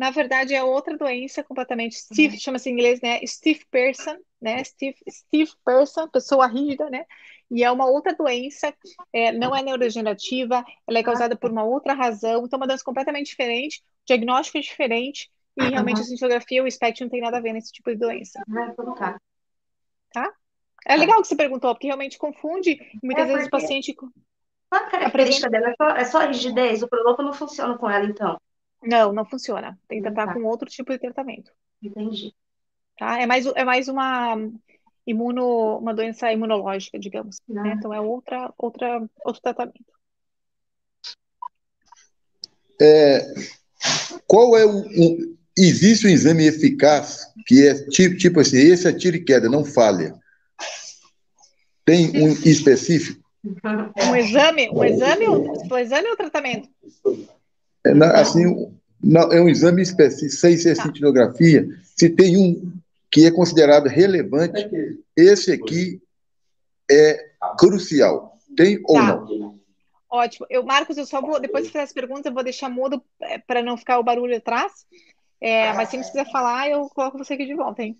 na 0.01 0.09
verdade 0.09 0.55
é 0.55 0.63
outra 0.63 0.97
doença 0.97 1.43
completamente 1.43 1.93
stiff, 1.93 2.33
uhum. 2.33 2.39
chama-se 2.39 2.67
em 2.67 2.73
inglês, 2.73 2.99
né, 3.01 3.23
stiff 3.23 3.63
person, 3.69 4.17
né, 4.41 4.63
stiff, 4.63 4.99
stiff 5.07 5.53
person, 5.63 6.07
pessoa 6.07 6.47
rígida, 6.47 6.89
né, 6.89 7.05
e 7.51 7.63
é 7.63 7.69
uma 7.69 7.85
outra 7.85 8.11
doença, 8.11 8.73
é, 9.13 9.31
não 9.31 9.55
é 9.55 9.61
neurodegenerativa, 9.61 10.65
ela 10.87 10.97
é 10.97 11.03
causada 11.03 11.35
por 11.35 11.51
uma 11.51 11.63
outra 11.63 11.93
razão, 11.93 12.43
então 12.43 12.57
é 12.57 12.61
uma 12.61 12.65
doença 12.65 12.83
completamente 12.83 13.27
diferente, 13.27 13.77
o 13.77 14.07
diagnóstico 14.07 14.57
é 14.57 14.61
diferente, 14.61 15.29
e 15.55 15.65
realmente 15.65 15.97
uhum. 15.97 16.03
a 16.03 16.07
cintilografia, 16.07 16.63
o 16.63 16.71
SPECT 16.71 17.01
não 17.01 17.09
tem 17.09 17.21
nada 17.21 17.37
a 17.37 17.41
ver 17.41 17.53
nesse 17.53 17.71
tipo 17.71 17.91
de 17.91 17.97
doença. 17.97 18.41
Vai 18.47 18.73
colocar. 18.73 19.21
Tá? 20.11 20.33
É 20.83 20.95
legal 20.95 21.21
que 21.21 21.27
você 21.27 21.35
perguntou, 21.35 21.75
porque 21.75 21.85
realmente 21.85 22.17
confunde, 22.17 22.79
muitas 23.03 23.29
é 23.29 23.33
vezes 23.33 23.47
o 23.47 23.51
paciente... 23.51 23.93
Qual 23.93 24.11
a 24.71 24.89
característica 24.89 25.47
dela? 25.47 25.69
É 25.69 25.75
só, 25.75 25.89
é 25.89 26.05
só 26.05 26.19
rigidez? 26.25 26.81
O 26.81 26.87
produto 26.87 27.21
não 27.21 27.33
funciona 27.33 27.77
com 27.77 27.87
ela, 27.87 28.05
então? 28.05 28.39
Não, 28.83 29.13
não 29.13 29.25
funciona. 29.25 29.77
Tem 29.87 30.01
que 30.01 30.07
tentar 30.07 30.27
tá. 30.27 30.33
com 30.33 30.43
outro 30.43 30.69
tipo 30.69 30.91
de 30.91 30.99
tratamento. 30.99 31.51
Entendi. 31.81 32.33
Tá? 32.97 33.21
É 33.21 33.25
mais, 33.25 33.45
é 33.45 33.63
mais 33.63 33.87
uma 33.87 34.35
imuno, 35.05 35.77
uma 35.77 35.93
doença 35.93 36.31
imunológica, 36.31 36.99
digamos. 36.99 37.37
Né? 37.47 37.75
Então 37.77 37.93
é 37.93 37.99
outra, 37.99 38.53
outra, 38.57 39.01
outro 39.25 39.41
tratamento. 39.41 39.91
É, 42.79 43.33
qual 44.25 44.57
é 44.57 44.65
o, 44.65 44.79
um, 44.79 45.37
existe 45.57 46.07
um 46.07 46.09
exame 46.09 46.47
eficaz 46.47 47.31
que 47.45 47.67
é 47.67 47.73
tipo, 47.89 48.17
tipo 48.17 48.39
assim, 48.39 48.57
esse 48.57 48.87
é 48.87 48.93
tiro 48.93 49.17
e 49.17 49.23
queda, 49.23 49.49
não 49.49 49.63
falha. 49.63 50.13
Tem 51.85 52.09
um 52.15 52.31
específico? 52.31 53.21
Um 53.97 54.15
exame, 54.15 54.69
um 54.69 54.83
exame, 54.83 55.27
um 55.27 55.77
exame 55.77 56.07
ou 56.09 56.15
tratamento? 56.15 56.69
É, 57.85 57.93
na, 57.93 58.11
assim, 58.19 58.71
não, 59.03 59.31
é 59.31 59.41
um 59.41 59.49
exame 59.49 59.81
específico, 59.81 60.31
sem 60.31 60.57
ser 60.57 60.75
tá. 60.75 60.83
cintilografia, 60.83 61.67
se 61.95 62.09
tem 62.09 62.37
um 62.37 62.71
que 63.09 63.25
é 63.25 63.31
considerado 63.31 63.87
relevante, 63.87 64.69
esse 65.15 65.51
aqui 65.51 66.01
é 66.89 67.31
crucial. 67.57 68.37
Tem 68.55 68.79
ou 68.85 68.95
tá. 68.95 69.15
não? 69.15 69.59
Ótimo. 70.09 70.45
Eu, 70.49 70.63
Marcos, 70.63 70.97
eu 70.97 71.05
só 71.05 71.21
vou, 71.21 71.39
depois 71.39 71.65
de 71.65 71.71
fazer 71.71 71.85
as 71.85 71.93
perguntas, 71.93 72.25
eu 72.25 72.33
vou 72.33 72.43
deixar 72.43 72.69
mudo 72.69 73.01
é, 73.21 73.37
para 73.37 73.63
não 73.63 73.77
ficar 73.77 73.97
o 73.97 74.03
barulho 74.03 74.35
atrás. 74.35 74.85
É, 75.39 75.73
mas 75.73 75.89
se 75.89 75.97
você 75.97 76.11
quiser 76.11 76.31
falar, 76.31 76.69
eu 76.69 76.87
coloco 76.89 77.17
você 77.17 77.33
aqui 77.33 77.47
de 77.47 77.55
volta, 77.55 77.81
hein? 77.81 77.97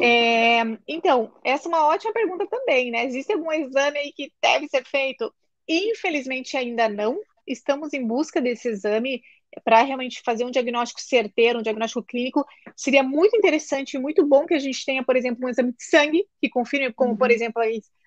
É, 0.00 0.62
então, 0.88 1.30
essa 1.44 1.66
é 1.66 1.68
uma 1.68 1.86
ótima 1.86 2.12
pergunta 2.12 2.46
também, 2.46 2.90
né? 2.90 3.04
Existe 3.04 3.32
algum 3.32 3.52
exame 3.52 3.98
aí 3.98 4.12
que 4.12 4.32
deve 4.40 4.66
ser 4.68 4.84
feito? 4.86 5.30
Infelizmente 5.68 6.56
ainda 6.56 6.88
não, 6.88 7.20
estamos 7.52 7.92
em 7.92 8.06
busca 8.06 8.40
desse 8.40 8.68
exame 8.68 9.22
para 9.64 9.82
realmente 9.82 10.22
fazer 10.24 10.44
um 10.44 10.50
diagnóstico 10.50 11.00
certeiro, 11.00 11.58
um 11.58 11.62
diagnóstico 11.62 12.02
clínico. 12.02 12.46
Seria 12.76 13.02
muito 13.02 13.36
interessante 13.36 13.94
e 13.94 13.98
muito 13.98 14.24
bom 14.24 14.46
que 14.46 14.54
a 14.54 14.58
gente 14.58 14.84
tenha, 14.84 15.04
por 15.04 15.16
exemplo, 15.16 15.44
um 15.44 15.48
exame 15.48 15.72
de 15.72 15.84
sangue 15.84 16.24
que 16.40 16.48
confirme, 16.48 16.92
como, 16.92 17.16
por 17.16 17.28
uhum. 17.28 17.34
exemplo, 17.34 17.62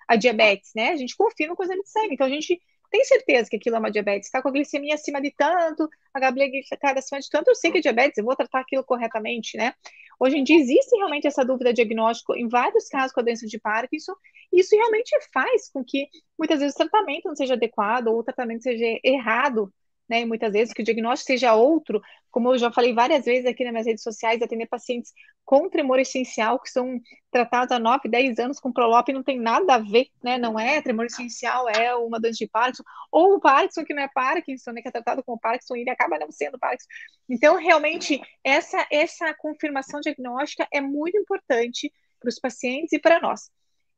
a, 0.08 0.16
diabetes, 0.16 0.70
né? 0.74 0.90
A 0.90 0.96
gente 0.96 1.16
confirma 1.16 1.54
com 1.54 1.62
o 1.62 1.66
exame 1.66 1.82
de 1.82 1.90
sangue. 1.90 2.14
Então, 2.14 2.26
a 2.26 2.30
gente 2.30 2.60
tem 2.94 3.04
certeza 3.04 3.50
que 3.50 3.56
aquilo 3.56 3.74
é 3.74 3.78
uma 3.80 3.90
diabetes. 3.90 4.28
Está 4.28 4.40
com 4.40 4.46
a 4.46 4.52
glicemia 4.52 4.94
acima 4.94 5.20
de 5.20 5.32
tanto, 5.32 5.90
a 6.14 6.30
glicada 6.30 7.00
acima 7.00 7.20
de 7.20 7.28
tanto, 7.28 7.48
eu 7.48 7.54
sei 7.56 7.72
que 7.72 7.78
é 7.78 7.80
diabetes, 7.80 8.18
eu 8.18 8.24
vou 8.24 8.36
tratar 8.36 8.60
aquilo 8.60 8.84
corretamente, 8.84 9.56
né? 9.56 9.74
Hoje 10.20 10.38
em 10.38 10.44
dia 10.44 10.60
existe 10.60 10.94
realmente 10.94 11.26
essa 11.26 11.44
dúvida 11.44 11.70
de 11.70 11.82
diagnóstico 11.82 12.36
em 12.36 12.46
vários 12.46 12.86
casos 12.88 13.12
com 13.12 13.18
a 13.18 13.24
doença 13.24 13.48
de 13.48 13.58
Parkinson, 13.58 14.12
e 14.52 14.60
isso 14.60 14.76
realmente 14.76 15.10
faz 15.32 15.68
com 15.68 15.84
que 15.84 16.06
muitas 16.38 16.60
vezes 16.60 16.76
o 16.76 16.78
tratamento 16.78 17.24
não 17.24 17.34
seja 17.34 17.54
adequado 17.54 18.06
ou 18.06 18.20
o 18.20 18.22
tratamento 18.22 18.62
seja 18.62 19.00
errado 19.02 19.74
né? 20.14 20.20
E 20.20 20.24
muitas 20.24 20.52
vezes 20.52 20.72
que 20.72 20.80
o 20.80 20.84
diagnóstico 20.84 21.26
seja 21.26 21.54
outro, 21.54 22.00
como 22.30 22.52
eu 22.52 22.58
já 22.58 22.70
falei 22.70 22.94
várias 22.94 23.24
vezes 23.24 23.46
aqui 23.46 23.64
nas 23.64 23.72
minhas 23.72 23.86
redes 23.86 24.02
sociais, 24.02 24.40
atender 24.40 24.66
pacientes 24.66 25.12
com 25.44 25.68
tremor 25.68 25.98
essencial, 25.98 26.60
que 26.60 26.70
são 26.70 27.00
tratados 27.32 27.72
há 27.72 27.80
9, 27.80 28.08
10 28.08 28.38
anos 28.38 28.60
com 28.60 28.72
Prolop, 28.72 29.08
não 29.12 29.24
tem 29.24 29.40
nada 29.40 29.74
a 29.74 29.78
ver, 29.78 30.06
né? 30.22 30.38
Não 30.38 30.58
é 30.58 30.80
tremor 30.80 31.06
essencial, 31.06 31.68
é 31.68 31.94
uma 31.96 32.20
doença 32.20 32.38
de 32.38 32.46
Parkinson, 32.46 32.84
ou 33.10 33.34
o 33.34 33.40
Parkinson 33.40 33.84
que 33.84 33.92
não 33.92 34.02
é 34.04 34.08
Parkinson, 34.08 34.70
né? 34.70 34.82
Que 34.82 34.88
é 34.88 34.92
tratado 34.92 35.22
como 35.24 35.38
Parkinson 35.38 35.74
e 35.74 35.80
ele 35.80 35.90
acaba 35.90 36.16
não 36.16 36.30
sendo 36.30 36.58
Parkinson. 36.58 36.88
Então, 37.28 37.56
realmente, 37.56 38.20
essa, 38.44 38.86
essa 38.90 39.34
confirmação 39.34 40.00
diagnóstica 40.00 40.66
é 40.72 40.80
muito 40.80 41.18
importante 41.18 41.92
para 42.20 42.28
os 42.28 42.38
pacientes 42.38 42.92
e 42.92 43.00
para 43.00 43.20
nós. 43.20 43.50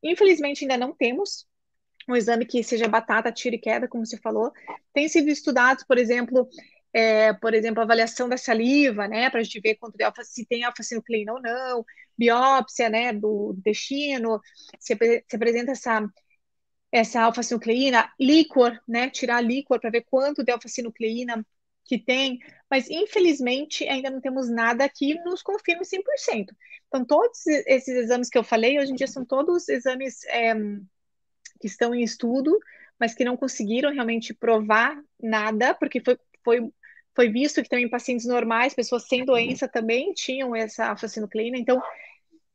Infelizmente, 0.02 0.64
ainda 0.64 0.78
não 0.78 0.94
temos, 0.94 1.46
um 2.08 2.16
exame 2.16 2.46
que 2.46 2.62
seja 2.62 2.88
batata, 2.88 3.32
tiro 3.32 3.56
e 3.56 3.58
queda, 3.58 3.88
como 3.88 4.06
você 4.06 4.18
falou. 4.18 4.52
Tem 4.92 5.08
sido 5.08 5.28
estudado, 5.28 5.84
por 5.86 5.98
exemplo, 5.98 6.48
é, 6.92 7.32
por 7.34 7.54
exemplo, 7.54 7.82
avaliação 7.82 8.28
da 8.28 8.36
saliva, 8.36 9.06
né, 9.08 9.28
para 9.30 9.40
a 9.40 9.42
gente 9.42 9.60
ver 9.60 9.76
quanto 9.76 9.96
de 9.96 10.04
alfa, 10.04 10.24
se 10.24 10.46
tem 10.46 10.64
alfa-sinucleína 10.64 11.32
ou 11.34 11.42
não, 11.42 11.84
biópsia, 12.16 12.88
né, 12.88 13.12
do 13.12 13.54
intestino, 13.58 14.40
se, 14.78 14.96
se 14.96 15.36
apresenta 15.36 15.72
essa 15.72 16.02
essa 16.92 17.22
alfa-sinucleína, 17.22 18.10
líquor, 18.18 18.80
né, 18.88 19.10
tirar 19.10 19.40
líquor 19.42 19.80
para 19.80 19.90
ver 19.90 20.04
quanto 20.08 20.42
de 20.44 20.52
alfa-sinucleína 20.52 21.44
que 21.84 21.98
tem, 21.98 22.38
mas 22.70 22.88
infelizmente 22.90 23.86
ainda 23.88 24.10
não 24.10 24.20
temos 24.20 24.48
nada 24.50 24.88
que 24.88 25.14
nos 25.22 25.42
confirme 25.42 25.84
100%. 25.84 26.54
Então, 26.88 27.04
todos 27.04 27.46
esses 27.46 27.94
exames 27.94 28.28
que 28.28 28.38
eu 28.38 28.42
falei, 28.44 28.78
hoje 28.78 28.92
em 28.92 28.96
dia 28.96 29.06
são 29.06 29.24
todos 29.24 29.68
exames 29.68 30.24
é, 30.24 30.54
que 31.60 31.66
estão 31.66 31.94
em 31.94 32.02
estudo, 32.02 32.58
mas 32.98 33.14
que 33.14 33.24
não 33.24 33.36
conseguiram 33.36 33.92
realmente 33.92 34.34
provar 34.34 34.98
nada, 35.20 35.74
porque 35.74 36.00
foi, 36.00 36.18
foi, 36.44 36.70
foi 37.14 37.28
visto 37.28 37.62
que 37.62 37.68
também 37.68 37.88
pacientes 37.88 38.26
normais, 38.26 38.74
pessoas 38.74 39.06
sem 39.06 39.24
doença 39.24 39.68
também 39.68 40.12
tinham 40.12 40.54
essa 40.54 40.86
alfa-sinucleína, 40.88 41.58
então 41.58 41.82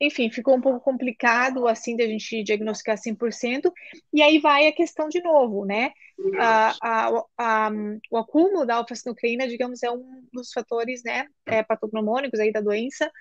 enfim, 0.01 0.31
ficou 0.31 0.55
um 0.55 0.61
pouco 0.61 0.79
complicado 0.79 1.67
assim 1.67 1.95
de 1.95 2.01
a 2.01 2.07
gente 2.07 2.43
diagnosticar 2.43 2.97
100%, 2.97 3.71
e 4.11 4.23
aí 4.23 4.39
vai 4.39 4.67
a 4.67 4.71
questão 4.71 5.07
de 5.07 5.21
novo, 5.21 5.63
né? 5.63 5.91
A, 6.39 6.75
a, 6.81 7.23
a, 7.37 7.71
o 8.09 8.17
acúmulo 8.17 8.65
da 8.65 8.77
alfa-sinucleína, 8.77 9.47
digamos, 9.47 9.83
é 9.83 9.91
um 9.91 10.23
dos 10.33 10.51
fatores, 10.51 11.03
né, 11.03 11.27
é, 11.45 11.61
patognomônicos 11.61 12.39
aí 12.39 12.51
da 12.51 12.61
doença, 12.61 13.11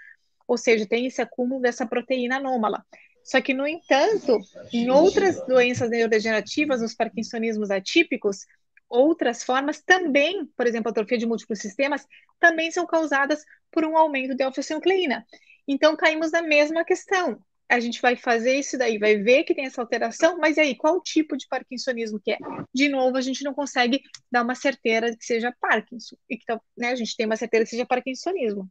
ou 0.48 0.56
seja, 0.56 0.86
tem 0.86 1.06
esse 1.06 1.20
acúmulo 1.20 1.60
dessa 1.60 1.86
proteína 1.86 2.38
anômala. 2.38 2.84
Só 3.24 3.40
que, 3.40 3.54
no 3.54 3.66
entanto, 3.66 4.38
em 4.72 4.90
outras 4.90 5.44
doenças 5.46 5.90
neurodegenerativas, 5.90 6.80
nos 6.80 6.94
parkinsonismos 6.94 7.70
atípicos, 7.70 8.46
outras 8.88 9.44
formas 9.44 9.80
também, 9.80 10.46
por 10.56 10.66
exemplo, 10.66 10.88
a 10.88 10.90
atrofia 10.90 11.16
de 11.16 11.26
múltiplos 11.26 11.61
sistemas, 11.61 12.06
também 12.40 12.70
são 12.70 12.87
causadas 12.87 13.44
por 13.70 13.85
um 13.85 13.96
aumento 13.96 14.35
de 14.35 14.42
alfa-sinucleína. 14.42 15.24
Então, 15.68 15.96
caímos 15.96 16.33
na 16.33 16.42
mesma 16.42 16.85
questão. 16.85 17.40
A 17.68 17.78
gente 17.78 18.02
vai 18.02 18.16
fazer 18.16 18.56
isso 18.56 18.76
daí, 18.76 18.98
vai 18.98 19.16
ver 19.18 19.44
que 19.44 19.54
tem 19.54 19.66
essa 19.66 19.80
alteração, 19.80 20.38
mas 20.38 20.59
aí, 20.59 20.74
qual 20.74 21.00
tipo 21.00 21.37
de 21.37 21.46
parkinsonismo 21.46 22.18
que 22.20 22.33
é? 22.33 22.38
De 22.74 22.88
novo, 22.88 23.16
a 23.16 23.20
gente 23.20 23.44
não 23.44 23.54
consegue 23.54 24.02
dar 24.28 24.42
uma 24.42 24.56
certeza 24.56 25.12
de 25.12 25.16
que 25.16 25.24
seja 25.24 25.54
Parkinson, 25.61 26.16
e 26.28 26.37
que 26.37 26.44
né, 26.76 26.88
a 26.88 26.96
gente 26.96 27.16
tem 27.16 27.26
uma 27.26 27.37
certeza 27.37 27.62
que 27.62 27.70
seja 27.70 27.87
parkinsonismo. 27.87 28.68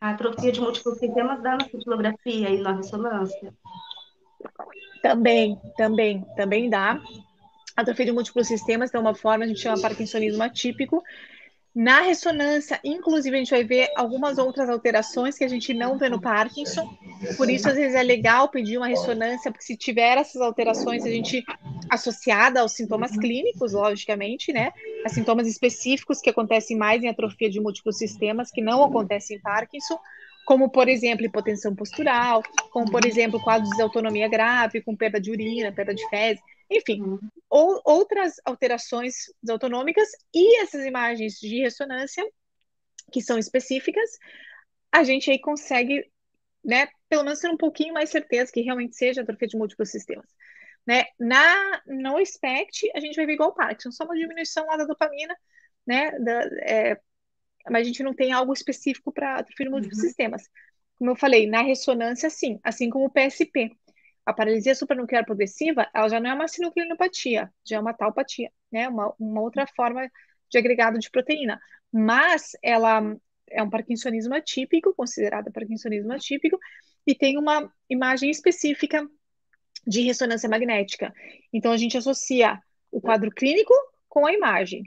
A 0.00 0.10
atrofia 0.10 0.52
de 0.52 0.60
múltiplos 0.60 0.98
sistemas 0.98 1.42
dá 1.42 1.56
na 1.56 1.64
cintilografia 1.64 2.50
e 2.50 2.60
na 2.60 2.76
ressonância? 2.76 3.52
Também, 5.02 5.60
também, 5.76 6.24
também 6.36 6.70
dá. 6.70 7.00
A 7.76 7.82
atrofia 7.82 8.06
de 8.06 8.12
múltiplos 8.12 8.46
sistemas 8.46 8.90
tem 8.90 9.00
uma 9.00 9.14
forma, 9.14 9.44
a 9.44 9.48
gente 9.48 9.60
chama 9.60 9.80
parkinsonismo 9.80 10.42
atípico. 10.42 11.02
Na 11.74 12.00
ressonância, 12.00 12.80
inclusive, 12.82 13.36
a 13.36 13.38
gente 13.38 13.50
vai 13.50 13.62
ver 13.62 13.88
algumas 13.96 14.38
outras 14.38 14.68
alterações 14.68 15.36
que 15.36 15.44
a 15.44 15.48
gente 15.48 15.72
não 15.74 15.96
vê 15.96 16.08
no 16.08 16.20
Parkinson. 16.20 16.88
Por 17.36 17.48
isso, 17.48 17.68
às 17.68 17.76
vezes, 17.76 17.94
é 17.94 18.02
legal 18.02 18.48
pedir 18.48 18.78
uma 18.78 18.88
ressonância, 18.88 19.50
porque 19.50 19.64
se 19.64 19.76
tiver 19.76 20.18
essas 20.18 20.42
alterações, 20.42 21.04
a 21.04 21.08
gente 21.08 21.44
associada 21.88 22.60
aos 22.60 22.72
sintomas 22.72 23.16
clínicos, 23.16 23.72
logicamente, 23.72 24.52
né? 24.52 24.72
A 25.04 25.08
sintomas 25.08 25.46
específicos 25.46 26.20
que 26.20 26.30
acontecem 26.30 26.76
mais 26.76 27.02
em 27.02 27.08
atrofia 27.08 27.48
de 27.48 27.60
múltiplos 27.60 27.98
sistemas, 27.98 28.50
que 28.50 28.60
não 28.60 28.82
acontecem 28.82 29.36
em 29.36 29.40
Parkinson, 29.40 29.98
como, 30.44 30.70
por 30.70 30.88
exemplo, 30.88 31.26
hipotensão 31.26 31.74
postural, 31.74 32.42
como, 32.70 32.90
por 32.90 33.04
exemplo, 33.04 33.38
quadros 33.38 33.68
de 33.76 33.82
autonomia 33.82 34.28
grave, 34.28 34.82
com 34.82 34.96
perda 34.96 35.20
de 35.20 35.30
urina, 35.30 35.70
perda 35.70 35.94
de 35.94 36.08
fezes, 36.08 36.42
enfim, 36.70 37.18
ou, 37.48 37.80
outras 37.84 38.34
alterações 38.44 39.14
autonômicas 39.48 40.08
e 40.34 40.60
essas 40.62 40.84
imagens 40.84 41.34
de 41.34 41.60
ressonância, 41.60 42.26
que 43.12 43.20
são 43.20 43.38
específicas, 43.38 44.10
a 44.90 45.04
gente 45.04 45.30
aí 45.30 45.38
consegue, 45.38 46.10
né, 46.64 46.88
pelo 47.08 47.24
menos 47.24 47.40
ter 47.40 47.48
um 47.48 47.56
pouquinho 47.56 47.94
mais 47.94 48.10
certeza 48.10 48.50
que 48.52 48.62
realmente 48.62 48.96
seja 48.96 49.20
atrofia 49.20 49.48
de 49.48 49.56
múltiplos 49.56 49.90
sistemas. 49.90 50.26
Né? 50.88 51.04
Na, 51.20 51.82
no 51.86 52.18
SPECT, 52.18 52.90
a 52.94 53.00
gente 53.00 53.14
vai 53.14 53.26
ver 53.26 53.34
igual 53.34 53.50
o 53.50 53.54
Parkinson, 53.54 53.92
só 53.92 54.04
uma 54.04 54.16
diminuição 54.16 54.64
lá 54.64 54.74
da 54.74 54.86
dopamina, 54.86 55.36
né? 55.86 56.18
Da, 56.18 56.40
é, 56.62 56.98
mas 57.68 57.82
a 57.82 57.84
gente 57.84 58.02
não 58.02 58.14
tem 58.14 58.32
algo 58.32 58.54
específico 58.54 59.12
para 59.12 59.34
atrofia 59.34 59.66
de 59.66 59.70
múltiplos 59.70 59.98
uhum. 59.98 60.04
sistemas. 60.06 60.44
Como 60.96 61.10
eu 61.10 61.14
falei, 61.14 61.46
na 61.46 61.60
ressonância, 61.60 62.30
sim, 62.30 62.58
assim 62.64 62.88
como 62.88 63.04
o 63.04 63.10
PSP. 63.10 63.70
A 64.24 64.32
paralisia 64.32 64.74
supranuclear 64.74 65.26
progressiva, 65.26 65.86
ela 65.94 66.08
já 66.08 66.18
não 66.18 66.30
é 66.30 66.34
uma 66.34 66.48
sinucleinopatia, 66.48 67.52
já 67.66 67.76
é 67.76 67.80
uma 67.80 67.92
taupatia, 67.92 68.50
né? 68.72 68.88
Uma, 68.88 69.14
uma 69.18 69.42
outra 69.42 69.66
forma 69.76 70.10
de 70.48 70.56
agregado 70.56 70.98
de 70.98 71.10
proteína. 71.10 71.60
Mas 71.92 72.52
ela 72.62 73.14
é 73.50 73.62
um 73.62 73.68
parkinsonismo 73.68 74.34
atípico, 74.34 74.94
considerado 74.94 75.52
parkinsonismo 75.52 76.14
atípico, 76.14 76.58
e 77.06 77.14
tem 77.14 77.36
uma 77.36 77.70
imagem 77.90 78.30
específica 78.30 79.06
de 79.88 80.02
ressonância 80.02 80.48
magnética. 80.48 81.12
Então, 81.52 81.72
a 81.72 81.76
gente 81.76 81.96
associa 81.96 82.60
o 82.90 83.00
quadro 83.00 83.30
clínico 83.30 83.72
com 84.08 84.26
a 84.26 84.32
imagem. 84.32 84.82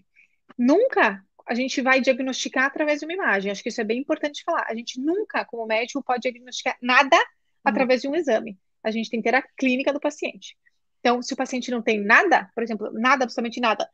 Nunca 0.58 1.24
a 1.48 1.56
gente 1.56 1.82
vai 1.82 2.00
diagnosticar 2.00 2.66
através 2.66 3.00
de 3.00 3.06
uma 3.06 3.14
imagem. 3.14 3.52
Acho 3.52 3.64
que 3.64 3.70
isso 3.70 3.82
é 3.82 3.84
bem 3.84 4.00
importante 4.00 4.44
falar. 4.44 4.66
A 4.70 4.76
gente 4.76 5.02
nunca, 5.02 5.44
como 5.44 5.66
médico, 5.66 6.04
pode 6.04 6.22
diagnosticar 6.22 6.78
nada 6.82 7.18
através 7.64 8.02
de 8.02 8.08
um 8.08 8.16
exame. 8.16 8.60
A 8.84 8.92
gente 8.92 9.10
tem 9.10 9.22
que 9.22 9.30
ter 9.30 9.36
a 9.36 9.42
clínica 9.42 9.92
do 9.92 10.00
paciente. 10.00 10.56
Então, 11.00 11.22
se 11.22 11.34
o 11.34 11.38
paciente 11.38 11.72
não 11.72 11.82
tem 11.82 12.00
nada, 12.00 12.50
por 12.54 12.64
exemplo, 12.64 12.92
nada, 12.94 13.24
absolutamente 13.24 13.60
nada, 13.60 13.90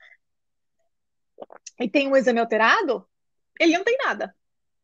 e 1.79 1.89
tem 1.89 2.07
um 2.07 2.17
exame 2.17 2.39
alterado, 2.39 3.07
ele 3.59 3.77
não 3.77 3.83
tem 3.83 3.97
nada. 3.97 4.35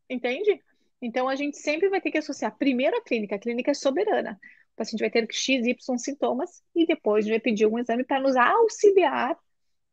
Entende? 0.09 0.61
Então, 1.01 1.27
a 1.27 1.35
gente 1.35 1.57
sempre 1.57 1.89
vai 1.89 1.99
ter 1.99 2.11
que 2.11 2.17
associar 2.17 2.57
primeiro 2.57 2.95
a 2.95 3.03
clínica. 3.03 3.35
A 3.35 3.39
clínica 3.39 3.71
é 3.71 3.73
soberana. 3.73 4.39
O 4.73 4.77
paciente 4.77 5.01
vai 5.01 5.09
ter 5.09 5.27
X, 5.31 5.65
Y 5.65 5.97
sintomas 5.97 6.63
e 6.75 6.85
depois 6.85 7.27
vai 7.27 7.39
pedir 7.39 7.67
um 7.67 7.77
exame 7.77 8.03
para 8.03 8.19
nos 8.19 8.35
auxiliar 8.35 9.37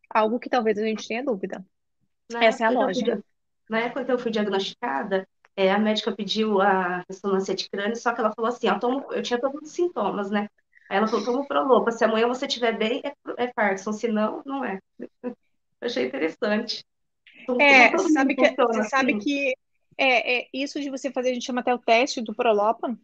algo 0.08 0.40
que 0.40 0.48
talvez 0.48 0.78
a 0.78 0.84
gente 0.84 1.06
tenha 1.06 1.22
dúvida. 1.22 1.64
Na 2.30 2.44
Essa 2.44 2.64
é 2.64 2.66
a 2.66 2.70
lógica. 2.70 3.16
Fui, 3.16 3.24
na 3.68 3.80
época 3.80 4.04
que 4.04 4.12
eu 4.12 4.18
fui 4.18 4.30
diagnosticada, 4.30 5.28
é, 5.56 5.70
a 5.70 5.78
médica 5.78 6.12
pediu 6.12 6.60
a 6.60 7.04
ressonância 7.08 7.54
de 7.54 7.68
crânio, 7.68 7.96
só 7.96 8.12
que 8.12 8.20
ela 8.20 8.32
falou 8.34 8.48
assim, 8.48 8.68
eu, 8.68 8.78
tomo, 8.78 9.06
eu 9.12 9.22
tinha 9.22 9.40
todos 9.40 9.60
os 9.62 9.70
sintomas, 9.70 10.30
né? 10.30 10.48
Aí 10.88 10.96
ela 10.96 11.06
falou, 11.06 11.24
toma 11.24 11.46
Prolopa, 11.46 11.92
se 11.92 12.04
amanhã 12.04 12.26
você 12.26 12.46
estiver 12.46 12.76
bem, 12.76 13.00
é, 13.04 13.12
é 13.44 13.52
Parkinson, 13.52 13.92
se 13.92 14.08
não, 14.08 14.42
não 14.44 14.64
é. 14.64 14.80
Eu 15.22 15.36
achei 15.82 16.06
interessante. 16.06 16.84
é, 17.60 17.96
sabe 17.98 18.34
que, 18.34 18.50
você 18.50 18.80
assim. 18.80 18.88
sabe 18.88 19.18
que 19.18 19.54
é, 19.96 20.38
é, 20.38 20.48
isso 20.52 20.80
de 20.80 20.90
você 20.90 21.12
fazer, 21.12 21.30
a 21.30 21.34
gente 21.34 21.46
chama 21.46 21.60
até 21.60 21.74
o 21.74 21.78
teste 21.78 22.20
do 22.20 22.34
Prolopa, 22.34 22.98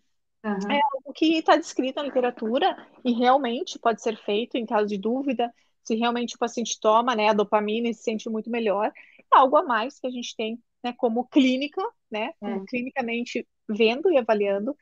Uhum. 0.47 0.71
É 0.71 0.81
algo 0.95 1.13
que 1.13 1.39
está 1.39 1.57
descrito 1.57 1.97
na 1.97 2.05
literatura 2.05 2.77
e 3.05 3.13
realmente 3.13 3.81
pode 3.81 4.01
ser 4.01 4.17
feito 4.17 4.57
em 4.57 4.65
caso 4.65 4.87
de 4.87 4.97
dúvida, 4.97 5.53
se 5.83 5.97
realmente 5.97 6.37
o 6.37 6.39
paciente 6.39 6.79
toma 6.81 7.17
né, 7.17 7.29
a 7.29 7.33
dopamina 7.33 7.89
e 7.89 7.95
se 7.95 8.05
sente 8.05 8.31
muito 8.31 8.49
melhor. 8.49 8.87
É 8.87 9.39
algo 9.39 9.57
a 9.57 9.65
mais 9.65 9.99
que 9.99 10.07
a 10.07 10.11
gente 10.11 10.37
tem 10.37 10.57
né, 10.85 10.95
como 10.97 11.27
clínica, 11.27 11.83
né, 12.09 12.31
é. 12.41 12.61
clinicamente 12.69 13.47
vendo 13.69 14.09
e 14.09 14.19
avaliando 14.19 14.77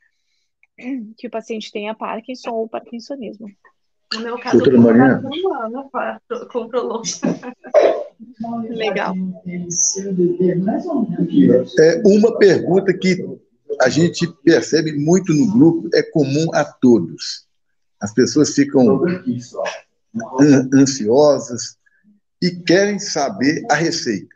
que 1.17 1.27
o 1.27 1.31
paciente 1.31 1.73
tenha 1.73 1.95
Parkinson 1.95 2.51
ou 2.51 2.69
Parkinsonismo. 2.69 3.49
No 4.13 4.21
meu 4.21 4.39
caso, 4.39 4.59
Doutora 4.59 4.79
Maria. 4.79 5.23
controlou. 6.53 7.01
Legal. 8.69 9.15
É 11.81 12.03
uma 12.05 12.39
pergunta 12.39 12.97
que 12.97 13.44
a 13.81 13.89
gente 13.89 14.27
percebe 14.45 14.93
muito 14.93 15.33
no 15.33 15.53
grupo, 15.53 15.89
é 15.95 16.03
comum 16.03 16.47
a 16.55 16.65
todos. 16.65 17.47
As 18.01 18.13
pessoas 18.13 18.55
ficam 18.55 19.03
ansiosas 20.75 21.77
e 22.41 22.51
querem 22.51 22.99
saber 22.99 23.65
a 23.71 23.75
receita. 23.75 24.35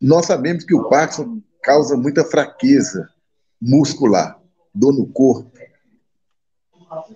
Nós 0.00 0.26
sabemos 0.26 0.64
que 0.64 0.74
o 0.74 0.88
Parkinson 0.88 1.40
causa 1.62 1.96
muita 1.96 2.24
fraqueza 2.24 3.08
muscular, 3.60 4.38
dor 4.74 4.92
no 4.92 5.06
corpo, 5.06 5.50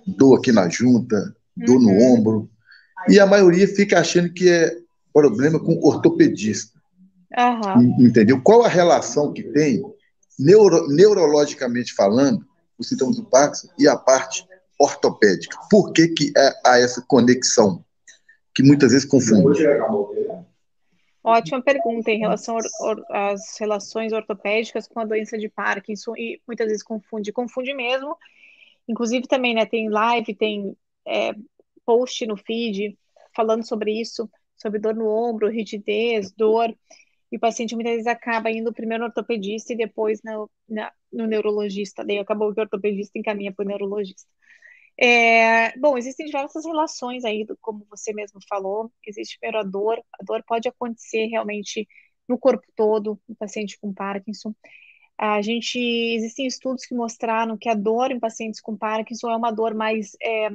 dor 0.06 0.38
aqui 0.38 0.50
na 0.50 0.68
junta, 0.68 1.36
dor 1.56 1.78
no 1.78 1.90
uhum. 1.90 2.14
ombro, 2.14 2.50
e 3.08 3.20
a 3.20 3.26
maioria 3.26 3.68
fica 3.68 4.00
achando 4.00 4.32
que 4.32 4.48
é 4.48 4.76
problema 5.12 5.58
com 5.58 5.78
ortopedista. 5.82 6.80
Uhum. 7.38 8.06
Entendeu? 8.06 8.40
Qual 8.40 8.62
a 8.62 8.68
relação 8.68 9.32
que 9.32 9.42
tem 9.42 9.82
neuro, 10.40 10.88
neurologicamente 10.88 11.94
falando, 11.94 12.44
os 12.78 12.88
sintomas 12.88 13.16
do 13.16 13.24
Parkinson 13.24 13.68
e 13.78 13.86
a 13.86 13.96
parte 13.96 14.46
ortopédica. 14.78 15.58
Por 15.70 15.92
que, 15.92 16.08
que 16.08 16.32
é, 16.36 16.52
há 16.64 16.78
essa 16.78 17.04
conexão 17.06 17.84
que 18.54 18.62
muitas 18.62 18.92
vezes 18.92 19.06
confunde? 19.06 19.62
Ótima 21.22 21.60
pergunta 21.60 22.10
em 22.10 22.18
relação 22.18 22.56
às 23.10 23.58
relações 23.58 24.12
ortopédicas 24.12 24.88
com 24.88 25.00
a 25.00 25.04
doença 25.04 25.36
de 25.36 25.50
Parkinson 25.50 26.16
e 26.16 26.40
muitas 26.46 26.66
vezes 26.66 26.82
confunde, 26.82 27.30
confunde 27.30 27.74
mesmo. 27.74 28.16
Inclusive 28.88 29.28
também, 29.28 29.54
né, 29.54 29.66
tem 29.66 29.90
live, 29.90 30.34
tem 30.34 30.74
é, 31.06 31.34
post 31.84 32.24
no 32.26 32.36
feed 32.36 32.96
falando 33.36 33.66
sobre 33.66 34.00
isso, 34.00 34.28
sobre 34.56 34.80
dor 34.80 34.94
no 34.94 35.06
ombro, 35.06 35.50
rigidez, 35.50 36.32
dor 36.32 36.74
e 37.30 37.36
o 37.36 37.40
paciente 37.40 37.74
muitas 37.74 37.92
vezes 37.92 38.06
acaba 38.06 38.50
indo 38.50 38.72
primeiro 38.72 39.02
no 39.02 39.08
ortopedista 39.08 39.72
e 39.72 39.76
depois 39.76 40.20
no, 40.24 40.50
na, 40.68 40.92
no 41.12 41.26
neurologista. 41.26 42.04
Daí 42.04 42.18
acabou 42.18 42.52
que 42.52 42.60
o 42.60 42.62
ortopedista 42.62 43.18
encaminha 43.18 43.52
para 43.52 43.64
o 43.64 43.68
neurologista. 43.68 44.28
É, 44.98 45.76
bom, 45.78 45.96
existem 45.96 46.26
diversas 46.26 46.64
relações 46.66 47.24
aí, 47.24 47.46
como 47.60 47.86
você 47.88 48.12
mesmo 48.12 48.40
falou. 48.48 48.92
Existe 49.06 49.38
primeiro 49.38 49.66
a 49.66 49.68
dor. 49.68 49.98
A 50.20 50.24
dor 50.24 50.42
pode 50.46 50.68
acontecer 50.68 51.26
realmente 51.26 51.88
no 52.28 52.38
corpo 52.38 52.66
todo, 52.76 53.20
no 53.28 53.34
paciente 53.36 53.78
com 53.80 53.94
Parkinson. 53.94 54.54
A 55.16 55.42
gente 55.42 55.78
existem 55.78 56.46
estudos 56.46 56.86
que 56.86 56.94
mostraram 56.94 57.56
que 57.56 57.68
a 57.68 57.74
dor 57.74 58.10
em 58.10 58.18
pacientes 58.18 58.60
com 58.60 58.76
Parkinson 58.76 59.30
é 59.30 59.36
uma 59.36 59.50
dor 59.50 59.74
mais 59.74 60.16
é, 60.22 60.48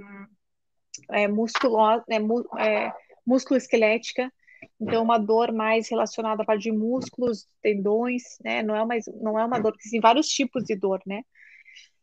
é, 1.11 1.27
musculosa, 1.27 2.03
é, 2.09 2.15
é, 2.15 2.93
musculoesquelética, 3.25 4.31
então, 4.80 5.04
uma 5.04 5.17
dor 5.17 5.51
mais 5.51 5.89
relacionada 5.89 6.43
à 6.43 6.45
parte 6.45 6.63
de 6.63 6.71
músculos, 6.71 7.47
tendões, 7.62 8.23
né? 8.43 8.63
Não 8.63 8.75
é, 8.75 8.86
mais, 8.86 9.06
não 9.21 9.39
é 9.39 9.45
uma 9.45 9.60
dor, 9.60 9.73
tem 9.91 9.99
vários 9.99 10.28
tipos 10.28 10.63
de 10.63 10.75
dor, 10.75 11.01
né? 11.06 11.21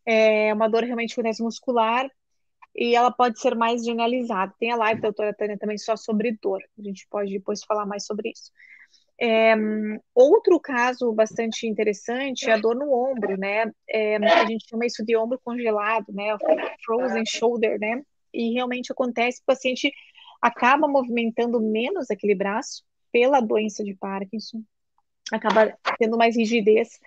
é 0.06 0.52
uma 0.52 0.68
dor 0.68 0.84
realmente 0.84 1.12
acontece 1.12 1.42
muscular 1.42 2.10
e 2.74 2.94
ela 2.94 3.10
pode 3.10 3.38
ser 3.40 3.54
mais 3.54 3.84
generalizada. 3.84 4.52
Tem 4.58 4.70
a 4.70 4.76
live 4.76 5.00
da 5.00 5.08
doutora 5.08 5.34
Tânia 5.34 5.58
também 5.58 5.78
só 5.78 5.96
sobre 5.96 6.36
dor, 6.40 6.60
a 6.78 6.82
gente 6.82 7.06
pode 7.10 7.32
depois 7.32 7.62
falar 7.64 7.86
mais 7.86 8.06
sobre 8.06 8.30
isso. 8.30 8.50
É, 9.20 9.54
outro 10.14 10.58
caso 10.58 11.12
bastante 11.12 11.66
interessante 11.66 12.48
é 12.48 12.54
a 12.54 12.58
dor 12.58 12.74
no 12.74 12.92
ombro, 12.92 13.36
né? 13.36 13.70
É, 13.88 14.16
a 14.16 14.44
gente 14.46 14.66
chama 14.68 14.86
isso 14.86 15.04
de 15.04 15.16
ombro 15.16 15.38
congelado, 15.44 16.06
né? 16.12 16.36
Frozen 16.84 17.24
shoulder, 17.26 17.78
né? 17.78 18.02
E 18.32 18.52
realmente 18.54 18.90
acontece, 18.90 19.40
o 19.42 19.44
paciente 19.46 19.92
acaba 20.42 20.88
movimentando 20.88 21.60
menos 21.60 22.10
aquele 22.10 22.34
braço 22.34 22.82
pela 23.12 23.40
doença 23.40 23.84
de 23.84 23.94
Parkinson, 23.94 24.62
acaba 25.30 25.78
tendo 25.98 26.18
mais 26.18 26.36
rigidez, 26.36 26.98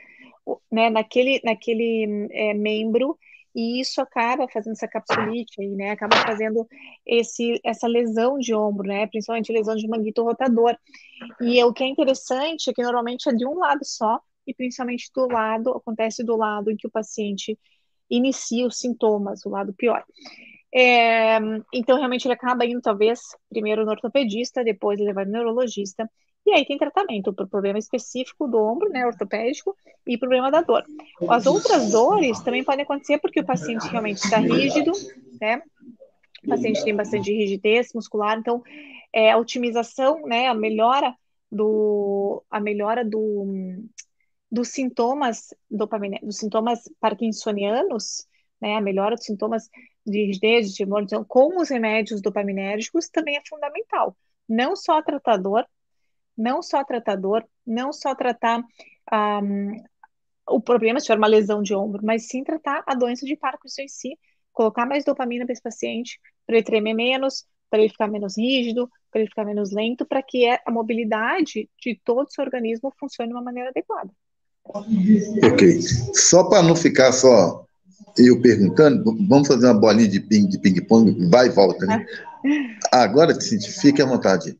né? 0.72 0.90
Naquele, 0.90 1.42
naquele 1.44 2.30
é, 2.32 2.54
membro 2.54 3.18
e 3.56 3.80
isso 3.80 4.02
acaba 4.02 4.48
fazendo 4.50 4.74
essa 4.74 4.88
capsulite 4.88 5.62
aí, 5.62 5.70
né? 5.70 5.92
Acaba 5.92 6.18
fazendo 6.18 6.68
esse, 7.06 7.60
essa 7.64 7.88
lesão 7.88 8.38
de 8.38 8.54
ombro, 8.54 8.88
né? 8.88 9.08
Principalmente 9.08 9.52
lesão 9.52 9.76
de 9.76 9.88
manguito 9.88 10.24
rotador. 10.24 10.78
E 11.42 11.64
o 11.64 11.74
que 11.74 11.84
é 11.84 11.88
interessante 11.88 12.70
é 12.70 12.74
que 12.74 12.84
normalmente 12.84 13.30
é 13.30 13.34
de 13.34 13.46
um 13.46 13.58
lado 13.58 13.84
só, 13.84 14.20
e 14.46 14.54
principalmente 14.54 15.10
do 15.14 15.28
lado, 15.28 15.72
acontece 15.72 16.24
do 16.24 16.36
lado 16.36 16.70
em 16.70 16.76
que 16.76 16.86
o 16.86 16.92
paciente 16.92 17.58
inicia 18.10 18.68
os 18.68 18.78
sintomas, 18.78 19.46
o 19.46 19.50
lado 19.50 19.74
pior. 19.74 20.04
É, 20.78 21.38
então, 21.74 21.98
realmente, 21.98 22.26
ele 22.26 22.34
acaba 22.34 22.66
indo, 22.66 22.82
talvez, 22.82 23.22
primeiro 23.50 23.86
no 23.86 23.92
ortopedista, 23.92 24.62
depois 24.62 25.00
ele 25.00 25.14
vai 25.14 25.24
no 25.24 25.32
neurologista, 25.32 26.10
e 26.46 26.52
aí 26.52 26.66
tem 26.66 26.78
tratamento 26.78 27.34
para 27.34 27.46
o 27.46 27.50
problema 27.50 27.80
específico 27.80 28.46
do 28.46 28.58
ombro, 28.58 28.90
né, 28.90 29.06
ortopédico, 29.06 29.74
e 30.06 30.18
problema 30.18 30.52
da 30.52 30.62
dor. 30.62 30.84
As 31.30 31.46
outras 31.46 31.92
dores 31.92 32.42
também 32.42 32.64
podem 32.64 32.84
acontecer 32.84 33.18
porque 33.20 33.40
o 33.40 33.46
paciente 33.46 33.88
realmente 33.88 34.18
está 34.18 34.38
rígido, 34.38 34.92
né? 35.42 35.62
O 36.44 36.50
paciente 36.50 36.84
tem 36.84 36.96
bastante 36.96 37.32
rigidez 37.32 37.92
muscular, 37.96 38.38
então 38.38 38.62
é, 39.12 39.32
a 39.32 39.38
otimização, 39.38 40.22
né, 40.28 40.48
a 40.48 40.54
melhora 40.54 41.16
do, 41.52 42.44
a 42.52 42.60
melhora 42.60 43.04
do, 43.04 43.82
dos 44.52 44.68
sintomas 44.68 45.56
dopamine, 45.72 46.20
dos 46.22 46.38
sintomas 46.38 46.84
parkinsonianos, 47.00 48.28
né, 48.62 48.76
a 48.76 48.82
melhora 48.82 49.16
dos 49.16 49.26
sintomas 49.26 49.70
de 50.06 50.26
rigidez, 50.26 50.70
de 50.70 50.78
tremor, 50.78 51.04
então, 51.04 51.24
com 51.24 51.60
os 51.60 51.70
remédios 51.70 52.22
dopaminérgicos 52.22 53.10
também 53.10 53.38
é 53.38 53.42
fundamental. 53.48 54.16
Não 54.48 54.76
só 54.76 55.02
tratador, 55.02 55.66
não 56.38 56.62
só 56.62 56.84
tratador, 56.84 57.44
não 57.66 57.92
só 57.92 58.14
tratar 58.14 58.64
um, 59.42 59.84
o 60.48 60.62
problema 60.62 61.00
se 61.00 61.08
for 61.08 61.18
uma 61.18 61.28
lesão 61.28 61.64
de 61.64 61.74
ombro, 61.74 62.02
mas 62.04 62.28
sim 62.28 62.44
tratar 62.44 62.84
a 62.86 62.94
doença 62.94 63.26
de 63.26 63.36
Parkinson 63.36 63.82
em 63.84 63.88
si, 63.88 64.20
colocar 64.54 64.86
mais 64.86 65.04
dopamina 65.04 65.46
para 65.46 65.54
esse 65.54 65.62
paciente, 65.62 66.20
para 66.46 66.58
ele 66.58 66.66
tremer 66.66 66.94
menos, 66.94 67.46
para 67.70 67.80
ele 67.80 67.90
ficar 67.90 68.08
menos 68.08 68.38
rígido, 68.38 68.90
para 69.12 69.22
ele 69.22 69.30
ficar 69.30 69.46
menos 69.46 69.72
lento, 69.72 70.06
para 70.06 70.22
que 70.22 70.46
a 70.48 70.72
mobilidade 70.72 71.70
de 71.82 72.00
todo 72.04 72.28
o 72.28 72.32
seu 72.32 72.44
organismo 72.44 72.94
funcione 73.00 73.30
de 73.30 73.36
uma 73.36 73.44
maneira 73.44 73.70
adequada. 73.70 74.12
Ok. 74.64 75.82
Só 76.14 76.48
para 76.48 76.64
não 76.64 76.76
ficar 76.76 77.12
só 77.12 77.65
eu 78.18 78.42
perguntando, 78.42 79.04
vamos 79.28 79.48
fazer 79.48 79.68
uma 79.68 79.80
bolinha 79.80 80.08
de 80.08 80.20
ping-pong, 80.20 80.50
de 80.50 80.60
ping 80.60 80.82
-pong, 80.82 81.30
vai 81.30 81.48
e 81.48 81.50
volta, 81.50 81.86
né? 81.86 82.06
Agora, 82.92 83.36
fique 83.40 84.02
à 84.02 84.06
vontade. 84.06 84.58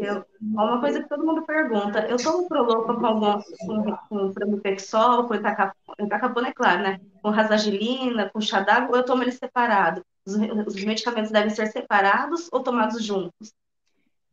Eu, 0.00 0.24
uma 0.40 0.80
coisa 0.80 1.00
que 1.02 1.08
todo 1.08 1.24
mundo 1.24 1.42
pergunta, 1.42 2.00
eu 2.08 2.16
tomo 2.16 2.48
Prolopa 2.48 2.94
com, 2.94 3.06
algum, 3.06 3.40
com, 3.60 3.96
com 4.08 4.32
Pramipexol, 4.32 5.24
com 5.24 5.34
Itacapona, 5.36 6.48
é 6.48 6.52
claro, 6.52 6.82
né? 6.82 7.00
Com 7.22 7.30
Rasagilina, 7.30 8.28
com 8.30 8.40
chá 8.40 8.60
d'água, 8.60 8.90
ou 8.90 8.96
eu 8.96 9.04
tomo 9.04 9.22
ele 9.22 9.30
separado? 9.30 10.04
Os, 10.26 10.34
os 10.66 10.84
medicamentos 10.84 11.30
devem 11.30 11.50
ser 11.50 11.68
separados 11.68 12.48
ou 12.50 12.60
tomados 12.60 13.04
juntos? 13.04 13.52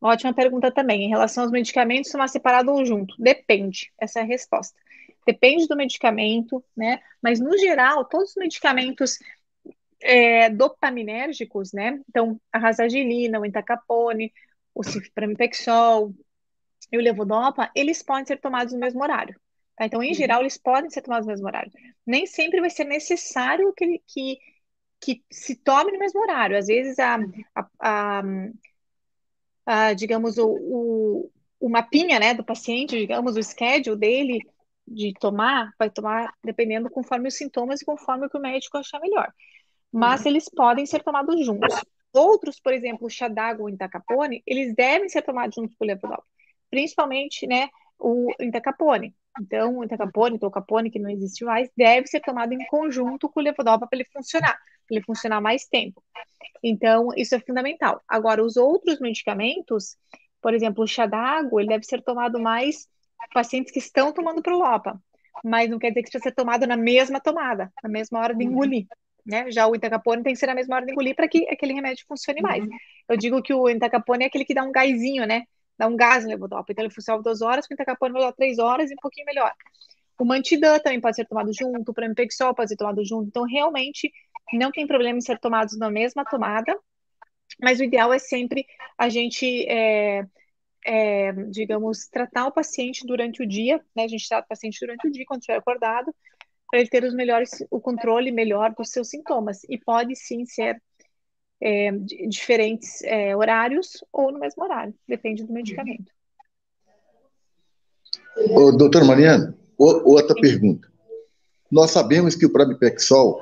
Ótima 0.01 0.33
pergunta 0.33 0.71
também. 0.71 1.03
Em 1.03 1.09
relação 1.09 1.43
aos 1.43 1.51
medicamentos, 1.51 2.11
tomar 2.11 2.27
separado 2.27 2.71
ou 2.71 2.85
junto? 2.85 3.15
Depende. 3.19 3.91
Essa 3.99 4.19
é 4.19 4.21
a 4.23 4.25
resposta. 4.25 4.75
Depende 5.25 5.67
do 5.67 5.75
medicamento, 5.75 6.63
né? 6.75 7.01
Mas, 7.21 7.39
no 7.39 7.57
geral, 7.57 8.05
todos 8.05 8.31
os 8.31 8.35
medicamentos 8.35 9.17
é, 10.01 10.49
dopaminérgicos, 10.49 11.73
né? 11.73 11.99
Então, 12.07 12.39
a 12.51 12.59
rasagilina, 12.59 13.39
o 13.39 13.45
entacapone, 13.45 14.31
o 14.73 14.83
ciframipexol 14.83 16.13
e 16.91 16.97
o 16.97 17.01
levodopa, 17.01 17.71
eles 17.75 18.03
podem 18.03 18.25
ser 18.25 18.37
tomados 18.39 18.73
no 18.73 18.79
mesmo 18.79 19.01
horário. 19.01 19.39
Tá? 19.75 19.85
Então, 19.85 20.03
em 20.03 20.09
uhum. 20.09 20.13
geral, 20.13 20.41
eles 20.41 20.57
podem 20.57 20.89
ser 20.89 21.01
tomados 21.01 21.25
no 21.25 21.31
mesmo 21.31 21.47
horário. 21.47 21.71
Nem 22.05 22.25
sempre 22.25 22.61
vai 22.61 22.69
ser 22.69 22.85
necessário 22.85 23.73
que, 23.73 24.01
que, 24.07 24.39
que 24.99 25.23
se 25.31 25.55
tome 25.55 25.91
no 25.91 25.99
mesmo 25.99 26.21
horário. 26.21 26.57
Às 26.57 26.67
vezes, 26.67 26.99
a, 26.99 27.17
a, 27.55 27.69
a, 27.79 28.23
a 29.65 29.93
digamos, 29.93 30.37
o, 30.37 30.47
o, 30.47 31.31
o 31.59 31.69
mapinha 31.69 32.19
né, 32.19 32.33
do 32.33 32.43
paciente, 32.43 32.97
digamos, 32.97 33.35
o 33.35 33.43
schedule 33.43 33.97
dele 33.97 34.39
de 34.87 35.13
tomar, 35.19 35.73
vai 35.79 35.89
tomar 35.89 36.33
dependendo 36.43 36.89
conforme 36.89 37.27
os 37.27 37.35
sintomas 37.35 37.81
e 37.81 37.85
conforme 37.85 38.27
o 38.27 38.29
que 38.29 38.37
o 38.37 38.41
médico 38.41 38.77
achar 38.77 38.99
melhor. 38.99 39.31
Mas 39.91 40.21
uhum. 40.21 40.27
eles 40.27 40.49
podem 40.49 40.85
ser 40.85 41.03
tomados 41.03 41.43
juntos. 41.45 41.73
Outros, 42.13 42.59
por 42.59 42.73
exemplo, 42.73 43.07
o 43.07 43.09
chá 43.09 43.27
d'água 43.27 43.63
ou 43.63 43.69
entacapone, 43.69 44.41
eles 44.45 44.73
devem 44.75 45.09
ser 45.09 45.21
tomados 45.21 45.55
juntos 45.55 45.75
com 45.75 45.83
o 45.83 45.87
levodopa, 45.87 46.23
principalmente, 46.69 47.45
né, 47.45 47.69
o 47.99 48.31
entacapone. 48.39 49.13
Então, 49.39 49.77
o 49.79 49.83
entacapone, 49.83 50.37
o 50.41 50.51
capone, 50.51 50.89
que 50.89 50.99
não 50.99 51.09
existe 51.09 51.43
mais, 51.43 51.69
deve 51.75 52.07
ser 52.07 52.21
tomado 52.21 52.53
em 52.53 52.65
conjunto 52.67 53.27
com 53.27 53.39
o 53.39 53.43
levodopa 53.43 53.85
para 53.85 53.99
ele 53.99 54.07
funcionar, 54.11 54.57
para 54.87 54.95
ele 54.95 55.03
funcionar 55.03 55.41
mais 55.41 55.65
tempo. 55.65 56.01
Então, 56.63 57.09
isso 57.17 57.35
é 57.35 57.39
fundamental. 57.39 58.01
Agora, 58.07 58.43
os 58.43 58.55
outros 58.55 58.99
medicamentos, 58.99 59.97
por 60.41 60.53
exemplo, 60.53 60.83
o 60.83 60.87
chá 60.87 61.05
d'água, 61.05 61.61
ele 61.61 61.69
deve 61.69 61.83
ser 61.83 62.01
tomado 62.01 62.39
mais 62.39 62.87
pacientes 63.33 63.71
que 63.71 63.79
estão 63.79 64.13
tomando 64.13 64.41
prolopa, 64.41 64.99
mas 65.43 65.69
não 65.69 65.79
quer 65.79 65.89
dizer 65.89 66.03
que 66.03 66.09
precisa 66.09 66.23
ser 66.23 66.35
tomado 66.35 66.65
na 66.65 66.77
mesma 66.77 67.19
tomada, 67.19 67.71
na 67.83 67.89
mesma 67.89 68.19
hora 68.19 68.33
de 68.33 68.43
engolir 68.43 68.87
né? 69.25 69.49
Já 69.51 69.67
o 69.67 69.75
entacapone 69.75 70.21
tem 70.21 70.33
que 70.33 70.39
ser 70.39 70.47
na 70.47 70.53
mesma 70.53 70.75
hora 70.75 70.85
de 70.85 70.91
engolir 70.91 71.15
para 71.15 71.27
que 71.27 71.47
aquele 71.49 71.73
remédio 71.73 72.05
funcione 72.07 72.41
mais. 72.41 72.63
Uhum. 72.63 72.77
Eu 73.09 73.17
digo 73.17 73.41
que 73.41 73.53
o 73.53 73.67
entacapone 73.67 74.23
é 74.23 74.27
aquele 74.27 74.45
que 74.45 74.53
dá 74.53 74.63
um 74.63 74.71
gásinho, 74.71 75.25
né? 75.25 75.43
Dá 75.77 75.87
um 75.87 75.95
gás 75.95 76.23
no 76.23 76.29
levodopa. 76.29 76.71
Então 76.71 76.85
ele 76.85 76.93
funciona 76.93 77.21
duas 77.21 77.41
horas, 77.41 77.65
o 77.65 77.73
entacapone 77.73 78.13
vai 78.13 78.21
dar 78.21 78.33
três 78.33 78.59
horas 78.59 78.91
e 78.91 78.93
um 78.93 78.97
pouquinho 79.01 79.25
melhor. 79.25 79.51
O 80.19 80.23
mantidã 80.23 80.79
também 80.79 81.01
pode 81.01 81.15
ser 81.15 81.25
tomado 81.25 81.51
junto, 81.51 81.89
o 81.91 81.93
pramipexol 81.93 82.53
pode 82.53 82.69
ser 82.69 82.77
tomado 82.77 83.03
junto. 83.03 83.27
Então 83.27 83.43
realmente 83.43 84.11
não 84.53 84.71
tem 84.71 84.85
problema 84.85 85.17
em 85.17 85.21
ser 85.21 85.39
tomados 85.39 85.77
na 85.77 85.89
mesma 85.89 86.23
tomada, 86.23 86.77
mas 87.59 87.79
o 87.79 87.83
ideal 87.83 88.13
é 88.13 88.19
sempre 88.19 88.65
a 88.97 89.09
gente 89.09 89.67
é, 89.67 90.23
é, 90.85 91.31
digamos, 91.49 92.07
tratar 92.07 92.45
o 92.45 92.51
paciente 92.51 93.05
durante 93.05 93.41
o 93.41 93.47
dia, 93.47 93.81
né? 93.95 94.03
A 94.03 94.07
gente 94.07 94.27
trata 94.27 94.45
o 94.45 94.49
paciente 94.49 94.79
durante 94.79 95.07
o 95.07 95.11
dia, 95.11 95.25
quando 95.27 95.41
estiver 95.41 95.57
acordado, 95.57 96.13
para 96.69 96.79
ele 96.79 96.89
ter 96.89 97.03
os 97.03 97.13
melhores, 97.13 97.51
o 97.71 97.81
controle 97.81 98.31
melhor 98.31 98.73
dos 98.75 98.91
seus 98.91 99.09
sintomas. 99.09 99.63
E 99.67 99.79
pode 99.79 100.15
sim 100.15 100.45
ser 100.45 100.81
é, 101.61 101.91
diferentes 102.27 103.01
é, 103.03 103.35
horários 103.35 104.03
ou 104.13 104.31
no 104.31 104.39
mesmo 104.39 104.63
horário, 104.63 104.93
depende 105.07 105.43
do 105.43 105.51
medicamento. 105.51 106.11
Ô, 108.51 108.71
doutor 108.71 109.03
Mariana, 109.05 109.57
outra 109.77 110.35
sim. 110.35 110.41
pergunta. 110.41 110.87
Nós 111.71 111.91
sabemos 111.91 112.35
que 112.35 112.45
o 112.45 112.51
Pramipexol 112.51 113.41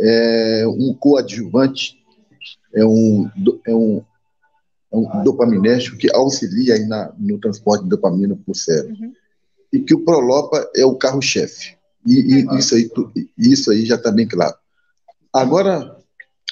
é 0.00 0.64
um 0.66 0.94
coadjuvante, 0.94 2.02
é 2.74 2.84
um, 2.84 3.30
é 3.66 3.74
um, 3.74 4.04
é 4.92 4.96
um 4.96 5.22
dopaminérgico 5.22 5.96
que 5.96 6.14
auxilia 6.14 6.74
aí 6.74 6.86
na, 6.86 7.12
no 7.18 7.38
transporte 7.38 7.84
de 7.84 7.90
dopamina 7.90 8.34
para 8.36 8.52
o 8.52 8.54
cérebro. 8.54 8.96
Uhum. 9.00 9.12
E 9.72 9.80
que 9.80 9.94
o 9.94 10.04
Prolopa 10.04 10.68
é 10.74 10.84
o 10.84 10.96
carro-chefe. 10.96 11.76
E, 12.06 12.36
e 12.36 12.58
isso, 12.58 12.74
aí, 12.74 12.90
isso 13.36 13.70
aí 13.70 13.84
já 13.84 13.96
está 13.96 14.10
bem 14.10 14.26
claro. 14.26 14.54
Agora, 15.32 15.98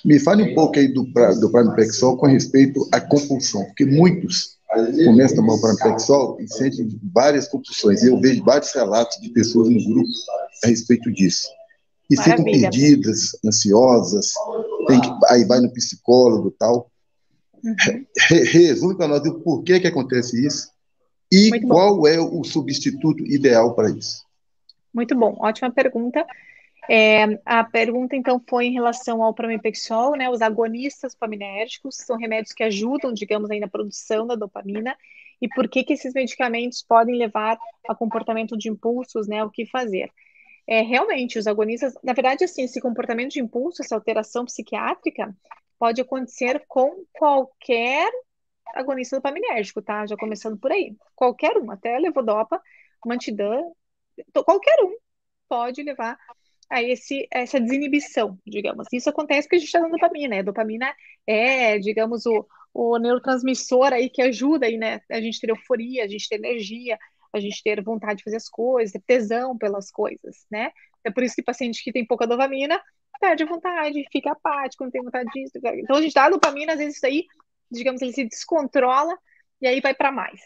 me 0.05 0.19
fale 0.21 0.43
um 0.43 0.55
pouco 0.55 0.79
aí 0.79 0.89
do, 0.89 1.05
do 1.41 1.51
Pramipexol 1.51 2.17
com 2.19 2.27
respeito 2.27 2.87
à 2.93 3.01
compulsão, 3.01 3.65
porque 3.65 3.87
muitos 3.87 4.57
começam 5.05 5.39
a 5.39 5.41
tomar 5.41 5.55
o 5.55 5.61
Pramipexol 5.61 6.41
e 6.41 6.49
sentem 6.49 7.01
várias 7.15 7.49
compulsões. 7.49 8.03
Eu 8.03 8.21
vejo 8.21 8.45
vários 8.45 8.73
relatos 8.73 9.19
de 9.21 9.31
pessoas 9.31 9.69
no 9.69 9.83
grupo 9.85 10.09
a 10.65 10.69
respeito 10.69 11.11
disso. 11.13 11.49
E 12.11 12.17
Maravilha. 12.17 12.45
ficam 12.45 12.61
perdidas, 12.61 13.31
ansiosas, 13.45 14.33
tem 14.87 15.01
que, 15.01 15.11
aí 15.29 15.45
vai 15.45 15.61
no 15.61 15.73
psicólogo 15.73 16.49
e 16.49 16.59
tal. 16.59 16.91
Uhum. 17.65 18.07
Resume 18.29 18.97
para 18.97 19.09
nós 19.09 19.27
o 19.27 19.41
porquê 19.41 19.81
que 19.81 19.87
acontece 19.87 20.47
isso 20.47 20.71
e 21.33 21.61
qual 21.61 22.07
é 22.07 22.21
o 22.21 22.45
substituto 22.45 23.25
ideal 23.27 23.75
para 23.75 23.91
isso. 23.91 24.25
Muito 24.95 25.15
bom, 25.15 25.37
ótima 25.41 25.71
pergunta. 25.71 26.25
É, 26.89 27.41
a 27.45 27.65
pergunta, 27.65 28.15
então, 28.15 28.41
foi 28.49 28.67
em 28.67 28.73
relação 28.73 29.23
ao 29.23 29.35
pramipexol, 29.35 30.17
né, 30.17 30.31
os 30.31 30.41
agonistas 30.41 31.15
dopaminérgicos, 31.15 31.97
são 31.97 32.17
remédios 32.17 32.53
que 32.53 32.63
ajudam, 32.63 33.13
digamos, 33.13 33.51
aí 33.51 33.59
na 33.59 33.67
produção 33.67 34.27
da 34.27 34.37
dopamina, 34.37 34.97
e 35.43 35.49
por 35.49 35.69
que 35.69 35.83
que 35.83 35.95
esses 35.95 36.15
medicamentos 36.15 36.85
podem 36.87 37.17
levar 37.17 37.59
a 37.89 37.95
comportamento 37.95 38.57
de 38.57 38.71
impulsos, 38.71 39.27
né, 39.27 39.45
o 39.45 39.51
que 39.51 39.67
fazer. 39.67 40.11
É, 40.67 40.83
realmente, 40.83 41.39
os 41.39 41.47
agonistas, 41.47 41.95
na 42.03 42.13
verdade, 42.13 42.45
assim, 42.45 42.65
esse 42.65 42.81
comportamento 42.81 43.33
de 43.33 43.41
impulso, 43.41 43.83
essa 43.83 43.95
alteração 43.95 44.45
psiquiátrica, 44.45 45.35
pode 45.79 46.01
acontecer 46.01 46.65
com 46.67 47.05
qualquer 47.13 48.11
agonista 48.75 49.17
dopaminérgico, 49.17 49.81
tá? 49.81 50.07
Já 50.07 50.17
começando 50.17 50.59
por 50.59 50.73
aí. 50.73 50.97
Qualquer 51.15 51.57
um, 51.57 51.71
até 51.71 51.99
levodopa, 51.99 52.61
mantidã, 53.05 53.61
qualquer 54.45 54.83
um 54.83 54.97
pode 55.49 55.83
levar 55.83 56.19
a 56.69 56.83
esse, 56.83 57.29
essa 57.31 57.61
desinibição, 57.61 58.39
digamos. 58.45 58.89
Isso 58.93 59.09
acontece 59.09 59.43
porque 59.43 59.57
a 59.57 59.59
gente 59.61 59.69
está 59.69 59.81
dando 59.81 59.93
dopamina, 59.93 60.37
né? 60.37 60.43
Dopamina 60.43 60.95
é, 61.27 61.79
digamos, 61.79 62.27
o, 62.27 62.47
o 62.75 62.99
neurotransmissor 62.99 63.93
aí 63.93 64.11
que 64.11 64.21
ajuda 64.21 64.67
aí, 64.67 64.77
né? 64.77 65.01
A 65.11 65.21
gente 65.21 65.41
ter 65.41 65.51
euforia, 65.51 66.05
a 66.05 66.09
gente 66.09 66.29
ter 66.29 66.37
energia, 66.37 66.99
a 67.33 67.41
gente 67.41 67.63
ter 67.63 67.83
vontade 67.83 68.19
de 68.19 68.25
fazer 68.25 68.37
as 68.37 68.49
coisas, 68.49 68.93
ter 68.93 69.03
tesão 69.03 69.57
pelas 69.57 69.91
coisas, 69.91 70.47
né? 70.51 70.71
É 71.05 71.11
por 71.11 71.23
isso 71.23 71.35
que 71.35 71.43
paciente 71.43 71.83
que 71.83 71.93
tem 71.93 72.07
pouca 72.07 72.27
dopamina 72.27 72.81
perde 73.21 73.45
a 73.45 73.47
vontade, 73.47 74.05
fica 74.13 74.33
apático, 74.33 74.85
não 74.85 74.91
tem 74.91 75.03
vontade 75.03 75.31
disso. 75.33 75.53
Então 75.57 75.97
a 75.97 76.03
gente 76.03 76.15
dá 76.15 76.25
a 76.25 76.31
dopamina, 76.31 76.73
às 76.73 76.79
vezes 76.79 76.97
isso 76.97 77.07
aí, 77.07 77.25
digamos, 77.71 78.03
ele 78.03 78.13
se 78.13 78.25
descontrola 78.25 79.17
e 79.61 79.67
aí 79.67 79.81
vai 79.81 79.95
para 79.95 80.13
mais, 80.13 80.41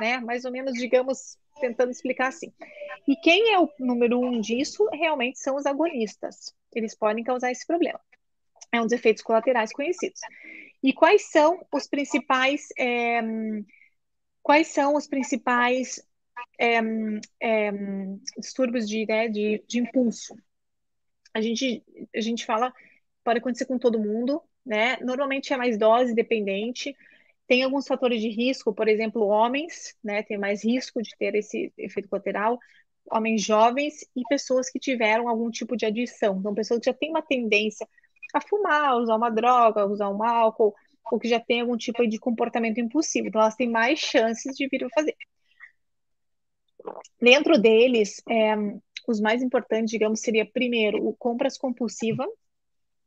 né? 0.00 0.18
Mais 0.18 0.44
ou 0.44 0.50
menos, 0.50 0.72
digamos, 0.72 1.38
tentando 1.60 1.90
explicar 1.90 2.28
assim. 2.28 2.52
E 3.06 3.16
quem 3.16 3.52
é 3.52 3.60
o 3.60 3.68
número 3.78 4.20
um 4.20 4.40
disso 4.40 4.88
realmente 4.92 5.38
são 5.38 5.56
os 5.56 5.66
agonistas. 5.66 6.54
Eles 6.74 6.96
podem 6.96 7.24
causar 7.24 7.50
esse 7.50 7.66
problema. 7.66 8.00
É 8.72 8.80
um 8.80 8.84
dos 8.84 8.92
efeitos 8.92 9.22
colaterais 9.22 9.72
conhecidos. 9.72 10.20
E 10.82 10.92
quais 10.92 11.30
são 11.30 11.64
os 11.72 11.86
principais 11.86 12.68
é, 12.78 13.20
quais 14.42 14.68
são 14.68 14.94
os 14.94 15.06
principais 15.08 16.00
é, 16.58 16.78
é, 17.40 17.72
distúrbios 18.38 18.88
de, 18.88 19.06
né, 19.06 19.28
de, 19.28 19.62
de 19.66 19.78
impulso? 19.78 20.34
A 21.34 21.40
gente, 21.40 21.82
a 22.14 22.20
gente 22.20 22.46
fala, 22.46 22.72
pode 23.22 23.38
acontecer 23.38 23.66
com 23.66 23.78
todo 23.78 23.98
mundo, 24.00 24.42
né? 24.64 24.96
Normalmente 24.98 25.52
é 25.52 25.56
mais 25.56 25.78
dose 25.78 26.14
dependente, 26.14 26.96
tem 27.46 27.62
alguns 27.62 27.86
fatores 27.86 28.20
de 28.20 28.28
risco, 28.28 28.74
por 28.74 28.88
exemplo, 28.88 29.26
homens, 29.26 29.96
né, 30.02 30.22
tem 30.22 30.36
mais 30.36 30.64
risco 30.64 31.00
de 31.00 31.16
ter 31.16 31.34
esse 31.36 31.72
efeito 31.78 32.08
colateral, 32.08 32.58
homens 33.10 33.42
jovens 33.42 34.02
e 34.16 34.22
pessoas 34.28 34.68
que 34.68 34.80
tiveram 34.80 35.28
algum 35.28 35.50
tipo 35.50 35.76
de 35.76 35.86
adição, 35.86 36.38
então 36.38 36.54
pessoas 36.54 36.80
que 36.80 36.86
já 36.86 36.94
têm 36.94 37.10
uma 37.10 37.22
tendência 37.22 37.86
a 38.34 38.40
fumar, 38.40 38.96
usar 38.96 39.16
uma 39.16 39.30
droga, 39.30 39.86
usar 39.86 40.10
um 40.10 40.22
álcool, 40.24 40.74
ou 41.10 41.18
que 41.20 41.28
já 41.28 41.38
tem 41.38 41.60
algum 41.60 41.76
tipo 41.76 42.06
de 42.06 42.18
comportamento 42.18 42.80
impulsivo, 42.80 43.28
então 43.28 43.40
elas 43.40 43.54
têm 43.54 43.70
mais 43.70 44.00
chances 44.00 44.56
de 44.56 44.66
vir 44.68 44.84
a 44.84 44.88
fazer. 44.90 45.14
Dentro 47.20 47.58
deles, 47.58 48.22
é, 48.28 48.54
os 49.06 49.20
mais 49.20 49.42
importantes, 49.42 49.90
digamos, 49.90 50.20
seria 50.20 50.44
primeiro 50.44 51.06
o 51.06 51.14
compras 51.14 51.56
compulsiva, 51.56 52.26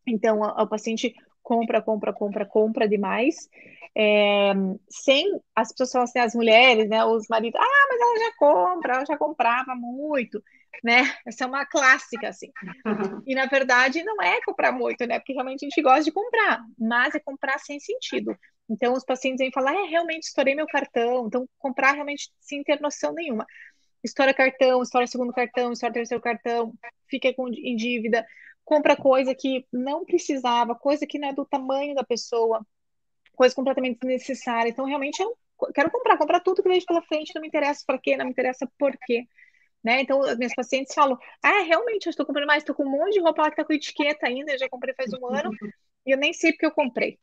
então 0.08 0.42
o 0.42 0.68
paciente 0.68 1.14
compra, 1.42 1.82
compra, 1.82 2.14
compra, 2.14 2.46
compra 2.46 2.88
demais, 2.88 3.50
é, 3.96 4.54
sem 4.90 5.40
as 5.56 5.72
pessoas 5.72 5.92
falam 5.92 6.04
assim, 6.04 6.20
as 6.20 6.36
mulheres, 6.36 6.88
né, 6.88 7.04
os 7.04 7.28
maridos, 7.28 7.60
ah, 7.60 7.88
mas 7.90 8.00
ela 8.00 8.20
já 8.20 8.36
compra, 8.38 8.94
ela 8.94 9.06
já 9.06 9.18
comprava 9.18 9.76
muito, 9.76 10.42
né? 10.84 11.12
Essa 11.26 11.46
é 11.46 11.48
uma 11.48 11.66
clássica, 11.66 12.30
assim. 12.30 12.52
E 13.26 13.34
na 13.34 13.48
verdade 13.48 14.04
não 14.04 14.22
é 14.22 14.40
comprar 14.42 14.72
muito, 14.72 15.06
né? 15.06 15.20
Porque 15.20 15.34
realmente 15.34 15.66
a 15.66 15.70
gente 15.70 15.82
gosta 15.82 16.04
de 16.04 16.12
comprar, 16.12 16.62
mas 16.78 17.16
é 17.16 17.20
comprar 17.20 17.58
sem 17.60 17.80
sentido. 17.80 18.38
Então 18.70 18.94
os 18.94 19.04
pacientes 19.04 19.40
vêm 19.40 19.52
falar, 19.52 19.74
é, 19.74 19.84
realmente 19.88 20.24
estourei 20.24 20.54
meu 20.54 20.68
cartão, 20.68 21.28
então 21.28 21.50
comprar 21.58 21.94
realmente 21.94 22.30
sem 22.40 22.64
ter 22.64 22.80
noção 22.80 23.14
nenhuma. 23.14 23.46
Estoura 24.04 24.34
cartão, 24.34 24.82
estoura 24.82 25.08
segundo 25.08 25.34
cartão, 25.34 25.72
estoura 25.72 25.94
terceiro 25.94 26.22
cartão, 26.22 26.74
fica 27.10 27.34
com, 27.34 27.50
em 27.50 27.76
dívida, 27.76 28.26
compra 28.64 28.96
coisa 28.96 29.34
que 29.34 29.66
não 29.74 30.06
precisava, 30.06 30.76
coisa 30.76 31.06
que 31.08 31.18
não 31.18 31.30
é 31.30 31.34
do 31.34 31.46
tamanho 31.46 31.96
da 31.96 32.04
pessoa, 32.04 32.66
coisa 33.36 33.56
completamente 33.56 34.00
desnecessária. 34.00 34.70
Então, 34.70 34.86
realmente, 34.86 35.20
eu 35.22 35.36
quero 35.74 35.90
comprar, 35.90 36.18
comprar 36.18 36.40
tudo 36.42 36.62
que 36.62 36.70
vejo 36.70 36.86
pela 36.86 37.02
frente, 37.02 37.34
não 37.34 37.42
me 37.42 37.48
interessa 37.48 37.84
para 37.86 37.98
quê, 37.98 38.16
não 38.16 38.26
me 38.26 38.32
interessa 38.32 38.70
por 38.78 38.96
quê. 39.06 39.26
Né? 39.84 40.02
Então, 40.02 40.22
as 40.22 40.38
minhas 40.38 40.54
pacientes 40.54 40.94
falam: 40.94 41.18
Ah, 41.42 41.64
realmente, 41.64 42.06
eu 42.06 42.10
estou 42.12 42.26
comprando 42.26 42.48
mais, 42.48 42.64
estou 42.64 42.76
com 42.76 42.86
um 42.86 42.92
monte 42.92 43.14
de 43.14 43.22
roupa 43.22 43.42
lá 43.42 43.50
que 43.50 43.54
está 43.54 43.66
com 43.66 43.74
etiqueta 43.74 44.28
ainda, 44.28 44.52
eu 44.52 44.60
já 44.60 44.70
comprei 44.70 44.94
faz 44.94 45.12
um 45.14 45.26
ano 45.28 45.52
e 46.06 46.12
eu 46.12 46.18
nem 46.18 46.34
sei 46.34 46.52
porque 46.52 46.66
eu 46.66 46.72
comprei. 46.72 47.18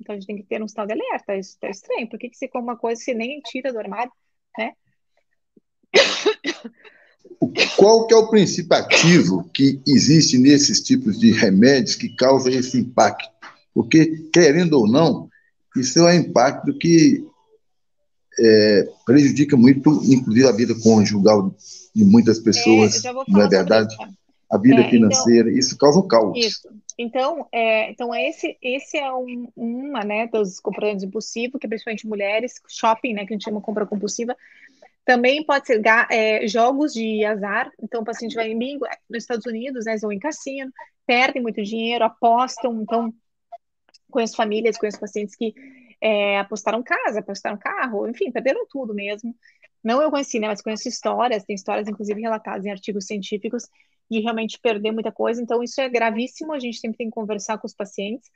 Então, 0.00 0.14
a 0.14 0.18
gente 0.18 0.26
tem 0.26 0.36
que 0.36 0.44
ter 0.44 0.62
um 0.62 0.66
estado 0.66 0.88
de 0.88 0.94
alerta. 0.94 1.36
Isso 1.36 1.50
está 1.50 1.68
estranho. 1.68 2.08
Por 2.08 2.18
que, 2.18 2.28
que 2.28 2.36
você 2.36 2.48
compra 2.48 2.72
uma 2.72 2.76
coisa 2.76 2.98
que 2.98 3.04
você 3.04 3.14
nem 3.14 3.40
tira 3.40 3.72
do 3.72 3.78
armário? 3.78 4.12
Né? 4.56 4.72
Qual 7.76 8.06
que 8.06 8.14
é 8.14 8.16
o 8.16 8.28
princípio 8.28 8.76
ativo 8.76 9.48
que 9.52 9.80
existe 9.86 10.38
nesses 10.38 10.80
tipos 10.80 11.18
de 11.18 11.32
remédios 11.32 11.94
que 11.94 12.08
causa 12.14 12.50
esse 12.50 12.78
impacto? 12.78 13.28
Porque, 13.74 14.28
querendo 14.32 14.74
ou 14.74 14.88
não, 14.88 15.28
isso 15.76 15.98
é 16.00 16.14
um 16.14 16.20
impacto 16.20 16.76
que 16.78 17.24
é, 18.38 18.88
prejudica 19.04 19.56
muito, 19.56 19.90
inclusive, 20.04 20.46
a 20.46 20.52
vida 20.52 20.74
conjugal 20.80 21.54
de 21.94 22.04
muitas 22.04 22.38
pessoas, 22.38 23.04
é, 23.04 23.12
não 23.28 23.42
é 23.42 23.48
verdade? 23.48 23.94
A 24.50 24.58
vida 24.58 24.80
é, 24.80 24.90
financeira, 24.90 25.48
então, 25.48 25.58
isso 25.58 25.76
causa 25.76 25.98
um 25.98 26.08
caos. 26.08 26.36
Isso. 26.36 26.68
Então, 26.98 27.48
é, 27.52 27.90
então 27.92 28.12
esse, 28.12 28.58
esse 28.60 28.98
é 28.98 29.12
um, 29.12 29.48
uma 29.56 30.02
né, 30.04 30.26
dos 30.26 30.58
comportamentos 30.58 31.04
impulsivos, 31.04 31.60
que 31.60 31.66
é 31.66 31.68
principalmente 31.68 32.08
mulheres, 32.08 32.54
shopping, 32.68 33.14
né, 33.14 33.24
que 33.24 33.32
a 33.32 33.36
gente 33.36 33.44
chama 33.44 33.60
compra 33.60 33.86
compulsiva, 33.86 34.36
também 35.04 35.44
pode 35.44 35.68
ser 35.68 35.80
é, 36.10 36.46
jogos 36.48 36.92
de 36.92 37.24
azar. 37.24 37.70
Então, 37.80 38.02
o 38.02 38.04
paciente 38.04 38.34
vai 38.34 38.50
em 38.50 38.58
bingo 38.58 38.84
nos 39.08 39.22
Estados 39.22 39.46
Unidos, 39.46 39.86
né, 39.86 39.96
vão 39.96 40.10
em 40.10 40.18
cassino, 40.18 40.72
perdem 41.06 41.40
muito 41.40 41.62
dinheiro, 41.62 42.04
apostam. 42.04 42.82
Então, 42.82 43.14
conheço 44.10 44.34
famílias, 44.36 44.76
conheço 44.76 44.98
pacientes 44.98 45.36
que 45.36 45.54
é, 46.00 46.38
apostaram 46.40 46.82
casa, 46.82 47.20
apostaram 47.20 47.56
carro, 47.56 48.08
enfim, 48.08 48.32
perderam 48.32 48.66
tudo 48.68 48.92
mesmo. 48.92 49.34
Não 49.84 50.02
eu 50.02 50.10
conheci, 50.10 50.40
né, 50.40 50.48
mas 50.48 50.60
conheço 50.60 50.88
histórias, 50.88 51.44
tem 51.44 51.54
histórias, 51.54 51.86
inclusive, 51.86 52.20
relatadas 52.20 52.66
em 52.66 52.70
artigos 52.70 53.06
científicos 53.06 53.68
de 54.10 54.20
realmente 54.20 54.58
perder 54.60 54.92
muita 54.92 55.12
coisa. 55.12 55.42
Então, 55.42 55.62
isso 55.62 55.80
é 55.80 55.88
gravíssimo. 55.88 56.52
A 56.52 56.58
gente 56.58 56.78
sempre 56.78 56.98
tem 56.98 57.08
que 57.08 57.14
conversar 57.14 57.58
com 57.58 57.66
os 57.66 57.74
pacientes 57.74 58.30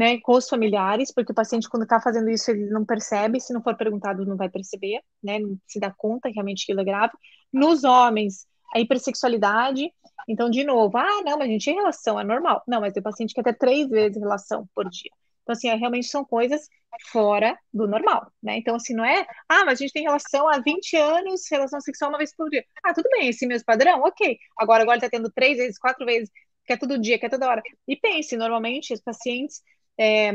né, 0.00 0.18
com 0.20 0.32
os 0.32 0.48
familiares, 0.48 1.12
porque 1.12 1.30
o 1.30 1.34
paciente, 1.34 1.68
quando 1.68 1.82
está 1.82 2.00
fazendo 2.00 2.30
isso, 2.30 2.50
ele 2.50 2.70
não 2.70 2.86
percebe, 2.86 3.38
se 3.38 3.52
não 3.52 3.62
for 3.62 3.76
perguntado, 3.76 4.24
não 4.24 4.34
vai 4.34 4.48
perceber, 4.48 5.02
né, 5.22 5.38
não 5.38 5.58
se 5.66 5.78
dá 5.78 5.90
conta 5.90 6.30
realmente 6.30 6.64
que 6.64 6.72
ele 6.72 6.80
é 6.80 6.84
grave. 6.84 7.12
Nos 7.52 7.84
homens, 7.84 8.46
a 8.74 8.80
hipersexualidade, 8.80 9.92
então, 10.26 10.48
de 10.48 10.64
novo, 10.64 10.96
ah, 10.96 11.22
não, 11.22 11.36
mas 11.36 11.48
a 11.48 11.52
gente 11.52 11.66
tem 11.66 11.74
relação, 11.74 12.18
é 12.18 12.24
normal. 12.24 12.62
Não, 12.66 12.80
mas 12.80 12.94
tem 12.94 13.02
paciente 13.02 13.34
que 13.34 13.40
até 13.40 13.52
três 13.52 13.90
vezes 13.90 14.18
relação 14.18 14.66
por 14.74 14.88
dia. 14.88 15.10
Então, 15.42 15.52
assim, 15.52 15.68
é, 15.68 15.74
realmente 15.74 16.06
são 16.06 16.24
coisas 16.24 16.66
fora 17.10 17.58
do 17.72 17.86
normal, 17.86 18.32
né? 18.42 18.56
Então, 18.58 18.74
assim, 18.76 18.94
não 18.94 19.04
é, 19.04 19.26
ah, 19.48 19.64
mas 19.64 19.78
a 19.80 19.82
gente 19.82 19.92
tem 19.92 20.02
relação 20.02 20.48
há 20.48 20.58
20 20.58 20.96
anos, 20.96 21.42
relação 21.50 21.80
sexual 21.80 22.10
uma 22.10 22.18
vez 22.18 22.34
por 22.34 22.48
dia. 22.50 22.64
Ah, 22.84 22.92
tudo 22.94 23.08
bem, 23.10 23.28
esse 23.28 23.46
mesmo 23.46 23.64
padrão, 23.64 24.00
ok. 24.00 24.38
Agora, 24.58 24.82
agora 24.82 24.96
ele 24.96 25.02
tá 25.02 25.10
tendo 25.10 25.30
três 25.30 25.58
vezes, 25.58 25.78
quatro 25.78 26.04
vezes, 26.04 26.30
quer 26.66 26.78
todo 26.78 26.98
dia, 26.98 27.18
quer 27.18 27.30
toda 27.30 27.48
hora. 27.48 27.62
E 27.86 27.96
pense, 27.96 28.36
normalmente, 28.36 28.92
os 28.92 29.00
pacientes 29.00 29.62
é, 29.98 30.32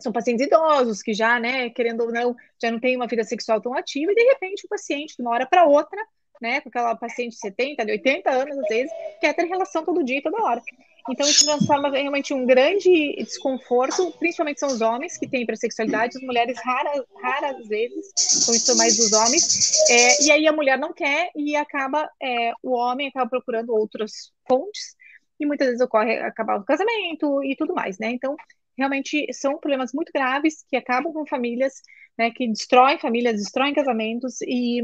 são 0.00 0.12
pacientes 0.12 0.46
idosos 0.46 1.02
que 1.02 1.14
já, 1.14 1.38
né, 1.40 1.70
querendo 1.70 2.02
ou 2.02 2.12
não, 2.12 2.34
já 2.60 2.70
não 2.70 2.80
tem 2.80 2.96
uma 2.96 3.06
vida 3.06 3.24
sexual 3.24 3.60
tão 3.60 3.74
ativa 3.74 4.12
e 4.12 4.14
de 4.14 4.24
repente 4.24 4.66
o 4.66 4.68
paciente, 4.68 5.16
de 5.16 5.22
uma 5.22 5.30
hora 5.32 5.46
para 5.46 5.64
outra, 5.64 6.00
né, 6.40 6.60
com 6.60 6.68
aquela 6.68 6.94
paciente 6.96 7.32
de 7.32 7.38
70, 7.38 7.84
de 7.84 7.92
80 7.92 8.30
anos 8.30 8.58
às 8.58 8.68
vezes, 8.68 8.92
quer 9.20 9.34
ter 9.34 9.46
relação 9.46 9.84
todo 9.84 10.04
dia, 10.04 10.22
toda 10.22 10.42
hora. 10.42 10.62
Então 11.10 11.28
isso 11.28 11.44
transforma 11.44 11.90
realmente 11.90 12.32
um 12.32 12.46
grande 12.46 13.14
desconforto, 13.16 14.10
principalmente 14.18 14.60
são 14.60 14.70
os 14.70 14.80
homens 14.80 15.18
que 15.18 15.28
têm 15.28 15.42
hipersexualidade, 15.42 16.16
as 16.16 16.22
mulheres 16.22 16.58
raras, 16.62 17.04
raras 17.22 17.68
vezes, 17.68 18.06
então 18.42 18.54
isso 18.54 18.72
é 18.72 18.74
mais 18.74 18.96
dos 18.96 19.12
homens, 19.12 19.90
é, 19.90 20.24
e 20.24 20.32
aí 20.32 20.46
a 20.46 20.52
mulher 20.52 20.78
não 20.78 20.94
quer 20.94 21.30
e 21.36 21.54
acaba, 21.56 22.08
é, 22.22 22.52
o 22.62 22.72
homem 22.72 23.08
acaba 23.08 23.28
procurando 23.28 23.74
outras 23.74 24.32
fontes, 24.48 24.96
e 25.38 25.44
muitas 25.44 25.66
vezes 25.66 25.82
ocorre 25.82 26.18
acabar 26.20 26.58
o 26.58 26.64
casamento 26.64 27.42
e 27.42 27.56
tudo 27.56 27.74
mais, 27.74 27.98
né? 27.98 28.10
Então, 28.10 28.36
realmente 28.78 29.26
são 29.32 29.58
problemas 29.58 29.92
muito 29.92 30.10
graves 30.12 30.64
que 30.68 30.76
acabam 30.76 31.12
com 31.12 31.26
famílias, 31.26 31.74
né, 32.18 32.30
que 32.30 32.48
destroem 32.48 32.98
famílias, 32.98 33.36
destroem 33.36 33.74
casamentos 33.74 34.40
e, 34.42 34.80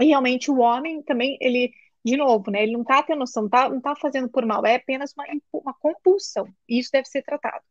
e 0.00 0.06
realmente 0.06 0.50
o 0.50 0.58
homem 0.58 1.02
também, 1.02 1.36
ele, 1.40 1.72
de 2.04 2.16
novo, 2.16 2.50
né, 2.50 2.62
ele 2.62 2.72
não 2.72 2.82
está 2.82 3.02
tendo 3.02 3.20
noção, 3.20 3.48
tá, 3.48 3.68
não 3.68 3.78
está 3.78 3.94
fazendo 3.96 4.28
por 4.28 4.44
mal, 4.44 4.64
é 4.66 4.76
apenas 4.76 5.12
uma, 5.16 5.24
uma 5.52 5.74
compulsão, 5.74 6.46
e 6.68 6.78
isso 6.78 6.90
deve 6.92 7.06
ser 7.08 7.22
tratado. 7.22 7.62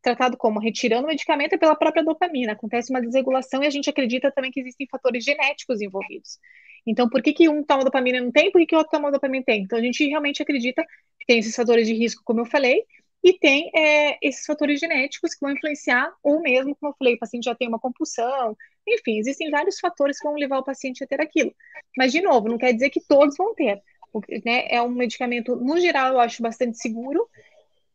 Tratado 0.00 0.36
como 0.36 0.60
retirando 0.60 1.04
o 1.04 1.08
medicamento 1.08 1.58
pela 1.58 1.74
própria 1.74 2.04
dopamina, 2.04 2.52
acontece 2.52 2.90
uma 2.92 3.00
desregulação 3.00 3.62
e 3.62 3.66
a 3.66 3.70
gente 3.70 3.90
acredita 3.90 4.30
também 4.30 4.50
que 4.50 4.60
existem 4.60 4.86
fatores 4.88 5.24
genéticos 5.24 5.80
envolvidos. 5.80 6.38
Então, 6.86 7.08
por 7.08 7.22
que, 7.22 7.32
que 7.32 7.48
um 7.48 7.62
toma 7.62 7.84
dopamina 7.84 8.20
não 8.20 8.30
tem, 8.30 8.50
por 8.50 8.60
que, 8.60 8.66
que 8.66 8.76
outro 8.76 8.90
toma 8.90 9.10
dopamina 9.10 9.44
tem? 9.44 9.62
Então, 9.62 9.78
a 9.78 9.82
gente 9.82 10.06
realmente 10.06 10.42
acredita 10.42 10.84
que 11.18 11.26
tem 11.26 11.38
esses 11.38 11.54
fatores 11.54 11.86
de 11.86 11.94
risco, 11.94 12.22
como 12.24 12.40
eu 12.40 12.46
falei, 12.46 12.84
e 13.22 13.38
tem 13.38 13.70
é, 13.74 14.16
esses 14.22 14.44
fatores 14.46 14.78
genéticos 14.78 15.34
que 15.34 15.40
vão 15.40 15.52
influenciar, 15.52 16.12
ou 16.22 16.40
mesmo, 16.40 16.76
como 16.76 16.92
eu 16.92 16.96
falei, 16.96 17.14
o 17.14 17.18
paciente 17.18 17.44
já 17.44 17.54
tem 17.54 17.68
uma 17.68 17.78
compulsão, 17.78 18.56
Enfim, 18.94 19.18
existem 19.18 19.50
vários 19.50 19.78
fatores 19.78 20.18
que 20.18 20.26
vão 20.26 20.36
levar 20.36 20.58
o 20.58 20.64
paciente 20.64 21.04
a 21.04 21.06
ter 21.06 21.20
aquilo. 21.20 21.54
Mas, 21.96 22.12
de 22.12 22.20
novo, 22.20 22.48
não 22.48 22.58
quer 22.58 22.72
dizer 22.72 22.90
que 22.90 23.00
todos 23.00 23.36
vão 23.36 23.54
ter. 23.54 23.82
Porque, 24.12 24.40
né, 24.44 24.66
é 24.68 24.80
um 24.82 24.88
medicamento, 24.88 25.56
no 25.56 25.78
geral, 25.78 26.14
eu 26.14 26.20
acho 26.20 26.42
bastante 26.42 26.78
seguro. 26.78 27.28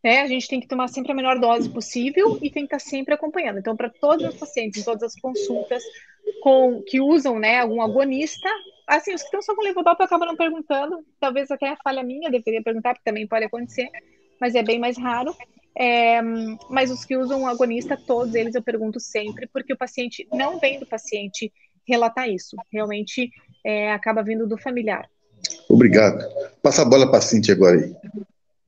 Né? 0.03 0.21
A 0.21 0.27
gente 0.27 0.47
tem 0.47 0.59
que 0.59 0.67
tomar 0.67 0.89
sempre 0.89 1.11
a 1.11 1.15
menor 1.15 1.39
dose 1.39 1.69
possível 1.69 2.37
e 2.41 2.49
tem 2.49 2.67
que 2.67 2.75
estar 2.75 2.79
sempre 2.79 3.13
acompanhando. 3.13 3.59
Então, 3.59 3.75
para 3.75 3.89
todos 3.89 4.27
os 4.27 4.35
pacientes, 4.35 4.83
todas 4.83 5.03
as 5.03 5.19
consultas 5.19 5.81
com 6.41 6.81
que 6.81 6.99
usam 6.99 7.39
né, 7.39 7.59
algum 7.59 7.81
agonista, 7.81 8.49
assim, 8.87 9.13
os 9.13 9.21
que 9.21 9.27
estão 9.27 9.41
só 9.41 9.55
com 9.55 9.61
levodopa 9.61 10.03
acabam 10.03 10.27
não 10.27 10.35
perguntando, 10.35 11.05
talvez 11.19 11.49
até 11.49 11.69
a 11.69 11.77
falha 11.77 12.03
minha, 12.03 12.29
deveria 12.29 12.61
perguntar, 12.61 12.93
porque 12.93 13.09
também 13.09 13.27
pode 13.27 13.45
acontecer, 13.45 13.89
mas 14.39 14.55
é 14.55 14.63
bem 14.63 14.79
mais 14.79 14.97
raro. 14.97 15.35
É, 15.75 16.21
mas 16.69 16.91
os 16.91 17.03
que 17.03 17.17
usam 17.17 17.47
agonista, 17.47 17.97
todos 17.97 18.35
eles 18.35 18.55
eu 18.55 18.61
pergunto 18.61 18.99
sempre, 18.99 19.47
porque 19.51 19.73
o 19.73 19.77
paciente 19.77 20.27
não 20.31 20.59
vem 20.59 20.79
do 20.79 20.85
paciente 20.85 21.51
relatar 21.87 22.29
isso, 22.29 22.55
realmente 22.71 23.29
é, 23.63 23.91
acaba 23.91 24.23
vindo 24.23 24.47
do 24.47 24.57
familiar. 24.57 25.09
Obrigado. 25.69 26.23
Passa 26.61 26.83
a 26.83 26.85
bola 26.85 27.07
para 27.07 27.17
a 27.17 27.21
Cintia 27.21 27.55
agora 27.55 27.77
aí. 27.77 27.95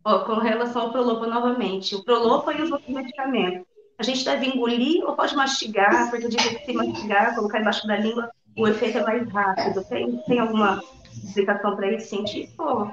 com 0.04 0.40
relação 0.40 0.84
ao 0.84 0.92
Prolopa 0.92 1.28
novamente, 1.28 1.96
o 1.96 2.04
Prolopa 2.04 2.54
e 2.54 2.62
os 2.62 2.72
outros 2.72 2.94
medicamentos, 2.94 3.66
a 3.98 4.04
gente 4.04 4.26
deve 4.26 4.48
engolir 4.48 5.06
ou 5.06 5.16
pode 5.16 5.36
mastigar, 5.36 6.10
porque 6.10 6.28
dizem 6.28 6.56
que 6.56 6.66
se 6.66 6.74
mastigar, 6.74 7.36
colocar 7.36 7.62
embaixo 7.62 7.88
da 7.88 7.98
língua, 7.98 8.30
o 8.58 8.68
efeito 8.68 8.98
é 8.98 9.04
mais 9.04 9.30
rápido. 9.32 9.84
Tem, 9.86 10.18
tem 10.28 10.40
alguma 10.40 10.82
explicação 11.24 11.76
para 11.76 11.94
isso 11.94 12.10
científico? 12.10 12.92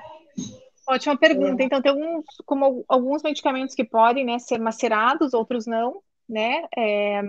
Ótima 0.89 1.16
pergunta. 1.16 1.62
Então, 1.62 1.80
tem 1.80 1.93
alguns, 1.93 2.24
como 2.45 2.85
alguns 2.89 3.22
medicamentos 3.22 3.74
que 3.74 3.85
podem 3.85 4.24
né, 4.24 4.39
ser 4.39 4.59
macerados, 4.59 5.33
outros 5.33 5.66
não, 5.66 6.03
né? 6.28 6.64
É, 6.76 7.22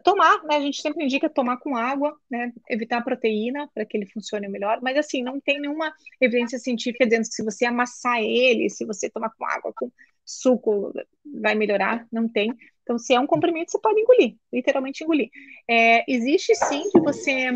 tomar, 0.00 0.42
né? 0.44 0.56
A 0.56 0.60
gente 0.60 0.80
sempre 0.80 1.04
indica 1.04 1.28
tomar 1.28 1.58
com 1.58 1.76
água, 1.76 2.16
né? 2.30 2.52
Evitar 2.68 2.98
a 2.98 3.02
proteína 3.02 3.68
para 3.74 3.84
que 3.84 3.96
ele 3.96 4.06
funcione 4.06 4.48
melhor. 4.48 4.80
Mas 4.82 4.96
assim, 4.96 5.22
não 5.22 5.40
tem 5.40 5.60
nenhuma 5.60 5.92
evidência 6.20 6.58
científica 6.58 7.04
dizendo 7.04 7.24
que 7.24 7.34
se 7.34 7.44
você 7.44 7.64
amassar 7.64 8.20
ele, 8.20 8.70
se 8.70 8.84
você 8.84 9.10
tomar 9.10 9.30
com 9.30 9.44
água, 9.44 9.72
com 9.76 9.90
suco, 10.24 10.92
vai 11.40 11.54
melhorar. 11.54 12.06
Não 12.10 12.28
tem. 12.28 12.52
Então, 12.82 12.98
se 12.98 13.14
é 13.14 13.20
um 13.20 13.26
comprimido, 13.26 13.70
você 13.70 13.78
pode 13.78 14.00
engolir, 14.00 14.36
literalmente 14.52 15.04
engolir. 15.04 15.28
É, 15.68 16.04
existe 16.10 16.54
sim 16.54 16.90
que 16.90 17.00
você 17.00 17.52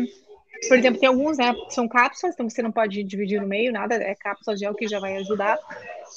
por 0.67 0.77
exemplo, 0.77 0.99
tem 0.99 1.09
alguns, 1.09 1.37
né, 1.37 1.53
são 1.69 1.87
cápsulas, 1.87 2.33
então 2.33 2.49
você 2.49 2.61
não 2.61 2.71
pode 2.71 3.03
dividir 3.03 3.41
no 3.41 3.47
meio, 3.47 3.71
nada, 3.71 3.95
é 3.95 4.15
cápsula 4.15 4.57
gel 4.57 4.73
que 4.73 4.87
já 4.87 4.99
vai 4.99 5.17
ajudar. 5.17 5.57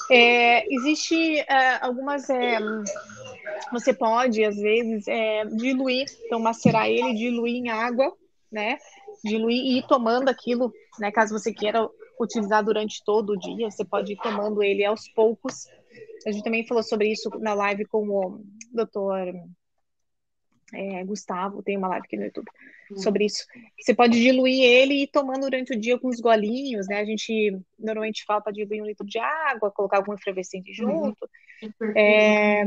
É, 0.09 0.73
existe 0.73 1.39
é, 1.39 1.83
algumas, 1.83 2.29
é, 2.29 2.57
você 3.71 3.93
pode, 3.93 4.43
às 4.43 4.55
vezes, 4.55 5.07
é, 5.07 5.45
diluir, 5.45 6.05
então 6.25 6.39
macerar 6.39 6.87
ele, 6.87 7.13
diluir 7.13 7.55
em 7.55 7.69
água, 7.69 8.15
né, 8.51 8.77
diluir 9.23 9.57
e 9.57 9.77
ir 9.79 9.87
tomando 9.87 10.29
aquilo, 10.29 10.73
né, 10.99 11.11
caso 11.11 11.37
você 11.37 11.53
queira 11.53 11.87
utilizar 12.19 12.63
durante 12.63 13.03
todo 13.03 13.31
o 13.31 13.39
dia, 13.39 13.69
você 13.69 13.85
pode 13.85 14.13
ir 14.13 14.17
tomando 14.17 14.63
ele 14.63 14.85
aos 14.85 15.07
poucos. 15.09 15.67
A 16.25 16.31
gente 16.31 16.43
também 16.43 16.65
falou 16.65 16.83
sobre 16.83 17.11
isso 17.11 17.29
na 17.39 17.53
live 17.53 17.85
com 17.85 18.07
o 18.07 18.41
doutor 18.71 19.33
é, 20.73 21.03
Gustavo, 21.03 21.61
tem 21.61 21.77
uma 21.77 21.87
live 21.89 22.05
aqui 22.05 22.17
no 22.17 22.23
YouTube 22.23 22.49
hum. 22.91 22.97
sobre 22.97 23.25
isso. 23.25 23.45
Você 23.79 23.93
pode 23.93 24.19
diluir 24.19 24.63
ele 24.63 24.93
e 24.93 25.03
ir 25.03 25.07
tomando 25.07 25.41
durante 25.41 25.73
o 25.73 25.79
dia 25.79 25.99
com 25.99 26.07
os 26.07 26.19
golinhos, 26.19 26.87
né? 26.87 26.99
A 26.99 27.05
gente 27.05 27.57
normalmente 27.77 28.23
fala 28.25 28.41
para 28.41 28.53
diluir 28.53 28.81
um 28.81 28.85
litro 28.85 29.05
de 29.05 29.19
água, 29.19 29.71
colocar 29.71 29.97
algum 29.97 30.13
efervescente 30.13 30.81
uhum. 30.81 31.05
junto. 31.05 31.29
Uhum. 31.61 31.97
É, 31.97 32.61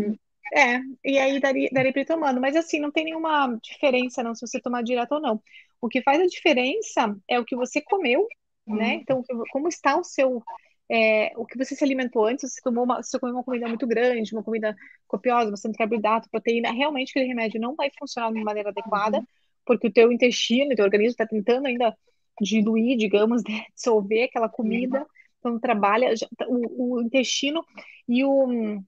é, 0.55 0.81
e 1.05 1.19
aí 1.19 1.41
daria, 1.41 1.69
daria 1.73 1.93
para 1.93 2.03
ir 2.03 2.07
tomando. 2.07 2.41
Mas 2.41 2.57
assim, 2.57 2.79
não 2.79 2.91
tem 2.91 3.05
nenhuma 3.05 3.59
diferença 3.63 4.23
não 4.23 4.35
se 4.35 4.47
você 4.47 4.61
tomar 4.61 4.83
direto 4.83 5.13
ou 5.13 5.21
não. 5.21 5.43
O 5.81 5.89
que 5.89 6.03
faz 6.03 6.21
a 6.21 6.27
diferença 6.27 7.17
é 7.29 7.39
o 7.39 7.45
que 7.45 7.57
você 7.57 7.81
comeu, 7.81 8.27
né? 8.67 8.73
uhum. 8.73 8.77
né? 8.77 8.95
Então, 8.95 9.23
como 9.51 9.69
está 9.69 9.97
o 9.97 10.05
seu 10.05 10.43
é, 10.91 11.33
o 11.37 11.47
que 11.47 11.57
você 11.57 11.75
se 11.75 11.83
alimentou 11.83 12.27
antes, 12.27 12.53
você 12.53 12.61
tomou 12.63 12.85
uma, 12.85 13.03
você 13.03 13.19
comeu 13.19 13.35
uma 13.35 13.45
comida 13.45 13.67
muito 13.69 13.87
grande, 13.87 14.35
uma 14.35 14.43
comida 14.43 14.77
copiosa, 15.07 15.51
bastante 15.51 15.79
carboidrato, 15.79 16.29
proteína, 16.31 16.73
realmente 16.73 17.11
aquele 17.11 17.27
remédio 17.27 17.61
não 17.61 17.75
vai 17.75 17.91
funcionar 17.99 18.33
de 18.33 18.45
maneira 18.45 18.69
adequada, 18.71 19.19
uhum. 19.19 19.27
porque 19.65 19.87
o 19.89 19.93
teu 19.93 20.13
intestino, 20.13 20.73
o 20.73 20.77
teu 20.77 20.85
organismo 20.85 21.13
está 21.13 21.27
tentando 21.27 21.67
ainda 21.67 21.97
diluir, 22.41 22.99
digamos, 22.99 23.43
né, 23.49 23.65
dissolver 23.75 24.25
aquela 24.25 24.49
comida, 24.49 25.01
uhum. 25.01 25.07
então 25.39 25.59
trabalha 25.59 26.15
tá, 26.37 26.47
o, 26.49 26.97
o, 26.97 27.03
intestino 27.03 27.65
e 28.09 28.25
o 28.25 28.83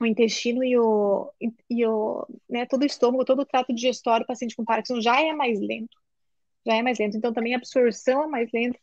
o 0.00 0.06
intestino 0.06 0.62
e 0.62 0.78
o, 0.78 1.32
e 1.68 1.84
o 1.84 2.24
né, 2.48 2.64
todo 2.66 2.82
o 2.82 2.86
estômago, 2.86 3.24
todo 3.24 3.40
o 3.40 3.44
trato 3.44 3.74
digestório, 3.74 4.24
paciente 4.24 4.54
com 4.54 4.64
Parkinson 4.64 5.00
já 5.00 5.20
é 5.20 5.32
mais 5.32 5.58
lento 5.58 5.98
é 6.76 6.82
mais 6.82 6.98
lento. 6.98 7.16
Então, 7.16 7.32
também 7.32 7.54
a 7.54 7.58
absorção 7.58 8.24
é 8.24 8.26
mais 8.26 8.50
lenta 8.52 8.78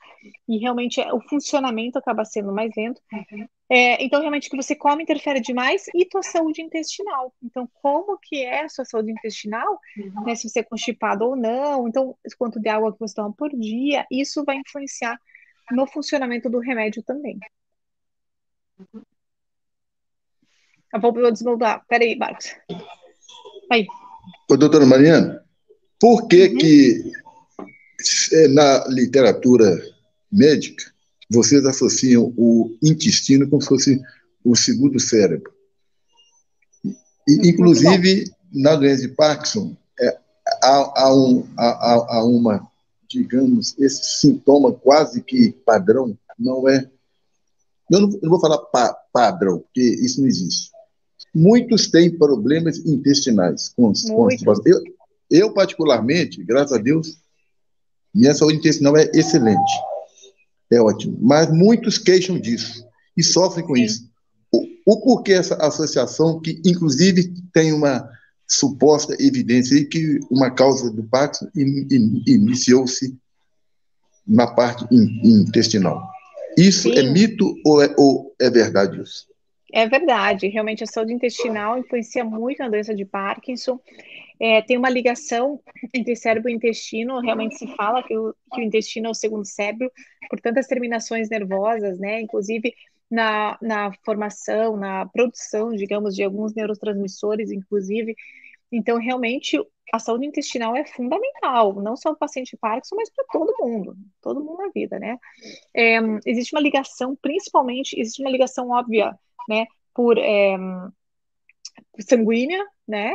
e 0.48 0.58
realmente 0.58 1.00
o 1.02 1.22
funcionamento 1.22 1.98
acaba 1.98 2.26
sendo 2.26 2.52
mais 2.52 2.72
lento. 2.76 3.02
Uhum. 3.12 3.48
É, 3.70 4.04
então, 4.04 4.20
realmente, 4.20 4.48
o 4.48 4.52
que 4.52 4.58
você 4.58 4.76
come 4.76 5.04
interfere 5.04 5.40
demais 5.40 5.86
e 5.94 6.06
tua 6.06 6.22
saúde 6.24 6.62
intestinal. 6.62 7.34
Então, 7.42 7.70
como 7.82 8.18
que 8.22 8.44
é 8.44 8.66
a 8.66 8.70
sua 8.70 8.86
saúde 8.86 9.12
intestinal, 9.12 9.80
uhum. 9.98 10.24
né, 10.24 10.36
se 10.36 10.50
você 10.50 10.60
é 10.60 10.64
constipado 10.64 11.26
ou 11.26 11.36
não, 11.36 11.88
então, 11.88 12.16
quanto 12.38 12.60
de 12.60 12.70
água 12.70 12.94
que 12.94 13.00
você 13.00 13.16
toma 13.16 13.34
por 13.34 13.50
dia, 13.50 14.06
isso 14.12 14.44
vai 14.44 14.58
influenciar 14.58 15.20
no 15.72 15.88
funcionamento 15.88 16.50
do 16.50 16.60
remédio 16.60 17.02
também. 17.04 17.40
Uhum. 18.80 19.02
Eu 20.94 21.02
vou 21.02 21.32
desmoldar. 21.32 21.84
Peraí, 21.88 22.16
Marcos. 22.16 22.56
Aí. 23.72 23.86
Ô, 24.50 24.56
doutora 24.56 24.86
Mariana, 24.86 25.44
por 26.00 26.28
que 26.28 26.48
uhum. 26.48 26.58
que 26.58 27.12
é, 27.12 27.25
na 28.50 28.88
literatura 28.88 29.82
médica, 30.32 30.84
vocês 31.30 31.66
associam 31.66 32.34
o 32.38 32.76
intestino 32.84 33.50
como 33.50 33.62
se 33.62 33.68
fosse 33.68 34.02
o 34.44 34.56
segundo 34.56 35.00
cérebro. 35.00 35.52
E, 37.28 37.50
inclusive, 37.50 38.32
na 38.54 38.76
doença 38.76 39.02
de 39.02 39.10
Parkinson, 39.10 39.76
é, 40.00 40.18
há, 40.62 41.04
há, 41.04 41.16
um, 41.16 41.48
há, 41.58 42.18
há, 42.18 42.24
uma, 42.24 42.68
digamos, 43.10 43.76
esse 43.80 44.20
sintoma 44.20 44.72
quase 44.72 45.22
que 45.22 45.52
padrão, 45.66 46.18
não 46.38 46.70
é. 46.70 46.90
Eu 47.90 48.02
não, 48.02 48.20
eu 48.22 48.30
vou 48.30 48.40
falar 48.40 48.58
pa, 48.58 48.94
padrão, 49.12 49.60
porque 49.60 49.82
isso 49.82 50.22
não 50.22 50.28
existe. 50.28 50.70
Muitos 51.34 51.88
têm 51.88 52.16
problemas 52.16 52.78
intestinais. 52.86 53.70
Com, 53.70 53.92
com 53.94 54.30
eu, 54.66 54.82
eu, 55.30 55.54
particularmente, 55.54 56.44
graças 56.44 56.74
a 56.74 56.82
Deus, 56.82 57.18
minha 58.16 58.34
saúde 58.34 58.58
intestinal 58.58 58.96
é 58.96 59.10
excelente. 59.14 59.74
É 60.72 60.80
ótimo. 60.80 61.18
Mas 61.22 61.52
muitos 61.52 61.98
queixam 61.98 62.40
disso 62.40 62.86
e 63.16 63.22
sofrem 63.22 63.66
com 63.66 63.76
Sim. 63.76 63.84
isso. 63.84 64.10
O, 64.52 64.66
o 64.86 65.02
porquê 65.02 65.34
essa 65.34 65.56
associação, 65.56 66.40
que 66.40 66.62
inclusive 66.66 67.34
tem 67.54 67.74
uma 67.74 68.10
suposta 68.48 69.16
evidência 69.20 69.76
de 69.76 69.86
que 69.86 70.20
uma 70.32 70.50
causa 70.52 70.92
do 70.92 71.04
Parkinson 71.04 71.50
in, 71.56 71.88
in, 71.92 72.24
iniciou-se 72.28 73.18
na 74.26 74.48
parte 74.48 74.86
in, 74.92 75.20
intestinal. 75.24 76.08
Isso 76.58 76.90
é 76.92 77.02
Sim. 77.02 77.08
é 77.08 77.12
mito 77.12 77.56
ou 77.66 77.82
é, 77.82 77.94
ou 77.98 78.34
é 78.40 78.50
verdade 78.50 79.02
isso? 79.02 79.28
É 79.74 79.88
verdade, 79.90 80.48
realmente 80.48 80.84
a 80.84 80.88
saúde 80.88 81.12
intestinal 81.12 81.78
influencia 81.78 82.24
muito 82.24 82.60
na 82.60 82.70
doença 82.70 82.96
de 82.96 83.04
Parkinson. 83.04 83.80
É, 84.40 84.62
tem 84.62 84.78
uma 84.78 84.90
ligação 84.90 85.62
entre 85.94 86.16
cérebro 86.16 86.50
e 86.50 86.54
intestino, 86.54 87.20
realmente 87.20 87.58
se 87.58 87.68
fala 87.76 88.04
que 88.04 88.18
o, 88.18 88.34
que 88.54 88.62
o 88.62 88.64
intestino 88.64 89.08
é 89.08 89.10
o 89.12 89.14
segundo 89.14 89.46
cérebro, 89.46 89.92
por 90.30 90.40
tantas 90.40 90.68
terminações 90.68 91.30
nervosas, 91.30 92.00
né? 92.00 92.22
Inclusive 92.22 92.74
na, 93.10 93.58
na 93.62 93.92
formação, 94.04 94.78
na 94.78 95.06
produção, 95.06 95.74
digamos, 95.74 96.16
de 96.16 96.24
alguns 96.24 96.54
neurotransmissores, 96.54 97.52
inclusive. 97.52 98.16
Então, 98.72 98.98
realmente, 98.98 99.58
a 99.94 100.00
saúde 100.00 100.26
intestinal 100.26 100.76
é 100.76 100.86
fundamental, 100.86 101.82
não 101.82 101.96
só 101.96 102.10
para 102.10 102.16
o 102.16 102.20
paciente 102.20 102.58
Parkinson, 102.58 102.96
mas 102.96 103.10
para 103.10 103.26
todo 103.32 103.56
mundo, 103.60 103.96
todo 104.22 104.44
mundo 104.44 104.58
na 104.58 104.70
vida, 104.70 105.00
né? 105.00 105.18
É, 105.74 106.00
existe 106.26 106.54
uma 106.54 106.62
ligação, 106.62 107.16
principalmente, 107.22 108.00
existe 108.00 108.22
uma 108.22 108.32
ligação 108.32 108.70
óbvia 108.70 109.18
né, 109.48 109.66
por 109.94 110.18
é, 110.18 110.58
sanguínea, 112.00 112.66
né, 112.88 113.14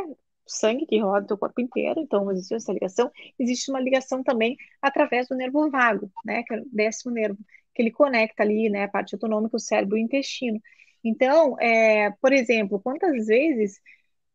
sangue 0.50 0.86
que 0.86 0.98
roda 1.00 1.34
o 1.34 1.38
corpo 1.38 1.60
inteiro, 1.60 2.00
então 2.00 2.30
existe 2.30 2.54
essa 2.54 2.72
ligação. 2.72 3.10
Existe 3.38 3.70
uma 3.70 3.80
ligação 3.80 4.22
também 4.22 4.56
através 4.82 5.28
do 5.28 5.36
nervo 5.36 5.70
vago, 5.70 6.10
né, 6.24 6.42
que 6.42 6.54
é 6.54 6.60
o 6.60 6.64
décimo 6.72 7.12
nervo, 7.12 7.38
que 7.74 7.82
ele 7.82 7.90
conecta 7.90 8.42
ali, 8.42 8.68
né, 8.68 8.84
a 8.84 8.88
parte 8.88 9.14
autonômica, 9.14 9.56
o 9.56 9.60
cérebro 9.60 9.96
e 9.96 10.02
o 10.02 10.04
intestino. 10.04 10.60
Então, 11.04 11.58
é, 11.60 12.10
por 12.20 12.32
exemplo, 12.32 12.80
quantas 12.80 13.26
vezes 13.26 13.80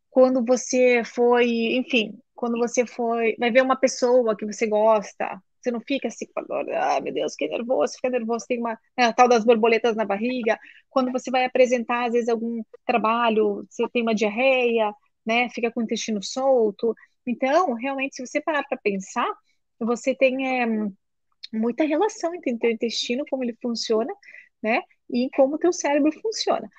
quando 0.09 0.43
você 0.45 1.03
foi, 1.03 1.75
enfim, 1.75 2.17
quando 2.33 2.57
você 2.57 2.85
foi, 2.85 3.35
vai 3.37 3.51
ver 3.51 3.61
uma 3.61 3.75
pessoa 3.75 4.35
que 4.35 4.45
você 4.45 4.67
gosta, 4.67 5.41
você 5.61 5.71
não 5.71 5.81
fica 5.81 6.07
assim, 6.07 6.25
ah, 6.75 7.01
meu 7.01 7.13
Deus, 7.13 7.35
que 7.35 7.47
nervoso, 7.47 7.95
fica 7.95 8.09
nervoso, 8.09 8.45
tem 8.47 8.59
uma 8.59 8.79
né, 8.97 9.11
tal 9.13 9.27
das 9.27 9.43
borboletas 9.43 9.95
na 9.95 10.05
barriga. 10.05 10.57
Quando 10.89 11.11
você 11.11 11.31
vai 11.31 11.43
apresentar, 11.45 12.05
às 12.05 12.13
vezes, 12.13 12.29
algum 12.29 12.61
trabalho, 12.85 13.65
você 13.69 13.87
tem 13.89 14.03
uma 14.03 14.13
diarreia, 14.15 14.93
né, 15.25 15.49
fica 15.49 15.71
com 15.71 15.79
o 15.79 15.83
intestino 15.83 16.21
solto. 16.23 16.93
Então, 17.25 17.73
realmente, 17.73 18.15
se 18.15 18.25
você 18.25 18.41
parar 18.41 18.63
para 18.63 18.77
pensar, 18.77 19.27
você 19.79 20.15
tem 20.15 20.61
é, 20.61 20.65
muita 21.53 21.83
relação 21.83 22.33
entre 22.35 22.53
o 22.53 22.59
teu 22.59 22.71
intestino, 22.71 23.25
como 23.29 23.43
ele 23.43 23.57
funciona, 23.61 24.13
né, 24.61 24.81
e 25.09 25.29
como 25.35 25.55
o 25.55 25.59
teu 25.59 25.73
cérebro 25.73 26.11
funciona. 26.21 26.69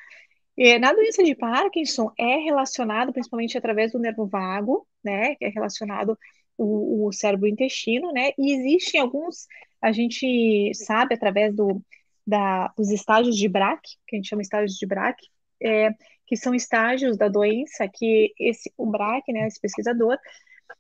E, 0.56 0.78
na 0.78 0.92
doença 0.92 1.22
de 1.22 1.34
Parkinson 1.34 2.10
é 2.18 2.36
relacionado 2.38 3.12
principalmente 3.12 3.58
através 3.58 3.92
do 3.92 3.98
nervo 3.98 4.26
vago, 4.26 4.86
né, 5.04 5.34
que 5.36 5.44
é 5.44 5.48
relacionado 5.48 6.18
o, 6.56 7.06
o 7.06 7.12
cérebro 7.12 7.46
e 7.46 7.50
o 7.50 7.52
intestino, 7.52 8.12
né, 8.12 8.32
e 8.38 8.52
existem 8.52 9.00
alguns, 9.00 9.46
a 9.80 9.92
gente 9.92 10.72
sabe 10.74 11.14
através 11.14 11.54
do, 11.54 11.82
da, 12.26 12.68
dos 12.76 12.90
estágios 12.90 13.36
de 13.36 13.48
Braque, 13.48 13.96
que 14.06 14.16
a 14.16 14.18
gente 14.18 14.28
chama 14.28 14.42
estágios 14.42 14.76
de 14.78 14.86
Braque, 14.86 15.26
é, 15.62 15.90
que 16.26 16.36
são 16.36 16.54
estágios 16.54 17.16
da 17.16 17.28
doença 17.28 17.88
que 17.88 18.32
esse, 18.38 18.72
o 18.76 18.86
Braque, 18.86 19.32
né, 19.32 19.46
esse 19.46 19.60
pesquisador, 19.60 20.18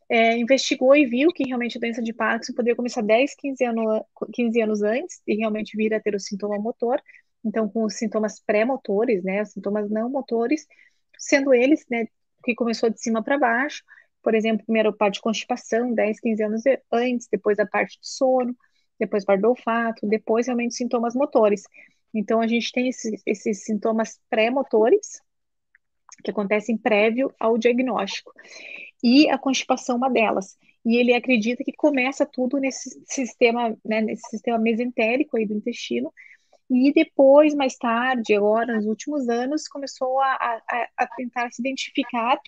é, 0.08 0.36
investigou 0.36 0.94
e 0.96 1.06
viu 1.06 1.32
que 1.32 1.44
realmente 1.44 1.78
a 1.78 1.80
doença 1.80 2.02
de 2.02 2.12
Parkinson 2.12 2.54
poderia 2.54 2.76
começar 2.76 3.02
10, 3.02 3.34
15 3.36 3.64
anos, 3.64 4.02
15 4.32 4.60
anos 4.60 4.82
antes 4.82 5.22
e 5.26 5.36
realmente 5.36 5.76
vir 5.76 5.94
a 5.94 6.00
ter 6.00 6.14
o 6.14 6.20
sintoma 6.20 6.58
motor, 6.58 7.00
então 7.44 7.68
com 7.68 7.84
os 7.84 7.94
sintomas 7.94 8.40
pré-motores, 8.40 9.22
né, 9.22 9.44
sintomas 9.44 9.90
não 9.90 10.10
motores, 10.10 10.66
sendo 11.18 11.54
eles, 11.54 11.84
né, 11.90 12.06
que 12.44 12.54
começou 12.54 12.90
de 12.90 13.00
cima 13.00 13.22
para 13.22 13.38
baixo, 13.38 13.82
por 14.22 14.34
exemplo, 14.34 14.64
primeiro 14.64 14.88
a 14.88 14.92
parte 14.92 15.14
de 15.14 15.20
constipação, 15.20 15.94
10, 15.94 16.20
15 16.20 16.42
anos 16.42 16.62
antes, 16.92 17.28
depois 17.30 17.58
a 17.60 17.66
parte 17.66 18.00
de 18.00 18.08
sono, 18.08 18.56
depois 18.98 19.24
parte 19.24 19.40
do 19.42 19.50
olfato, 19.50 20.06
depois 20.06 20.46
realmente 20.46 20.74
sintomas 20.74 21.14
motores. 21.14 21.62
Então 22.12 22.40
a 22.40 22.46
gente 22.46 22.72
tem 22.72 22.88
esses, 22.88 23.22
esses 23.24 23.64
sintomas 23.64 24.18
pré-motores, 24.28 25.20
que 26.22 26.30
acontecem 26.30 26.76
prévio 26.76 27.32
ao 27.38 27.58
diagnóstico 27.58 28.32
e 29.02 29.28
a 29.28 29.38
constipação 29.38 29.96
é 29.96 29.98
uma 29.98 30.10
delas. 30.10 30.56
E 30.84 30.96
ele 30.96 31.14
acredita 31.14 31.64
que 31.64 31.72
começa 31.72 32.24
tudo 32.24 32.58
nesse 32.58 33.02
sistema, 33.06 33.76
né, 33.84 34.00
nesse 34.00 34.28
sistema 34.30 34.58
mesentérico 34.58 35.36
aí 35.36 35.46
do 35.46 35.54
intestino, 35.54 36.12
e 36.68 36.92
depois, 36.92 37.54
mais 37.54 37.76
tarde, 37.76 38.34
agora, 38.34 38.74
nos 38.74 38.86
últimos 38.86 39.28
anos, 39.28 39.68
começou 39.68 40.20
a, 40.20 40.32
a, 40.32 40.88
a 40.96 41.06
tentar 41.06 41.50
se 41.52 41.62
identificar 41.62 42.40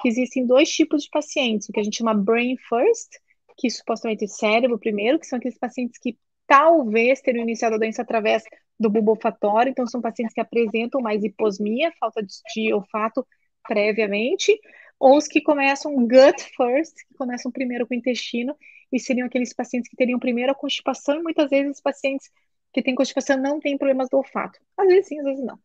que 0.00 0.08
existem 0.08 0.44
dois 0.44 0.68
tipos 0.70 1.04
de 1.04 1.10
pacientes, 1.10 1.68
o 1.68 1.72
que 1.72 1.78
a 1.78 1.82
gente 1.82 1.98
chama 1.98 2.14
brain 2.14 2.56
first, 2.68 3.08
que 3.56 3.70
supostamente 3.70 4.24
é 4.24 4.28
cérebro 4.28 4.78
primeiro, 4.78 5.18
que 5.18 5.26
são 5.26 5.38
aqueles 5.38 5.58
pacientes 5.58 6.00
que 6.00 6.18
talvez 6.46 7.20
tenham 7.20 7.42
iniciado 7.42 7.76
a 7.76 7.78
doença 7.78 8.02
através 8.02 8.42
do 8.80 8.88
bulbo 8.88 9.10
olfatório, 9.10 9.70
então 9.70 9.86
são 9.86 10.00
pacientes 10.00 10.32
que 10.34 10.40
apresentam 10.40 11.02
mais 11.02 11.22
hiposmia, 11.22 11.92
falta 12.00 12.22
de, 12.22 12.32
de 12.54 12.72
olfato 12.72 13.26
previamente, 13.68 14.58
ou 14.98 15.18
os 15.18 15.28
que 15.28 15.42
começam 15.42 15.94
gut 16.06 16.42
first, 16.56 16.94
que 17.06 17.14
começam 17.14 17.52
primeiro 17.52 17.86
com 17.86 17.94
o 17.94 17.96
intestino, 17.96 18.56
e 18.90 18.98
seriam 18.98 19.26
aqueles 19.26 19.52
pacientes 19.52 19.88
que 19.90 19.96
teriam 19.96 20.18
primeiro 20.18 20.50
a 20.50 20.54
constipação, 20.54 21.20
e 21.20 21.22
muitas 21.22 21.50
vezes 21.50 21.72
os 21.72 21.80
pacientes 21.80 22.30
que 22.72 22.82
têm 22.82 22.94
constipação 22.94 23.36
não 23.36 23.60
têm 23.60 23.76
problemas 23.76 24.08
do 24.08 24.16
olfato. 24.16 24.58
Às 24.78 24.88
vezes 24.88 25.08
sim, 25.08 25.18
às 25.18 25.24
vezes 25.24 25.44
não. 25.44 25.58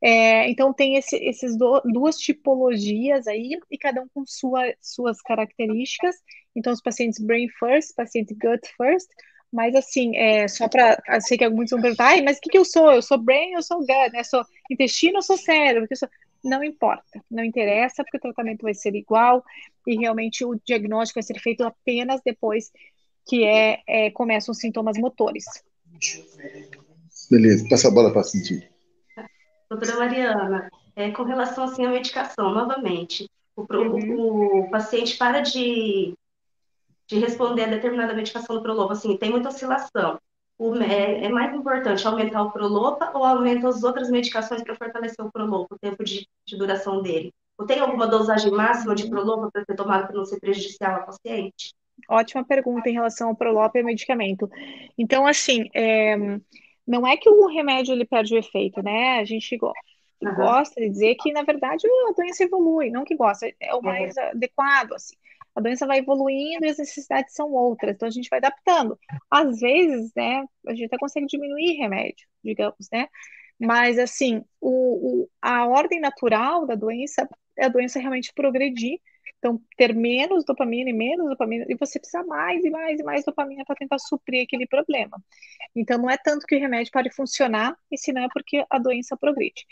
É, 0.00 0.48
então 0.48 0.72
tem 0.72 0.96
esse, 0.96 1.16
esses 1.16 1.56
duas 1.56 2.16
tipologias 2.18 3.26
aí, 3.26 3.58
e 3.70 3.78
cada 3.78 4.02
um 4.02 4.08
com 4.14 4.24
sua, 4.26 4.74
suas 4.80 5.20
características. 5.22 6.16
Então, 6.54 6.72
os 6.72 6.82
pacientes 6.82 7.18
brain 7.18 7.48
first, 7.58 7.94
paciente 7.96 8.34
gut 8.34 8.68
first, 8.76 9.08
mas 9.52 9.74
assim, 9.74 10.16
é, 10.16 10.46
só 10.48 10.68
para. 10.68 10.98
Sei 11.20 11.38
que 11.38 11.44
alguns 11.44 11.70
vão 11.70 11.80
perguntar, 11.80 12.22
mas 12.22 12.38
o 12.38 12.40
que, 12.40 12.50
que 12.50 12.58
eu 12.58 12.64
sou? 12.64 12.92
Eu 12.92 13.02
sou 13.02 13.18
brain, 13.18 13.52
eu 13.52 13.62
sou 13.62 13.78
gut, 13.78 14.12
né? 14.12 14.22
Sou 14.24 14.44
intestino, 14.70 15.18
eu 15.18 15.22
sou 15.22 15.36
cérebro? 15.36 15.86
Eu 15.90 15.96
sou 15.96 16.08
não 16.42 16.62
importa, 16.62 17.20
não 17.30 17.44
interessa, 17.44 18.02
porque 18.04 18.16
o 18.16 18.20
tratamento 18.20 18.62
vai 18.62 18.74
ser 18.74 18.94
igual 18.94 19.44
e 19.86 19.96
realmente 19.96 20.44
o 20.44 20.58
diagnóstico 20.64 21.18
vai 21.18 21.22
ser 21.22 21.38
feito 21.40 21.64
apenas 21.64 22.20
depois 22.24 22.70
que 23.26 23.44
é, 23.44 23.82
é 23.86 24.10
começam 24.10 24.52
os 24.52 24.58
sintomas 24.58 24.96
motores. 24.98 25.44
Beleza, 27.30 27.66
passa 27.68 27.88
a 27.88 27.90
bola 27.90 28.10
para 28.10 28.20
a 28.20 28.24
Cintia. 28.24 28.68
Doutora 29.68 29.96
Mariana, 29.96 30.70
é, 30.96 31.10
com 31.10 31.24
relação 31.24 31.64
assim, 31.64 31.84
à 31.84 31.90
medicação, 31.90 32.54
novamente, 32.54 33.28
o, 33.54 33.62
uhum. 33.62 34.60
o 34.60 34.70
paciente 34.70 35.16
para 35.18 35.40
de, 35.40 36.14
de 37.08 37.18
responder 37.18 37.64
a 37.64 37.68
determinada 37.68 38.14
medicação 38.14 38.54
do 38.54 38.62
Prolovo, 38.62 38.92
assim, 38.92 39.16
tem 39.16 39.30
muita 39.30 39.48
oscilação 39.48 40.20
o, 40.58 40.74
é, 40.82 41.24
é, 41.24 41.28
mais 41.28 41.54
importante 41.54 42.06
aumentar 42.06 42.42
o 42.42 42.50
Prolopa 42.50 43.12
ou 43.14 43.24
aumentar 43.24 43.68
as 43.68 43.84
outras 43.84 44.10
medicações 44.10 44.62
para 44.62 44.74
fortalecer 44.74 45.24
o 45.24 45.30
Prolopa, 45.30 45.76
o 45.76 45.78
tempo 45.78 46.02
de, 46.02 46.26
de, 46.44 46.58
duração 46.58 47.00
dele? 47.00 47.32
Ou 47.56 47.64
tem 47.64 47.78
alguma 47.78 48.08
dosagem 48.08 48.50
máxima 48.50 48.94
de 48.94 49.08
Prolopa 49.08 49.50
para 49.52 49.64
ser 49.64 49.76
tomada 49.76 50.06
para 50.06 50.16
não 50.16 50.24
ser 50.24 50.40
prejudicial 50.40 51.00
ao 51.00 51.06
paciente? 51.06 51.72
Ótima 52.08 52.44
pergunta 52.44 52.88
em 52.88 52.94
relação 52.94 53.28
ao 53.28 53.36
Prolopa 53.36 53.78
e 53.78 53.80
ao 53.80 53.86
medicamento. 53.86 54.50
Então, 54.96 55.26
assim, 55.26 55.68
é, 55.72 56.16
não 56.86 57.06
é 57.06 57.16
que 57.16 57.30
o 57.30 57.46
remédio 57.46 57.92
ele 57.92 58.04
perde 58.04 58.34
o 58.34 58.38
efeito, 58.38 58.82
né? 58.82 59.20
A 59.20 59.24
gente 59.24 59.56
uhum. 59.62 60.34
gosta 60.34 60.80
de 60.80 60.88
dizer 60.88 61.14
que, 61.16 61.32
na 61.32 61.42
verdade, 61.42 61.86
a 61.86 62.12
doença 62.12 62.42
evolui, 62.42 62.90
não 62.90 63.04
que 63.04 63.16
gosta, 63.16 63.48
é 63.60 63.74
o 63.74 63.82
mais 63.82 64.16
é. 64.16 64.30
adequado, 64.30 64.94
assim 64.94 65.14
a 65.58 65.60
doença 65.60 65.86
vai 65.86 65.98
evoluindo 65.98 66.64
e 66.64 66.68
as 66.68 66.78
necessidades 66.78 67.34
são 67.34 67.52
outras, 67.52 67.94
então 67.94 68.06
a 68.06 68.10
gente 68.12 68.28
vai 68.30 68.38
adaptando. 68.38 68.96
Às 69.28 69.58
vezes, 69.58 70.12
né, 70.14 70.44
a 70.66 70.70
gente 70.72 70.86
até 70.86 70.96
consegue 70.96 71.26
diminuir 71.26 71.72
remédio, 71.72 72.26
digamos, 72.44 72.88
né, 72.92 73.08
mas 73.58 73.98
assim, 73.98 74.44
o, 74.60 75.22
o, 75.22 75.30
a 75.42 75.66
ordem 75.66 75.98
natural 75.98 76.64
da 76.64 76.76
doença 76.76 77.28
é 77.58 77.64
a 77.64 77.68
doença 77.68 77.98
realmente 77.98 78.32
progredir, 78.32 79.00
então 79.36 79.60
ter 79.76 79.92
menos 79.94 80.44
dopamina 80.44 80.90
e 80.90 80.92
menos 80.92 81.28
dopamina, 81.28 81.64
e 81.68 81.74
você 81.74 81.98
precisa 81.98 82.22
mais 82.22 82.64
e 82.64 82.70
mais 82.70 83.00
e 83.00 83.02
mais 83.02 83.24
dopamina 83.24 83.64
para 83.64 83.74
tentar 83.74 83.98
suprir 83.98 84.44
aquele 84.44 84.66
problema. 84.66 85.20
Então 85.74 85.98
não 85.98 86.08
é 86.08 86.16
tanto 86.16 86.46
que 86.46 86.54
o 86.54 86.60
remédio 86.60 86.92
pare 86.92 87.10
funcionar, 87.10 87.76
e 87.90 87.98
se 87.98 88.12
não 88.12 88.22
é 88.22 88.28
porque 88.32 88.64
a 88.70 88.78
doença 88.78 89.16
progride. 89.16 89.66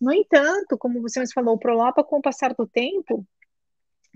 No 0.00 0.12
entanto, 0.12 0.78
como 0.78 1.02
você 1.02 1.18
me 1.18 1.32
falou, 1.32 1.56
o 1.56 1.58
Prolopa, 1.58 2.04
com 2.04 2.18
o 2.18 2.22
passar 2.22 2.54
do 2.54 2.66
tempo, 2.66 3.26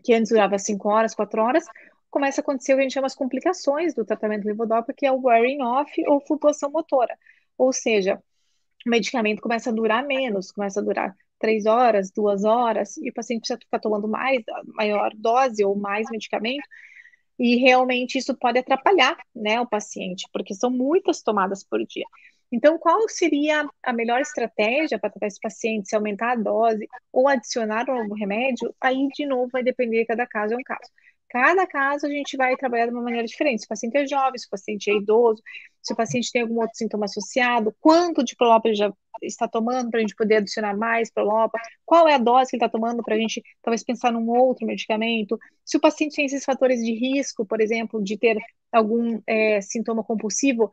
que 0.03 0.15
antes 0.15 0.31
durava 0.31 0.59
5 0.59 0.89
horas, 0.89 1.15
4 1.15 1.43
horas, 1.43 1.65
começa 2.11 2.41
a 2.41 2.43
acontecer 2.43 2.73
o 2.73 2.77
que 2.77 2.81
a 2.81 2.83
gente 2.85 2.95
chama 2.95 3.07
as 3.07 3.15
complicações 3.15 3.95
do 3.95 4.05
tratamento 4.05 4.45
levodopa, 4.45 4.93
que 4.93 5.07
é 5.07 5.13
o 5.13 5.21
wearing 5.21 5.63
off 5.63 5.93
ou 6.07 6.21
flutuação 6.21 6.71
motora. 6.71 7.17
Ou 7.59 7.73
seja, 7.73 8.23
o 8.87 8.91
medicamento 8.91 9.43
começa 9.43 9.71
a 9.71 9.73
durar 9.73 10.07
menos, 10.07 10.53
começa 10.53 10.81
a 10.81 10.83
durar 10.83 11.17
3 11.39 11.67
horas, 11.67 12.11
2 12.11 12.45
horas, 12.45 12.97
e 12.97 13.11
o 13.11 13.13
paciente 13.13 13.41
precisa 13.41 13.59
ficar 13.59 13.81
tomando 13.81 14.09
mais, 14.09 14.43
maior 14.75 15.13
dose 15.15 15.65
ou 15.65 15.77
mais 15.77 16.09
medicamento, 16.11 16.67
e 17.39 17.57
realmente 17.57 18.17
isso 18.17 18.35
pode 18.37 18.59
atrapalhar 18.59 19.17
né, 19.35 19.61
o 19.61 19.67
paciente, 19.67 20.27
porque 20.33 20.55
são 20.55 20.71
muitas 20.71 21.23
tomadas 21.23 21.63
por 21.63 21.85
dia. 21.85 22.07
Então, 22.53 22.79
qual 22.79 23.09
seria 23.09 23.69
a 23.83 23.93
melhor 23.93 24.21
estratégia 24.21 24.99
para 24.99 25.11
tratar 25.11 25.27
esse 25.27 25.41
paciente? 25.41 25.89
Se 25.89 25.97
aumentar 25.97 26.33
a 26.33 26.37
dose 26.37 26.87
ou 27.13 27.29
adicionar 27.29 27.89
um 27.91 28.03
novo 28.03 28.15
remédio? 28.15 28.75
Aí, 28.81 29.09
de 29.09 29.27
novo, 29.27 29.49
vai 29.53 29.63
depender, 29.63 30.05
cada 30.07 30.27
caso 30.27 30.55
é 30.55 30.57
um 30.57 30.63
caso. 30.63 30.91
Cada 31.29 31.67
caso 31.67 32.07
a 32.07 32.09
gente 32.09 32.37
vai 32.37 32.57
trabalhar 32.57 32.87
de 32.87 32.93
uma 32.93 33.03
maneira 33.03 33.27
diferente. 33.27 33.61
Se 33.61 33.67
o 33.67 33.69
paciente 33.69 33.97
é 33.97 34.07
jovem, 34.07 34.39
se 34.39 34.47
o 34.47 34.51
paciente 34.51 34.91
é 34.91 34.95
idoso, 34.95 35.43
se 35.83 35.93
o 35.93 35.97
paciente 35.97 36.31
tem 36.33 36.43
algum 36.43 36.61
outro 36.61 36.77
sintoma 36.77 37.07
associado, 37.07 37.75
quanto 37.81 38.25
de 38.25 38.37
prolopa 38.37 38.69
ele 38.69 38.77
já 38.77 38.93
está 39.23 39.49
tomando 39.49 39.91
para 39.91 39.99
a 39.99 40.01
gente 40.03 40.15
poder 40.15 40.37
adicionar 40.37 40.77
mais 40.77 41.11
prolopa, 41.11 41.59
qual 41.85 42.07
é 42.09 42.15
a 42.15 42.19
dose 42.19 42.51
que 42.51 42.57
ele 42.57 42.65
está 42.65 42.69
tomando 42.69 43.03
para 43.03 43.15
a 43.15 43.19
gente 43.19 43.43
talvez 43.63 43.83
pensar 43.83 44.13
num 44.13 44.29
outro 44.29 44.67
medicamento, 44.67 45.39
se 45.65 45.77
o 45.77 45.81
paciente 45.81 46.17
tem 46.17 46.27
esses 46.27 46.45
fatores 46.45 46.81
de 46.81 46.93
risco, 46.93 47.45
por 47.45 47.61
exemplo, 47.61 48.03
de 48.03 48.17
ter 48.19 48.39
algum 48.71 49.21
é, 49.27 49.61
sintoma 49.61 50.05
compulsivo, 50.05 50.71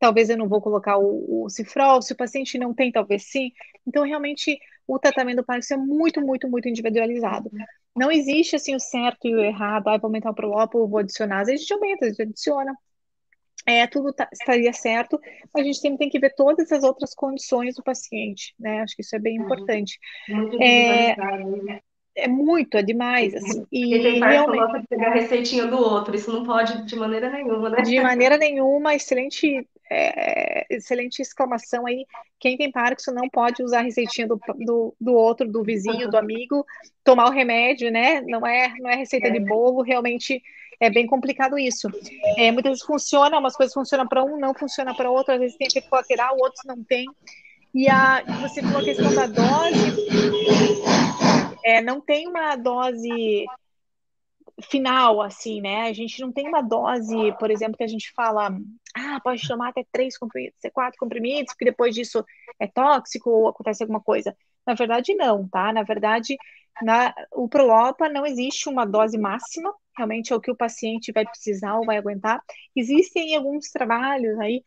talvez 0.00 0.30
eu 0.30 0.36
não 0.36 0.48
vou 0.48 0.60
colocar 0.60 0.98
o, 0.98 1.44
o 1.44 1.50
cifrol, 1.50 2.00
se 2.00 2.14
o 2.14 2.16
paciente 2.16 2.58
não 2.58 2.74
tem, 2.74 2.90
talvez 2.90 3.24
sim. 3.30 3.52
Então, 3.86 4.02
realmente, 4.02 4.58
o 4.88 4.98
tratamento 4.98 5.36
do 5.36 5.44
Parkinson 5.44 5.74
é 5.74 5.76
muito, 5.76 6.20
muito, 6.22 6.48
muito 6.48 6.68
individualizado. 6.68 7.50
Não 7.94 8.10
existe, 8.10 8.56
assim, 8.56 8.74
o 8.74 8.80
certo 8.80 9.28
e 9.28 9.34
o 9.34 9.40
errado, 9.40 9.88
ah, 9.88 9.98
vou 9.98 10.08
aumentar 10.08 10.30
o 10.30 10.34
Prolopo, 10.34 10.88
vou 10.88 11.00
adicionar. 11.00 11.40
Às 11.40 11.48
vezes 11.48 11.60
a 11.60 11.62
gente 11.62 11.74
aumenta, 11.74 12.06
a 12.06 12.08
gente 12.08 12.22
adiciona. 12.22 12.74
É, 13.66 13.86
tudo 13.86 14.10
tá, 14.10 14.26
estaria 14.32 14.72
certo, 14.72 15.20
mas 15.52 15.62
a 15.62 15.66
gente 15.66 15.78
sempre 15.78 15.98
tem 15.98 16.08
que 16.08 16.18
ver 16.18 16.34
todas 16.34 16.72
as 16.72 16.82
outras 16.82 17.14
condições 17.14 17.74
do 17.74 17.82
paciente, 17.82 18.54
né? 18.58 18.80
Acho 18.80 18.96
que 18.96 19.02
isso 19.02 19.14
é 19.14 19.18
bem 19.18 19.38
uhum. 19.38 19.44
importante. 19.44 19.98
Muito 20.30 20.56
é, 20.62 21.14
né? 21.14 21.80
é 22.16 22.26
muito, 22.26 22.78
é 22.78 22.82
demais, 22.82 23.34
assim. 23.34 23.66
E, 23.70 23.94
e 23.94 24.02
tem 24.02 24.18
realmente... 24.18 24.86
pegar 24.88 25.08
a 25.08 25.14
receitinha 25.14 25.66
do 25.66 25.76
outro, 25.76 26.16
isso 26.16 26.32
não 26.32 26.42
pode 26.42 26.86
de 26.86 26.96
maneira 26.96 27.28
nenhuma, 27.28 27.68
né? 27.68 27.82
De 27.82 28.00
maneira 28.00 28.38
nenhuma, 28.38 28.94
excelente 28.94 29.68
é, 29.90 30.66
excelente 30.70 31.20
exclamação 31.20 31.86
aí. 31.86 32.06
Quem 32.38 32.56
tem 32.56 32.70
Parkinson 32.70 33.12
não 33.12 33.28
pode 33.28 33.62
usar 33.62 33.80
a 33.80 33.82
receitinha 33.82 34.26
do, 34.26 34.40
do, 34.56 34.94
do, 35.00 35.14
outro, 35.14 35.50
do 35.50 35.62
vizinho, 35.62 36.08
do 36.08 36.16
amigo, 36.16 36.64
tomar 37.02 37.26
o 37.26 37.32
remédio, 37.32 37.90
né? 37.90 38.20
Não 38.22 38.46
é, 38.46 38.72
não 38.78 38.88
é 38.88 38.94
receita 38.94 39.30
de 39.30 39.40
bolo, 39.40 39.82
realmente 39.82 40.40
é 40.78 40.88
bem 40.88 41.06
complicado 41.06 41.58
isso. 41.58 41.88
É, 42.38 42.50
muitas 42.52 42.70
vezes 42.70 42.84
funciona, 42.84 43.38
umas 43.38 43.56
coisas 43.56 43.74
funcionam 43.74 44.06
para 44.06 44.24
um, 44.24 44.38
não 44.38 44.54
funciona 44.54 44.94
para 44.94 45.10
outro, 45.10 45.34
às 45.34 45.40
vezes 45.40 45.56
tem 45.56 45.66
efeito 45.66 45.90
colateral, 45.90 46.36
outros 46.38 46.64
não 46.64 46.82
tem. 46.84 47.06
E 47.74 47.88
a, 47.88 48.22
você 48.40 48.62
falou 48.62 48.80
a 48.80 48.84
questão 48.84 49.14
da 49.14 49.26
dose, 49.26 50.10
é, 51.64 51.82
não 51.82 52.00
tem 52.00 52.26
uma 52.26 52.56
dose 52.56 53.44
final, 54.62 55.20
assim, 55.22 55.60
né? 55.60 55.82
A 55.82 55.92
gente 55.92 56.20
não 56.20 56.32
tem 56.32 56.48
uma 56.48 56.62
dose, 56.62 57.14
por 57.38 57.50
exemplo, 57.50 57.76
que 57.76 57.84
a 57.84 57.88
gente 57.88 58.12
fala, 58.14 58.50
ah, 58.94 59.20
pode 59.22 59.46
tomar 59.46 59.68
até 59.68 59.84
três 59.92 60.16
comprimidos, 60.18 60.56
até 60.58 60.70
quatro 60.70 60.98
comprimidos, 60.98 61.52
porque 61.52 61.64
depois 61.64 61.94
disso 61.94 62.24
é 62.58 62.66
tóxico 62.66 63.30
ou 63.30 63.48
acontece 63.48 63.82
alguma 63.82 64.00
coisa. 64.00 64.36
Na 64.66 64.74
verdade, 64.74 65.14
não, 65.14 65.48
tá? 65.48 65.72
Na 65.72 65.82
verdade, 65.82 66.36
na, 66.82 67.14
o 67.32 67.48
Prolopa 67.48 68.08
não 68.08 68.26
existe 68.26 68.68
uma 68.68 68.84
dose 68.84 69.18
máxima, 69.18 69.72
realmente 69.96 70.32
é 70.32 70.36
o 70.36 70.40
que 70.40 70.50
o 70.50 70.56
paciente 70.56 71.12
vai 71.12 71.24
precisar 71.24 71.76
ou 71.78 71.84
vai 71.84 71.98
aguentar. 71.98 72.42
Existem 72.74 73.36
alguns 73.36 73.70
trabalhos 73.70 74.38
aí 74.38 74.62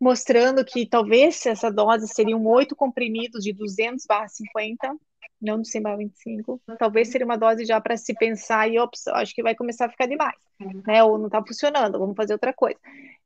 mostrando 0.00 0.64
que 0.64 0.86
talvez 0.86 1.46
essa 1.46 1.70
dose 1.70 2.08
seriam 2.08 2.44
oito 2.46 2.76
comprimidos 2.76 3.42
de 3.42 3.52
200 3.52 4.04
barra 4.06 4.28
50, 4.28 4.96
não 5.40 5.60
de 5.60 5.68
100 5.68 5.82
barra 5.82 5.96
25. 5.98 6.60
Talvez 6.78 7.08
seria 7.08 7.24
uma 7.24 7.36
dose 7.36 7.64
já 7.64 7.80
para 7.80 7.96
se 7.96 8.14
pensar 8.14 8.68
e, 8.68 8.78
ops, 8.78 9.06
acho 9.08 9.34
que 9.34 9.42
vai 9.42 9.54
começar 9.54 9.86
a 9.86 9.90
ficar 9.90 10.06
demais, 10.06 10.38
né? 10.86 11.02
Ou 11.04 11.18
não 11.18 11.26
está 11.26 11.44
funcionando, 11.44 11.98
vamos 11.98 12.16
fazer 12.16 12.32
outra 12.32 12.52
coisa, 12.52 12.78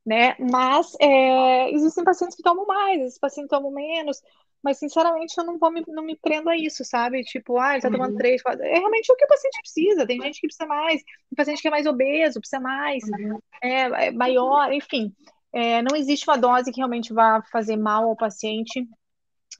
né? 0.04 0.34
Mas 0.38 0.94
é, 1.00 1.70
existem 1.72 2.04
pacientes 2.04 2.36
que 2.36 2.42
tomam 2.42 2.66
mais, 2.66 3.00
esses 3.00 3.18
pacientes 3.18 3.50
tomam 3.50 3.70
menos, 3.70 4.20
mas 4.62 4.78
sinceramente 4.78 5.34
eu 5.38 5.44
não 5.44 5.58
vou 5.58 5.70
me, 5.70 5.84
não 5.86 6.02
me 6.02 6.16
prendo 6.16 6.50
a 6.50 6.56
isso, 6.56 6.84
sabe? 6.84 7.22
Tipo, 7.22 7.58
ah, 7.58 7.74
ele 7.74 7.82
tá 7.82 7.90
tomando 7.90 8.12
uhum. 8.12 8.18
três, 8.18 8.42
quatro. 8.42 8.64
É 8.64 8.78
realmente 8.78 9.10
o 9.12 9.16
que 9.16 9.24
o 9.24 9.28
paciente 9.28 9.60
precisa. 9.60 10.06
Tem 10.06 10.20
gente 10.20 10.40
que 10.40 10.48
precisa 10.48 10.66
mais, 10.66 11.02
tem 11.02 11.36
paciente 11.36 11.62
que 11.62 11.68
é 11.68 11.70
mais 11.70 11.86
obeso, 11.86 12.40
precisa 12.40 12.60
mais, 12.60 13.04
uhum. 13.04 13.38
é, 13.62 14.06
é, 14.06 14.10
maior, 14.10 14.72
enfim. 14.72 15.14
É, 15.52 15.80
não 15.82 15.96
existe 15.96 16.28
uma 16.28 16.36
dose 16.36 16.70
que 16.72 16.78
realmente 16.78 17.12
vá 17.12 17.42
fazer 17.50 17.76
mal 17.76 18.08
ao 18.08 18.16
paciente, 18.16 18.86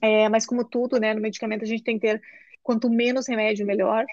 é, 0.01 0.29
mas 0.29 0.47
como 0.47 0.65
tudo, 0.65 0.99
né, 0.99 1.15
no 1.15 1.21
medicamento 1.21 1.63
a 1.63 1.67
gente 1.67 1.83
tem 1.83 1.99
que 1.99 2.07
ter 2.07 2.23
quanto 2.63 2.91
menos 2.91 3.27
remédio, 3.27 3.67
melhor. 3.67 4.05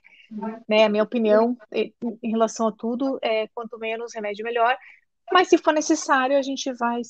Né, 0.68 0.86
a 0.86 0.90
minha 0.90 1.04
opinião 1.04 1.56
em 1.72 2.30
relação 2.32 2.68
a 2.68 2.72
tudo 2.72 3.20
é 3.22 3.48
quanto 3.54 3.78
menos 3.78 4.14
remédio, 4.14 4.44
melhor. 4.44 4.76
Mas 5.32 5.50
se 5.50 5.58
for 5.58 5.74
necessário, 5.74 6.38
a 6.38 6.42
gente 6.42 6.72
vai 6.74 7.02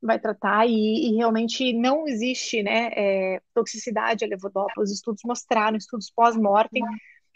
vai 0.00 0.18
tratar 0.18 0.64
e, 0.64 1.08
e, 1.08 1.16
realmente 1.16 1.72
não 1.72 2.06
existe 2.06 2.62
né, 2.62 2.90
é, 2.94 3.42
toxicidade 3.52 4.24
a 4.24 4.28
levodopa. 4.28 4.80
Os 4.80 4.92
estudos 4.92 5.22
mostraram, 5.24 5.76
estudos 5.76 6.08
pós-mortem, 6.08 6.84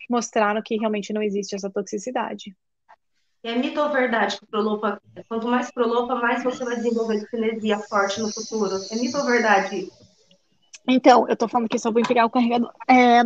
mostraram 0.09 0.63
que 0.63 0.77
realmente 0.77 1.13
não 1.13 1.23
existe 1.23 1.57
essa 1.57 1.69
toxicidade. 1.69 2.55
É 3.43 3.57
mito 3.57 3.81
ou 3.81 3.91
verdade 3.91 4.39
que 4.39 4.47
prolopa, 4.47 5.03
quanto 5.29 5.49
mais 5.49 5.73
prolopa, 5.73 6.15
mais 6.15 6.45
você 6.45 6.65
vai 6.65 6.77
desenvolver 6.77 7.27
cinesia 7.29 7.81
forte 7.81 8.21
no 8.21 8.33
futuro? 8.33 8.77
É 8.89 8.95
mito 8.95 9.19
ou 9.19 9.27
verdade? 9.27 9.91
Então, 10.87 11.29
eu 11.29 11.37
tô 11.37 11.47
falando 11.49 11.69
que 11.69 11.79
só 11.79 11.91
vou 11.91 12.03
pegar 12.03 12.27
o 12.27 12.31
carregador. 12.31 12.73
É, 12.89 13.23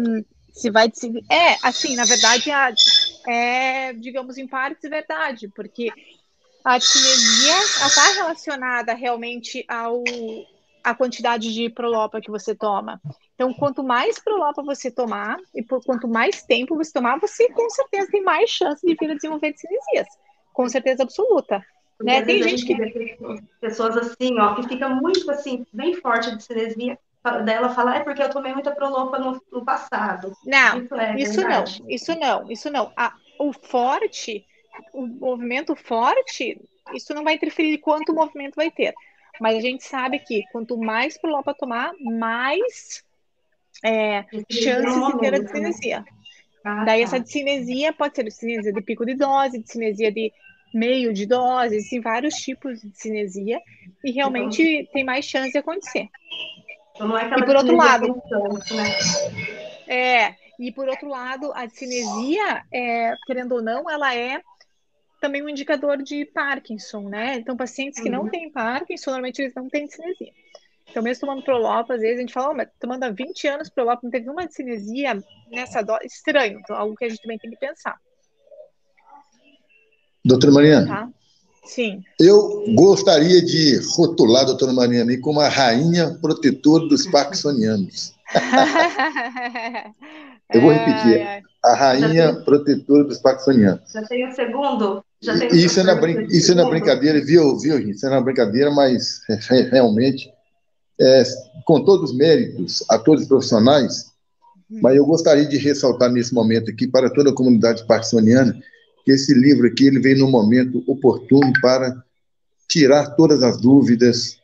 se 0.53 0.71
vai 0.71 0.91
É, 1.31 1.57
assim, 1.63 1.95
na 1.97 2.05
verdade, 2.05 2.51
é, 3.27 3.93
digamos, 3.93 4.39
em 4.39 4.47
partes, 4.47 4.89
verdade, 4.89 5.49
porque 5.49 5.91
a 6.65 6.81
cinesia 6.81 7.59
está 7.87 8.13
relacionada 8.15 8.95
realmente 8.95 9.65
ao 9.69 10.03
a 10.83 10.95
quantidade 10.95 11.53
de 11.53 11.69
prolopa 11.69 12.21
que 12.21 12.31
você 12.31 12.55
toma. 12.55 13.01
Então, 13.35 13.53
quanto 13.53 13.83
mais 13.83 14.21
prolopa 14.21 14.63
você 14.63 14.89
tomar 14.89 15.37
e 15.53 15.61
por 15.61 15.85
quanto 15.85 16.07
mais 16.07 16.45
tempo 16.45 16.77
você 16.77 16.93
tomar, 16.93 17.19
você 17.19 17.49
com 17.51 17.69
certeza 17.69 18.09
tem 18.11 18.23
mais 18.23 18.49
chance 18.49 18.87
de 18.87 18.95
vir 18.95 19.11
a 19.11 19.15
desenvolver 19.15 19.53
cinesias. 19.57 20.07
Com 20.53 20.69
certeza 20.69 21.03
absoluta. 21.03 21.61
né? 22.01 22.23
Tem 22.23 22.41
gente 22.41 22.65
que 22.65 22.77
pessoas 23.61 23.97
assim, 23.97 24.39
ó, 24.39 24.55
que 24.55 24.69
fica 24.69 24.89
muito 24.89 25.29
assim, 25.29 25.67
bem 25.73 25.95
forte 25.95 26.37
de 26.37 26.43
cinesia, 26.45 26.97
dela 27.43 27.71
fala, 27.71 27.97
é 27.97 28.01
porque 28.01 28.23
eu 28.23 28.31
tomei 28.31 28.53
muita 28.53 28.71
prolopa 28.71 29.19
no, 29.19 29.41
no 29.53 29.65
passado. 29.65 30.33
Não, 30.45 30.79
isso, 30.79 30.95
é 30.95 31.17
isso 31.17 31.41
não, 31.43 31.65
isso 31.89 32.19
não, 32.19 32.51
isso 32.51 32.71
não. 32.71 32.93
A, 32.97 33.13
o 33.39 33.53
forte 33.53 34.45
o 34.93 35.07
movimento 35.07 35.75
forte, 35.75 36.61
isso 36.95 37.15
não 37.15 37.25
vai 37.25 37.35
interferir 37.35 37.79
quanto 37.79 38.13
o 38.13 38.15
movimento 38.15 38.55
vai 38.55 38.71
ter. 38.71 38.95
Mas 39.41 39.57
a 39.57 39.61
gente 39.61 39.85
sabe 39.85 40.19
que 40.19 40.43
quanto 40.53 40.79
mais 40.79 41.19
Prolopa 41.19 41.55
tomar, 41.55 41.93
mais 42.01 43.05
é, 43.85 44.25
chances 44.51 45.07
de 45.07 45.19
ter 45.19 45.35
a 45.35 45.39
discinesia. 45.39 46.05
Ah, 46.65 46.85
Daí 46.85 47.01
tá. 47.01 47.05
essa 47.05 47.21
discinesia 47.21 47.93
pode 47.93 48.17
ser 48.17 48.25
discinesia 48.25 48.73
de 48.73 48.83
pico 48.83 49.05
de 49.05 49.15
dose, 49.15 49.59
discinesia 49.59 50.11
de 50.11 50.33
meio 50.75 51.13
de 51.13 51.27
dose, 51.27 51.77
existem 51.77 52.01
vários 52.01 52.35
tipos 52.35 52.81
de 52.81 52.89
discinesia 52.89 53.61
e 54.05 54.11
realmente 54.11 54.63
então, 54.63 54.93
tem 54.93 55.05
mais 55.05 55.25
chance 55.25 55.53
de 55.53 55.59
acontecer. 55.59 56.09
Então 56.97 57.09
não 57.09 57.19
é 57.19 57.27
e 57.27 57.45
por 57.45 57.57
outro 57.57 57.77
lado, 57.77 58.23
né? 58.75 58.99
é, 59.87 60.35
e 60.59 60.73
por 60.73 60.89
outro 60.89 61.09
lado, 61.09 61.53
a 61.55 61.69
cinesia, 61.69 62.65
é, 62.73 63.15
querendo 63.27 63.53
ou 63.53 63.63
não, 63.63 63.89
ela 63.91 64.15
é 64.15 64.41
também 65.21 65.43
um 65.43 65.49
indicador 65.49 66.03
de 66.03 66.25
Parkinson, 66.25 67.03
né? 67.09 67.37
Então, 67.37 67.57
pacientes 67.57 68.01
que 68.01 68.09
uhum. 68.09 68.25
não 68.25 68.29
têm 68.29 68.51
Parkinson, 68.51 69.11
normalmente 69.11 69.43
eles 69.43 69.55
não 69.55 69.69
têm 69.69 69.87
cinesia. 69.87 70.33
Então, 70.89 71.03
mesmo 71.03 71.27
tomando 71.27 71.43
Prolopa, 71.43 71.95
às 71.95 72.01
vezes 72.01 72.19
a 72.19 72.21
gente 72.21 72.33
fala, 72.33 72.53
oh, 72.53 72.55
mas 72.55 72.69
tomando 72.81 73.05
há 73.05 73.11
20 73.11 73.49
anos 73.49 73.69
Prolopa, 73.69 74.01
não 74.03 74.11
teve 74.11 74.31
uma 74.31 74.49
cinesia 74.51 75.23
nessa 75.51 75.83
dose. 75.83 76.07
Estranho, 76.07 76.59
então, 76.61 76.77
algo 76.77 76.97
que 76.97 77.05
a 77.05 77.09
gente 77.09 77.21
também 77.21 77.39
tem 77.39 77.51
que 77.51 77.59
pensar. 77.59 78.01
Doutora 80.25 80.53
Mariana. 80.53 80.87
Tá? 80.87 81.09
Sim. 81.67 82.03
Eu 82.19 82.65
gostaria 82.75 83.45
de 83.45 83.81
rotular 83.97 84.43
a 84.43 84.47
doutora 84.47 84.73
Mariana 84.73 85.13
como 85.21 85.41
a 85.41 85.49
rainha 85.49 86.17
protetora 86.23 86.87
dos 86.87 87.07
parkinsonianos. 87.11 88.15
Eu 90.53 90.61
vou 90.61 90.71
repetir. 90.71 91.15
É, 91.15 91.39
é. 91.39 91.43
A 91.65 91.75
rainha 91.75 92.33
tem... 92.33 92.45
protetora 92.45 93.05
dos 93.05 93.19
parkinsonianos. 93.19 93.91
Já 93.93 94.03
tem 94.05 94.29
o 94.29 94.33
segundo? 94.33 95.05
Já 95.21 95.37
tem 95.37 95.49
isso, 95.49 95.81
é 95.81 95.83
na 95.83 95.97
brin... 95.97 96.27
isso 96.31 96.53
é 96.53 96.55
na 96.55 96.69
brincadeira, 96.69 97.21
viu, 97.25 97.59
viu, 97.59 97.79
gente? 97.79 97.97
Isso 97.97 98.07
é 98.07 98.11
na 98.11 98.21
brincadeira, 98.21 98.71
mas 98.71 99.21
realmente, 99.71 100.31
é, 101.01 101.25
com 101.65 101.83
todos 101.85 102.11
os 102.11 102.17
méritos 102.17 102.85
a 102.89 102.97
todos 102.97 103.23
os 103.23 103.29
profissionais, 103.29 104.13
uhum. 104.71 104.81
mas 104.83 104.97
eu 104.97 105.05
gostaria 105.05 105.47
de 105.47 105.57
ressaltar 105.57 106.11
nesse 106.11 106.33
momento 106.33 106.71
aqui 106.71 106.87
para 106.87 107.11
toda 107.11 107.31
a 107.31 107.35
comunidade 107.35 107.85
parkinsoniana 107.85 108.57
que 109.07 109.13
esse 109.13 109.33
livro 109.33 109.69
aqui 109.69 109.87
ele 109.87 110.01
veio 110.01 110.19
no 110.19 110.29
momento 110.29 110.83
oportuno 110.85 111.53
para 111.63 112.05
tirar 112.69 113.11
todas 113.11 113.41
as 113.41 113.61
dúvidas, 113.61 114.37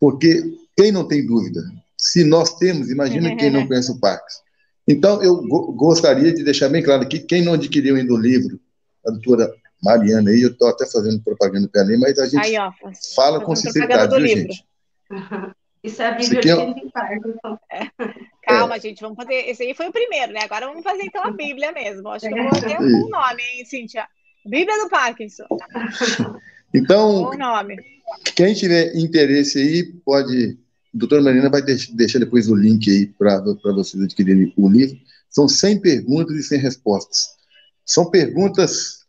porque 0.00 0.42
quem 0.76 0.90
não 0.90 1.06
tem 1.06 1.24
dúvida? 1.24 1.62
Se 1.96 2.24
nós 2.24 2.56
temos, 2.56 2.90
imagina 2.90 3.36
quem 3.36 3.50
não 3.50 3.64
conhece 3.68 3.92
o 3.92 4.00
Parkinson. 4.00 4.40
Então, 4.88 5.22
eu 5.22 5.40
go 5.46 5.72
gostaria 5.72 6.34
de 6.34 6.42
deixar 6.42 6.68
bem 6.68 6.82
claro 6.82 7.08
que 7.08 7.20
quem 7.20 7.42
não 7.42 7.52
adquiriu 7.54 7.94
ainda 7.94 8.12
o 8.12 8.18
livro, 8.18 8.58
a 9.06 9.12
doutora 9.12 9.54
Mariana 9.80 10.30
aí, 10.30 10.42
eu 10.42 10.50
estou 10.50 10.68
até 10.68 10.84
fazendo 10.86 11.22
propaganda 11.22 11.68
para 11.68 11.82
ela, 11.82 11.96
mas 11.96 12.18
a 12.18 12.26
gente 12.26 12.44
aí, 12.44 12.58
ó, 12.58 12.72
fala 13.14 13.40
com 13.40 13.54
sinceridade, 13.54 14.16
viu, 14.16 14.26
gente? 14.26 14.64
Isso 15.84 16.00
é 16.00 16.06
a 16.06 16.12
Bíblia 16.12 16.40
de 16.40 16.48
então. 16.48 17.60
é. 17.70 17.90
Calma, 18.42 18.76
é. 18.76 18.80
gente, 18.80 19.02
vamos 19.02 19.16
fazer. 19.16 19.34
Esse 19.50 19.62
aí 19.64 19.74
foi 19.74 19.88
o 19.88 19.92
primeiro, 19.92 20.32
né? 20.32 20.40
Agora 20.42 20.66
vamos 20.66 20.82
fazer 20.82 21.04
então 21.04 21.22
a 21.22 21.30
Bíblia 21.30 21.72
mesmo. 21.72 22.08
Acho 22.08 22.26
que 22.26 22.38
eu 22.38 22.42
vou 22.42 22.60
ter 22.60 22.80
um 22.80 23.08
nome, 23.10 23.42
hein, 23.42 23.64
Cíntia? 23.66 24.08
Bíblia 24.46 24.82
do 24.82 24.88
Parkinson. 24.88 25.46
Então, 26.76 27.22
Bom 27.22 27.38
nome. 27.38 27.76
quem 28.34 28.52
tiver 28.52 28.96
interesse 28.96 29.60
aí, 29.60 29.84
pode 30.04 30.58
a 30.94 30.98
doutora 30.98 31.22
Marina 31.22 31.50
vai 31.50 31.62
deixar 31.62 32.20
depois 32.20 32.48
o 32.48 32.54
link 32.54 32.88
aí 32.88 33.06
para 33.06 33.40
vocês 33.72 34.02
adquirirem 34.02 34.52
o 34.56 34.68
livro. 34.68 34.96
São 35.28 35.48
100 35.48 35.80
perguntas 35.80 36.36
e 36.36 36.42
100 36.42 36.58
respostas. 36.60 37.28
São 37.84 38.10
perguntas, 38.10 39.04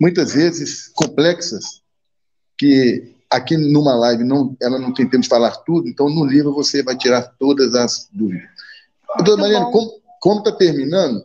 muitas 0.00 0.34
vezes, 0.34 0.88
complexas, 0.88 1.82
que 2.58 3.14
aqui 3.32 3.56
numa 3.56 3.94
live 3.94 4.24
não, 4.24 4.56
ela 4.60 4.78
não 4.78 4.92
tem 4.92 5.08
tempo 5.08 5.22
de 5.22 5.28
falar 5.28 5.50
tudo, 5.58 5.88
então 5.88 6.08
no 6.08 6.24
livro 6.24 6.54
você 6.54 6.82
vai 6.82 6.96
tirar 6.96 7.22
todas 7.38 7.74
as 7.74 8.08
dúvidas. 8.12 8.48
Doutora 9.16 9.42
Mariana, 9.42 9.70
como 10.20 10.38
está 10.38 10.52
terminando, 10.52 11.24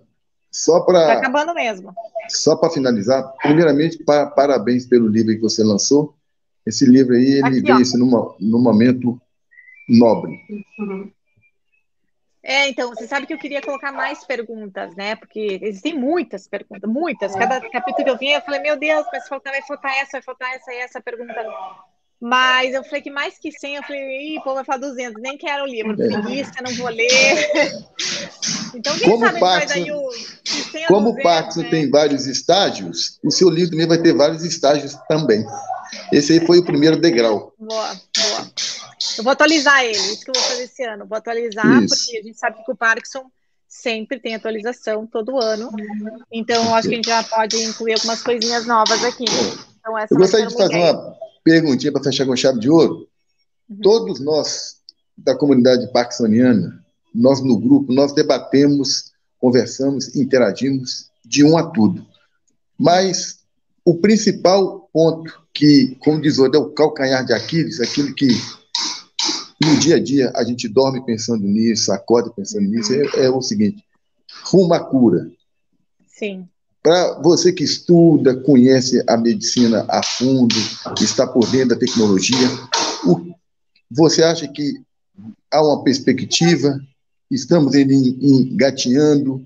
só 0.52 0.80
para. 0.82 1.02
Está 1.02 1.14
acabando 1.14 1.54
mesmo. 1.54 1.94
Só 2.30 2.56
para 2.56 2.72
finalizar, 2.72 3.24
primeiramente, 3.42 4.04
pa, 4.04 4.26
parabéns 4.26 4.86
pelo 4.86 5.08
livro 5.08 5.34
que 5.34 5.42
você 5.42 5.64
lançou. 5.64 6.16
Esse 6.66 6.86
livro 6.86 7.14
aí, 7.14 7.34
ele 7.34 7.44
Aqui, 7.44 7.62
veio 7.62 7.78
assim, 7.78 7.98
numa, 7.98 8.36
num 8.40 8.62
momento 8.62 9.22
nobre. 9.88 10.38
Uhum. 10.80 11.10
É, 12.44 12.70
então, 12.70 12.90
você 12.90 13.08
sabe 13.08 13.28
que 13.28 13.34
eu 13.34 13.38
queria 13.38 13.62
colocar 13.62 13.92
mais 13.92 14.24
perguntas, 14.24 14.96
né? 14.96 15.16
Porque 15.16 15.60
existem 15.62 15.94
muitas 15.94 16.48
perguntas, 16.48 16.90
muitas. 16.90 17.36
Cada 17.36 17.60
capítulo 17.70 18.06
que 18.06 18.10
eu 18.10 18.18
vinha, 18.18 18.38
eu 18.38 18.42
falei, 18.42 18.62
meu 18.62 18.78
Deus, 18.78 19.06
mas 19.12 19.28
falta, 19.28 19.50
vai 19.50 19.62
faltar 19.62 19.98
essa, 19.98 20.12
vai 20.14 20.22
faltar 20.22 20.56
essa 20.56 20.74
e 20.74 20.78
essa 20.78 21.02
pergunta. 21.02 21.34
Mas 22.20 22.74
eu 22.74 22.84
falei 22.84 23.02
que 23.02 23.12
mais 23.12 23.38
que 23.38 23.52
100, 23.52 23.76
eu 23.76 23.84
falei, 23.84 24.36
ih, 24.36 24.42
pô, 24.44 24.56
vai 24.56 24.64
falar 24.64 24.80
200, 24.80 25.22
nem 25.22 25.38
quero 25.38 25.64
o 25.64 25.68
livro, 25.68 25.94
é. 25.94 26.08
preguiça, 26.08 26.52
não 26.64 26.74
vou 26.74 26.90
ler. 26.90 27.06
então, 28.74 28.98
quem 28.98 29.10
como 29.10 29.26
sabe 29.26 29.40
Paxson, 29.40 29.74
aí 29.74 29.92
o, 29.92 30.10
Como 30.88 31.10
o 31.10 31.22
Paxson 31.22 31.62
né? 31.62 31.70
tem 31.70 31.92
vários 31.92 32.26
estágios, 32.26 33.20
o 33.24 33.30
seu 33.30 33.50
livro 33.50 33.72
também 33.72 33.88
vai 33.88 34.00
ter 34.00 34.14
vários 34.14 34.44
estágios 34.44 34.96
também. 35.08 35.46
Esse 36.12 36.34
aí 36.34 36.46
foi 36.46 36.58
o 36.58 36.66
primeiro 36.66 37.00
degrau. 37.00 37.54
Boa, 37.60 37.94
boa. 38.18 38.52
Eu 39.16 39.24
vou 39.24 39.32
atualizar 39.32 39.84
ele, 39.84 39.98
isso 39.98 40.26
que 40.26 40.32
eu 40.32 40.34
vou 40.34 40.44
fazer 40.44 40.64
esse 40.64 40.84
ano. 40.84 41.06
Vou 41.06 41.18
atualizar, 41.18 41.84
isso. 41.84 41.96
porque 41.96 42.18
a 42.18 42.24
gente 42.24 42.38
sabe 42.38 42.64
que 42.64 42.72
o 42.72 42.76
Parkinson 42.76 43.26
sempre 43.68 44.20
tem 44.20 44.34
atualização 44.34 45.06
todo 45.06 45.40
ano. 45.40 45.70
Então, 46.32 46.74
acho 46.74 46.88
que 46.88 46.96
a 46.96 46.98
gente 46.98 47.10
já 47.10 47.24
pode 47.24 47.58
incluir 47.64 47.94
algumas 47.94 48.24
coisinhas 48.24 48.66
novas 48.66 49.04
aqui. 49.06 49.26
Então, 49.80 49.98
essa 49.98 50.14
Eu 50.14 50.18
gostaria 50.18 50.48
de 50.48 50.56
fazer 50.56 50.76
uma 50.76 51.16
perguntinha 51.48 51.94
para 51.94 52.04
fechar 52.04 52.26
com 52.26 52.36
chave 52.36 52.60
de 52.60 52.70
ouro. 52.70 53.08
Uhum. 53.70 53.78
Todos 53.82 54.20
nós 54.20 54.76
da 55.18 55.34
comunidade 55.34 55.90
parkinsoniana, 55.94 56.84
nós 57.16 57.42
no 57.42 57.58
grupo, 57.58 57.94
nós 57.94 58.14
debatemos, 58.14 59.14
conversamos, 59.40 60.14
interagimos 60.14 61.10
de 61.24 61.46
um 61.46 61.58
a 61.58 61.64
tudo. 61.72 62.06
Mas 62.78 63.40
o 63.86 63.96
principal 63.96 64.90
ponto 64.92 65.42
que, 65.54 65.96
como 66.00 66.22
diz 66.22 66.38
o 66.38 66.46
é 66.46 66.58
o 66.58 66.70
calcanhar 66.72 67.26
de 67.26 67.34
Aquiles, 67.34 67.80
aquilo 67.80 68.14
que 68.14 68.28
no 69.64 69.80
dia 69.80 69.96
a 69.96 70.04
dia 70.04 70.32
a 70.36 70.44
gente 70.44 70.68
dorme 70.68 71.04
pensando 71.06 71.48
nisso, 71.48 71.94
acorda 71.94 72.30
pensando 72.30 72.68
nisso, 72.68 72.94
é, 72.94 73.26
é 73.26 73.30
o 73.30 73.42
seguinte: 73.42 73.84
rumo 74.44 74.74
à 74.74 74.82
cura. 74.82 75.32
Sim. 76.06 76.48
Para 76.88 77.20
você 77.20 77.52
que 77.52 77.66
estuda, 77.66 78.34
conhece 78.34 79.04
a 79.10 79.18
medicina 79.18 79.86
a 79.90 80.02
fundo, 80.02 80.56
está 81.02 81.28
por 81.28 81.46
dentro 81.52 81.68
da 81.68 81.76
tecnologia, 81.76 82.48
o, 83.06 83.36
você 83.92 84.24
acha 84.24 84.48
que 84.48 84.82
há 85.52 85.62
uma 85.62 85.84
perspectiva? 85.84 86.80
Estamos 87.30 87.76
engatinhando? 87.76 89.46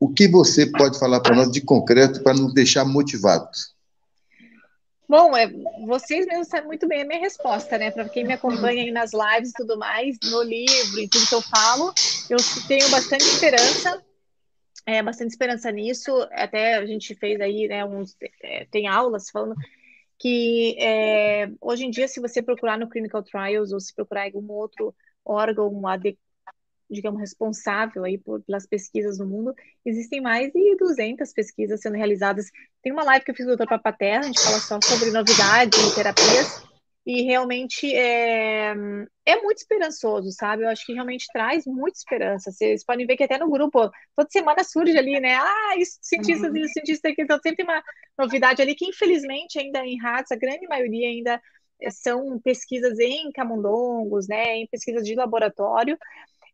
O 0.00 0.12
que 0.12 0.26
você 0.26 0.66
pode 0.66 0.98
falar 0.98 1.20
para 1.20 1.36
nós 1.36 1.52
de 1.52 1.60
concreto 1.60 2.20
para 2.20 2.34
nos 2.34 2.52
deixar 2.52 2.84
motivados? 2.84 3.72
Bom, 5.08 5.36
é, 5.36 5.48
vocês 5.86 6.26
mesmos 6.26 6.48
sabem 6.48 6.66
muito 6.66 6.88
bem 6.88 7.02
a 7.02 7.06
minha 7.06 7.20
resposta, 7.20 7.78
né? 7.78 7.92
Para 7.92 8.08
quem 8.08 8.26
me 8.26 8.32
acompanha 8.32 8.82
aí 8.82 8.90
nas 8.90 9.12
lives 9.12 9.50
e 9.50 9.54
tudo 9.56 9.78
mais, 9.78 10.16
no 10.24 10.42
livro 10.42 10.98
e 10.98 11.06
tudo 11.06 11.28
que 11.28 11.34
eu 11.36 11.42
falo, 11.42 11.94
eu 12.28 12.38
tenho 12.66 12.90
bastante 12.90 13.22
esperança, 13.22 14.02
é, 14.86 15.02
bastante 15.02 15.30
esperança 15.30 15.70
nisso. 15.70 16.10
Até 16.32 16.74
a 16.74 16.86
gente 16.86 17.14
fez 17.14 17.40
aí, 17.40 17.68
né, 17.68 17.84
uns, 17.84 18.16
é, 18.42 18.64
tem 18.66 18.88
aulas 18.88 19.30
falando 19.30 19.54
que 20.18 20.76
é, 20.78 21.50
hoje 21.60 21.86
em 21.86 21.90
dia, 21.90 22.06
se 22.06 22.20
você 22.20 22.42
procurar 22.42 22.78
no 22.78 22.88
Clinical 22.88 23.22
Trials 23.22 23.72
ou 23.72 23.80
se 23.80 23.94
procurar 23.94 24.24
algum 24.24 24.52
outro 24.52 24.94
órgão 25.24 25.70
digamos, 26.90 27.20
responsável 27.20 28.04
aí 28.04 28.18
por, 28.18 28.42
pelas 28.42 28.66
pesquisas 28.66 29.18
no 29.18 29.26
mundo, 29.26 29.54
existem 29.84 30.20
mais 30.20 30.52
de 30.52 30.76
200 30.76 31.32
pesquisas 31.32 31.80
sendo 31.80 31.96
realizadas. 31.96 32.50
Tem 32.82 32.92
uma 32.92 33.04
live 33.04 33.24
que 33.24 33.30
eu 33.30 33.34
fiz 33.34 33.46
com 33.46 33.52
o 33.52 33.56
Dr. 33.56 33.68
Papaterra, 33.68 34.20
a 34.20 34.26
gente 34.26 34.42
fala 34.42 34.58
só 34.58 34.80
sobre 34.82 35.10
novidades 35.10 35.78
em 35.78 35.94
terapias, 35.94 36.69
e 37.06 37.22
realmente 37.22 37.92
é, 37.94 38.74
é 39.24 39.42
muito 39.42 39.58
esperançoso, 39.58 40.30
sabe? 40.32 40.64
Eu 40.64 40.68
acho 40.68 40.84
que 40.84 40.92
realmente 40.92 41.26
traz 41.32 41.64
muita 41.66 41.98
esperança. 41.98 42.52
Vocês 42.52 42.84
podem 42.84 43.06
ver 43.06 43.16
que 43.16 43.24
até 43.24 43.38
no 43.38 43.50
grupo, 43.50 43.90
toda 44.14 44.28
semana 44.30 44.62
surge 44.62 44.96
ali, 44.96 45.18
né? 45.18 45.34
Ah, 45.36 45.74
isso, 45.78 45.98
cientistas 46.02 46.50
uhum. 46.50 46.56
e 46.58 46.68
cientistas 46.68 47.10
aqui, 47.10 47.22
então 47.22 47.38
sempre 47.42 47.64
tem 47.64 47.64
uma 47.64 47.82
novidade 48.18 48.60
ali 48.60 48.74
que, 48.74 48.86
infelizmente, 48.86 49.58
ainda 49.58 49.84
em 49.84 49.98
ratos, 49.98 50.32
a 50.32 50.36
grande 50.36 50.66
maioria 50.68 51.08
ainda 51.08 51.40
são 51.90 52.38
pesquisas 52.40 52.98
em 52.98 53.32
camundongos, 53.32 54.28
né? 54.28 54.58
Em 54.58 54.66
pesquisas 54.66 55.04
de 55.04 55.14
laboratório, 55.14 55.98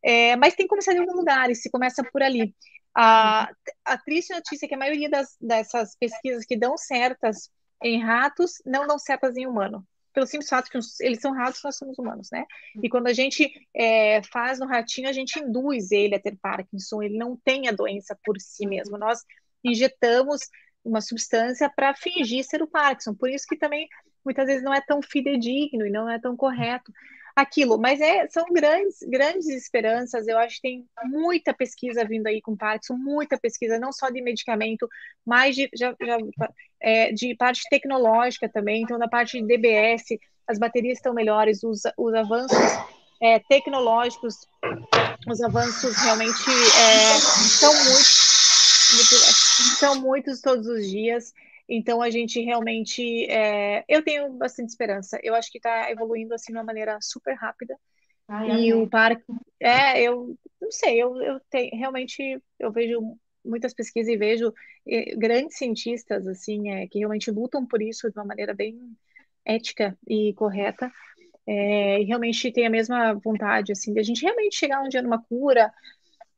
é, 0.02 0.36
mas 0.36 0.54
tem 0.54 0.66
que 0.66 0.70
começar 0.70 0.94
em 0.94 0.98
algum 0.98 1.16
lugar, 1.16 1.50
e 1.50 1.54
se 1.56 1.70
começa 1.70 2.04
por 2.04 2.22
ali. 2.22 2.54
A, 2.94 3.50
a 3.84 3.98
triste 3.98 4.32
notícia 4.32 4.66
é 4.66 4.68
que 4.68 4.74
a 4.74 4.78
maioria 4.78 5.10
das, 5.10 5.36
dessas 5.40 5.96
pesquisas 5.96 6.46
que 6.46 6.56
dão 6.56 6.78
certas 6.78 7.50
em 7.82 8.02
ratos 8.02 8.54
não 8.64 8.86
dão 8.86 8.98
certas 8.98 9.36
em 9.36 9.46
humano. 9.46 9.84
Pelo 10.16 10.26
simples 10.26 10.48
fato 10.48 10.70
que 10.70 10.78
eles 11.00 11.20
são 11.20 11.34
ratos, 11.34 11.60
nós 11.62 11.76
somos 11.76 11.98
humanos, 11.98 12.30
né? 12.32 12.46
E 12.82 12.88
quando 12.88 13.06
a 13.06 13.12
gente 13.12 13.52
é, 13.74 14.22
faz 14.22 14.58
no 14.58 14.66
ratinho, 14.66 15.10
a 15.10 15.12
gente 15.12 15.38
induz 15.38 15.92
ele 15.92 16.14
a 16.14 16.18
ter 16.18 16.38
Parkinson, 16.40 17.02
ele 17.02 17.18
não 17.18 17.36
tem 17.36 17.68
a 17.68 17.70
doença 17.70 18.18
por 18.24 18.40
si 18.40 18.66
mesmo. 18.66 18.96
Nós 18.96 19.20
injetamos 19.62 20.40
uma 20.82 21.02
substância 21.02 21.68
para 21.68 21.92
fingir 21.92 22.42
ser 22.44 22.62
o 22.62 22.66
Parkinson. 22.66 23.14
Por 23.14 23.28
isso 23.28 23.44
que 23.46 23.58
também 23.58 23.86
muitas 24.24 24.46
vezes 24.46 24.64
não 24.64 24.72
é 24.72 24.80
tão 24.80 25.02
fidedigno 25.02 25.86
e 25.86 25.90
não 25.90 26.08
é 26.08 26.18
tão 26.18 26.34
correto 26.34 26.90
aquilo. 27.36 27.78
Mas 27.78 28.00
é, 28.00 28.26
são 28.28 28.46
grandes, 28.50 28.96
grandes 29.02 29.46
esperanças. 29.48 30.26
Eu 30.26 30.38
acho 30.38 30.56
que 30.56 30.62
tem 30.62 30.86
muita 31.04 31.52
pesquisa 31.52 32.04
vindo 32.04 32.26
aí 32.26 32.40
com 32.40 32.56
Parkinson, 32.56 32.94
muita 32.94 33.38
pesquisa, 33.38 33.78
não 33.78 33.92
só 33.92 34.08
de 34.08 34.22
medicamento, 34.22 34.88
mas 35.24 35.54
de, 35.54 35.68
já, 35.74 35.94
já, 36.00 36.16
é, 36.80 37.12
de 37.12 37.36
parte 37.36 37.62
tecnológica 37.68 38.48
também. 38.48 38.82
Então, 38.82 38.98
na 38.98 39.08
parte 39.08 39.38
de 39.38 39.46
DBS, 39.46 40.18
as 40.48 40.58
baterias 40.58 40.96
estão 40.98 41.12
melhores, 41.12 41.62
os, 41.62 41.82
os 41.98 42.14
avanços 42.14 42.58
é, 43.20 43.38
tecnológicos, 43.40 44.46
os 45.28 45.40
avanços 45.42 45.96
realmente 45.98 46.50
é, 46.80 47.18
são 47.18 47.74
muitos, 47.84 48.16
são 49.78 50.00
muitos 50.00 50.40
todos 50.40 50.66
os 50.66 50.88
dias. 50.88 51.34
Então 51.68 52.00
a 52.00 52.10
gente 52.10 52.40
realmente, 52.40 53.24
é, 53.30 53.84
eu 53.88 54.02
tenho 54.02 54.32
bastante 54.34 54.68
esperança. 54.68 55.18
Eu 55.22 55.34
acho 55.34 55.50
que 55.50 55.58
está 55.58 55.90
evoluindo 55.90 56.34
assim 56.34 56.52
de 56.52 56.58
uma 56.58 56.64
maneira 56.64 56.98
super 57.00 57.34
rápida. 57.34 57.76
Ai, 58.28 58.66
e 58.66 58.74
o 58.74 58.88
parque, 58.88 59.24
é, 59.60 60.02
eu 60.02 60.36
não 60.60 60.70
sei, 60.70 61.00
eu, 61.00 61.16
eu 61.22 61.40
tenho, 61.48 61.76
realmente 61.76 62.42
eu 62.58 62.72
vejo 62.72 63.00
muitas 63.44 63.72
pesquisas 63.72 64.12
e 64.12 64.16
vejo 64.16 64.52
eh, 64.86 65.14
grandes 65.16 65.56
cientistas 65.56 66.26
assim 66.26 66.70
é, 66.70 66.88
que 66.88 66.98
realmente 66.98 67.30
lutam 67.30 67.64
por 67.64 67.80
isso 67.80 68.10
de 68.10 68.18
uma 68.18 68.24
maneira 68.24 68.52
bem 68.52 68.76
ética 69.44 69.96
e 70.08 70.34
correta. 70.34 70.90
É, 71.48 72.00
e 72.02 72.04
realmente 72.04 72.50
tem 72.50 72.66
a 72.66 72.70
mesma 72.70 73.14
vontade 73.14 73.70
assim 73.70 73.92
de 73.92 74.00
a 74.00 74.02
gente 74.02 74.22
realmente 74.22 74.56
chegar 74.56 74.82
um 74.82 74.88
dia 74.88 75.00
numa 75.00 75.22
cura 75.22 75.72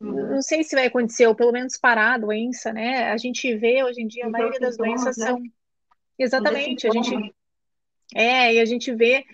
não 0.00 0.40
sei 0.40 0.62
se 0.62 0.76
vai 0.76 0.86
acontecer, 0.86 1.26
ou 1.26 1.34
pelo 1.34 1.52
menos 1.52 1.76
parar 1.76 2.14
a 2.14 2.18
doença, 2.18 2.72
né? 2.72 3.10
A 3.10 3.16
gente 3.16 3.54
vê 3.56 3.82
hoje 3.82 4.00
em 4.00 4.06
dia, 4.06 4.26
a 4.26 4.30
maioria 4.30 4.60
das 4.60 4.76
doenças 4.76 5.16
né? 5.16 5.26
são. 5.26 5.42
Exatamente, 6.18 6.86
a 6.86 6.90
gente. 6.90 7.34
É, 8.14 8.54
e 8.54 8.60
a 8.60 8.64
gente 8.64 8.94
vê 8.94 9.24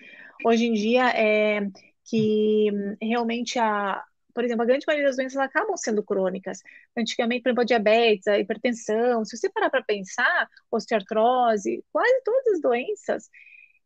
hoje 0.45 0.65
em 0.65 0.73
dia 0.73 1.09
é, 1.09 1.67
que 2.03 2.69
realmente 3.01 3.59
a. 3.59 4.03
Por 4.33 4.43
exemplo, 4.43 4.63
a 4.63 4.65
grande 4.65 4.83
maioria 4.85 5.07
das 5.07 5.15
doenças 5.15 5.37
acabam 5.37 5.77
sendo 5.77 6.03
crônicas. 6.03 6.61
Antigamente, 6.97 7.41
por 7.41 7.49
exemplo, 7.49 7.61
a 7.61 7.65
diabetes, 7.65 8.27
a 8.27 8.37
hipertensão, 8.37 9.23
se 9.23 9.37
você 9.37 9.49
parar 9.49 9.69
para 9.69 9.81
pensar, 9.81 10.49
osteoartrose, 10.69 11.81
quase 11.89 12.21
todas 12.25 12.55
as 12.55 12.61
doenças, 12.61 13.29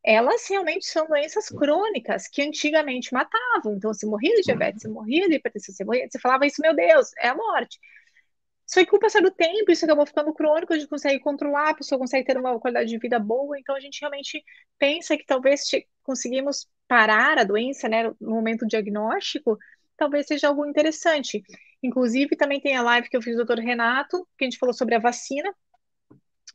elas 0.04 0.47
realmente 0.50 0.86
são 0.86 1.08
doenças 1.08 1.50
crônicas 1.50 2.28
que 2.28 2.41
antigamente 2.41 3.14
matavam. 3.14 3.76
Então, 3.76 3.93
se 3.93 4.06
morria 4.06 4.36
de 4.36 4.43
diabetes, 4.43 4.82
se 4.82 4.88
morria 4.88 5.28
de 5.28 5.36
hipertensão, 5.36 5.76
se 5.76 5.84
morria, 5.84 6.08
você 6.10 6.20
falava 6.20 6.45
isso, 6.45 6.62
meu 6.62 6.76
Deus, 6.76 7.12
é 7.20 7.30
a 7.30 7.36
morte. 7.36 7.80
Só 8.66 8.82
que 8.82 8.86
com 8.86 8.97
o 8.97 9.00
passar 9.00 9.22
do 9.22 9.32
tempo, 9.32 9.72
isso 9.72 9.84
acabou 9.84 10.06
ficando 10.06 10.32
crônico, 10.34 10.72
a 10.72 10.78
gente 10.78 10.88
consegue 10.88 11.20
controlar, 11.20 11.72
a 11.72 11.74
pessoa 11.74 11.97
consegue 11.97 12.26
ter 12.26 12.38
uma 12.38 12.60
qualidade 12.60 12.88
de 12.88 13.00
vida 13.00 13.18
boa, 13.18 13.58
então 13.60 13.76
a 13.76 13.80
gente 13.80 14.00
realmente 14.00 14.43
pensa 14.78 15.18
que 15.18 15.26
talvez 15.26 15.64
conseguimos 16.04 16.68
parar 16.88 17.39
a 17.39 17.43
doença, 17.43 17.89
né, 17.89 18.04
no 18.22 18.30
momento 18.32 18.68
diagnóstico, 18.68 19.58
talvez 19.97 20.28
seja 20.28 20.50
algo 20.50 20.66
interessante. 20.68 21.43
Inclusive, 21.82 22.36
também 22.36 22.62
tem 22.62 22.76
a 22.76 22.84
live 22.84 23.10
que 23.10 23.18
eu 23.18 23.22
fiz 23.24 23.36
do 23.36 23.43
Dr. 23.43 23.60
Renato, 23.60 24.28
que 24.38 24.45
a 24.45 24.50
gente 24.50 24.60
falou 24.60 24.74
sobre 24.74 24.93
a 24.93 25.00
vacina, 25.00 25.52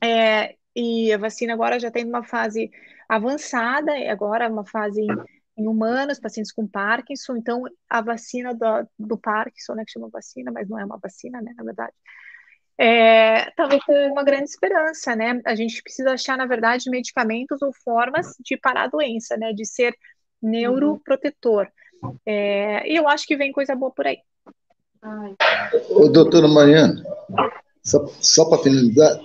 é, 0.02 0.56
e 0.74 1.12
a 1.12 1.18
vacina 1.18 1.52
agora 1.52 1.80
já 1.80 1.90
tem 1.90 2.04
uma 2.04 2.22
fase 2.22 2.70
avançada, 3.14 3.92
agora 4.10 4.48
uma 4.48 4.64
fase 4.66 5.00
em, 5.00 5.62
em, 5.62 5.68
humanos, 5.68 6.18
pacientes 6.18 6.52
com 6.52 6.66
Parkinson, 6.66 7.36
então 7.36 7.64
a 7.88 8.00
vacina 8.00 8.54
do, 8.54 8.88
do 8.98 9.18
Parkinson, 9.18 9.74
né, 9.74 9.84
que 9.84 9.92
chama 9.92 10.08
vacina, 10.08 10.50
mas 10.52 10.68
não 10.68 10.78
é 10.78 10.84
uma 10.84 10.98
vacina, 10.98 11.40
né, 11.40 11.52
na 11.56 11.64
verdade, 11.64 11.92
é, 12.76 13.50
talvez 13.52 13.82
tenha 13.84 14.10
uma 14.10 14.24
grande 14.24 14.50
esperança, 14.50 15.14
né, 15.14 15.40
a 15.44 15.54
gente 15.54 15.82
precisa 15.82 16.12
achar, 16.12 16.36
na 16.36 16.46
verdade, 16.46 16.90
medicamentos 16.90 17.62
ou 17.62 17.72
formas 17.84 18.34
de 18.40 18.56
parar 18.56 18.84
a 18.84 18.88
doença, 18.88 19.36
né, 19.36 19.52
de 19.52 19.64
ser 19.64 19.96
neuroprotetor, 20.42 21.68
é, 22.26 22.90
e 22.90 22.96
eu 22.96 23.08
acho 23.08 23.26
que 23.26 23.36
vem 23.36 23.52
coisa 23.52 23.74
boa 23.74 23.90
por 23.90 24.06
aí. 24.06 24.18
Ô, 25.90 26.08
doutora 26.08 26.48
Mariana, 26.48 27.02
só, 27.82 28.06
só 28.20 28.44
para 28.46 28.62
finalizar, 28.62 29.18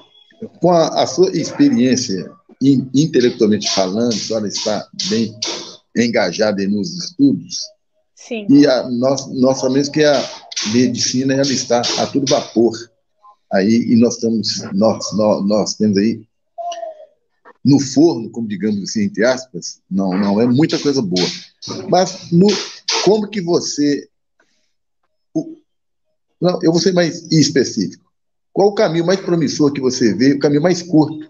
com 0.61 0.71
a, 0.71 1.03
a 1.03 1.07
sua 1.07 1.29
experiência 1.31 2.29
intelectualmente 2.61 3.69
falando, 3.69 4.09
a 4.09 4.17
senhora 4.17 4.47
está 4.47 4.87
bem 5.09 5.33
engajada 5.95 6.65
nos 6.67 6.91
estudos. 7.05 7.59
Sim. 8.15 8.45
E 8.49 8.67
a, 8.67 8.89
nós, 8.89 9.27
nós 9.33 9.59
sabemos 9.59 9.89
que 9.89 10.03
a 10.03 10.29
medicina 10.73 11.33
ela 11.33 11.41
está 11.43 11.81
a 11.97 12.07
todo 12.07 12.29
vapor. 12.29 12.73
Aí, 13.51 13.93
e 13.93 13.95
nós 13.95 14.15
estamos, 14.15 14.61
nós, 14.73 15.05
nós, 15.15 15.47
nós 15.47 15.73
temos 15.75 15.97
aí 15.97 16.21
no 17.63 17.79
forno, 17.79 18.29
como 18.29 18.47
digamos 18.47 18.81
assim, 18.83 19.03
entre 19.03 19.23
aspas, 19.23 19.81
não, 19.89 20.11
não 20.11 20.41
é 20.41 20.45
muita 20.45 20.77
coisa 20.77 21.01
boa. 21.01 21.27
Mas 21.89 22.31
no, 22.31 22.47
como 23.03 23.27
que 23.27 23.41
você. 23.41 24.07
O, 25.33 25.57
não, 26.39 26.59
eu 26.61 26.71
vou 26.71 26.81
ser 26.81 26.93
mais 26.93 27.23
específico. 27.31 28.09
Qual 28.51 28.69
o 28.69 28.75
caminho 28.75 29.05
mais 29.05 29.19
promissor 29.21 29.71
que 29.71 29.81
você 29.81 30.13
vê, 30.13 30.33
o 30.33 30.39
caminho 30.39 30.61
mais 30.61 30.81
curto 30.81 31.29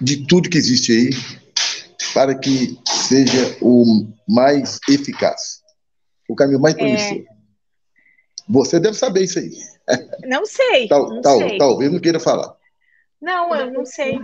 de 0.00 0.26
tudo 0.26 0.50
que 0.50 0.58
existe 0.58 0.92
aí 0.92 1.10
para 2.12 2.34
que 2.34 2.78
seja 2.86 3.56
o 3.60 4.06
mais 4.28 4.78
eficaz. 4.88 5.62
O 6.28 6.34
caminho 6.34 6.60
mais 6.60 6.74
é. 6.74 6.78
promissor. 6.78 7.24
Você 8.48 8.80
deve 8.80 8.96
saber 8.96 9.24
isso 9.24 9.38
aí. 9.38 9.50
Não 10.24 10.46
sei. 10.46 10.88
Tal, 10.88 11.08
não 11.08 11.20
tal, 11.20 11.38
sei. 11.38 11.58
Talvez 11.58 11.92
não 11.92 12.00
queira 12.00 12.20
falar. 12.20 12.54
Não, 13.20 13.54
eu 13.54 13.72
não 13.72 13.84
sei. 13.84 14.18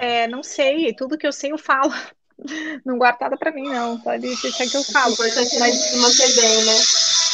É, 0.00 0.22
é, 0.22 0.28
não 0.28 0.42
sei. 0.42 0.92
Tudo 0.94 1.18
que 1.18 1.26
eu 1.26 1.32
sei 1.32 1.52
eu 1.52 1.58
falo. 1.58 1.92
Não 2.86 2.96
guarda 2.96 3.18
nada 3.22 3.36
para 3.36 3.50
mim, 3.50 3.68
não. 3.68 3.98
Pode 4.00 4.22
deixar 4.22 4.64
que 4.64 4.76
eu 4.76 4.84
falo. 4.84 5.10
O 5.10 5.12
importante 5.12 5.56
é 5.56 5.70
é 5.70 5.96
manter 5.96 6.36
bem, 6.36 6.64
né? 6.66 6.74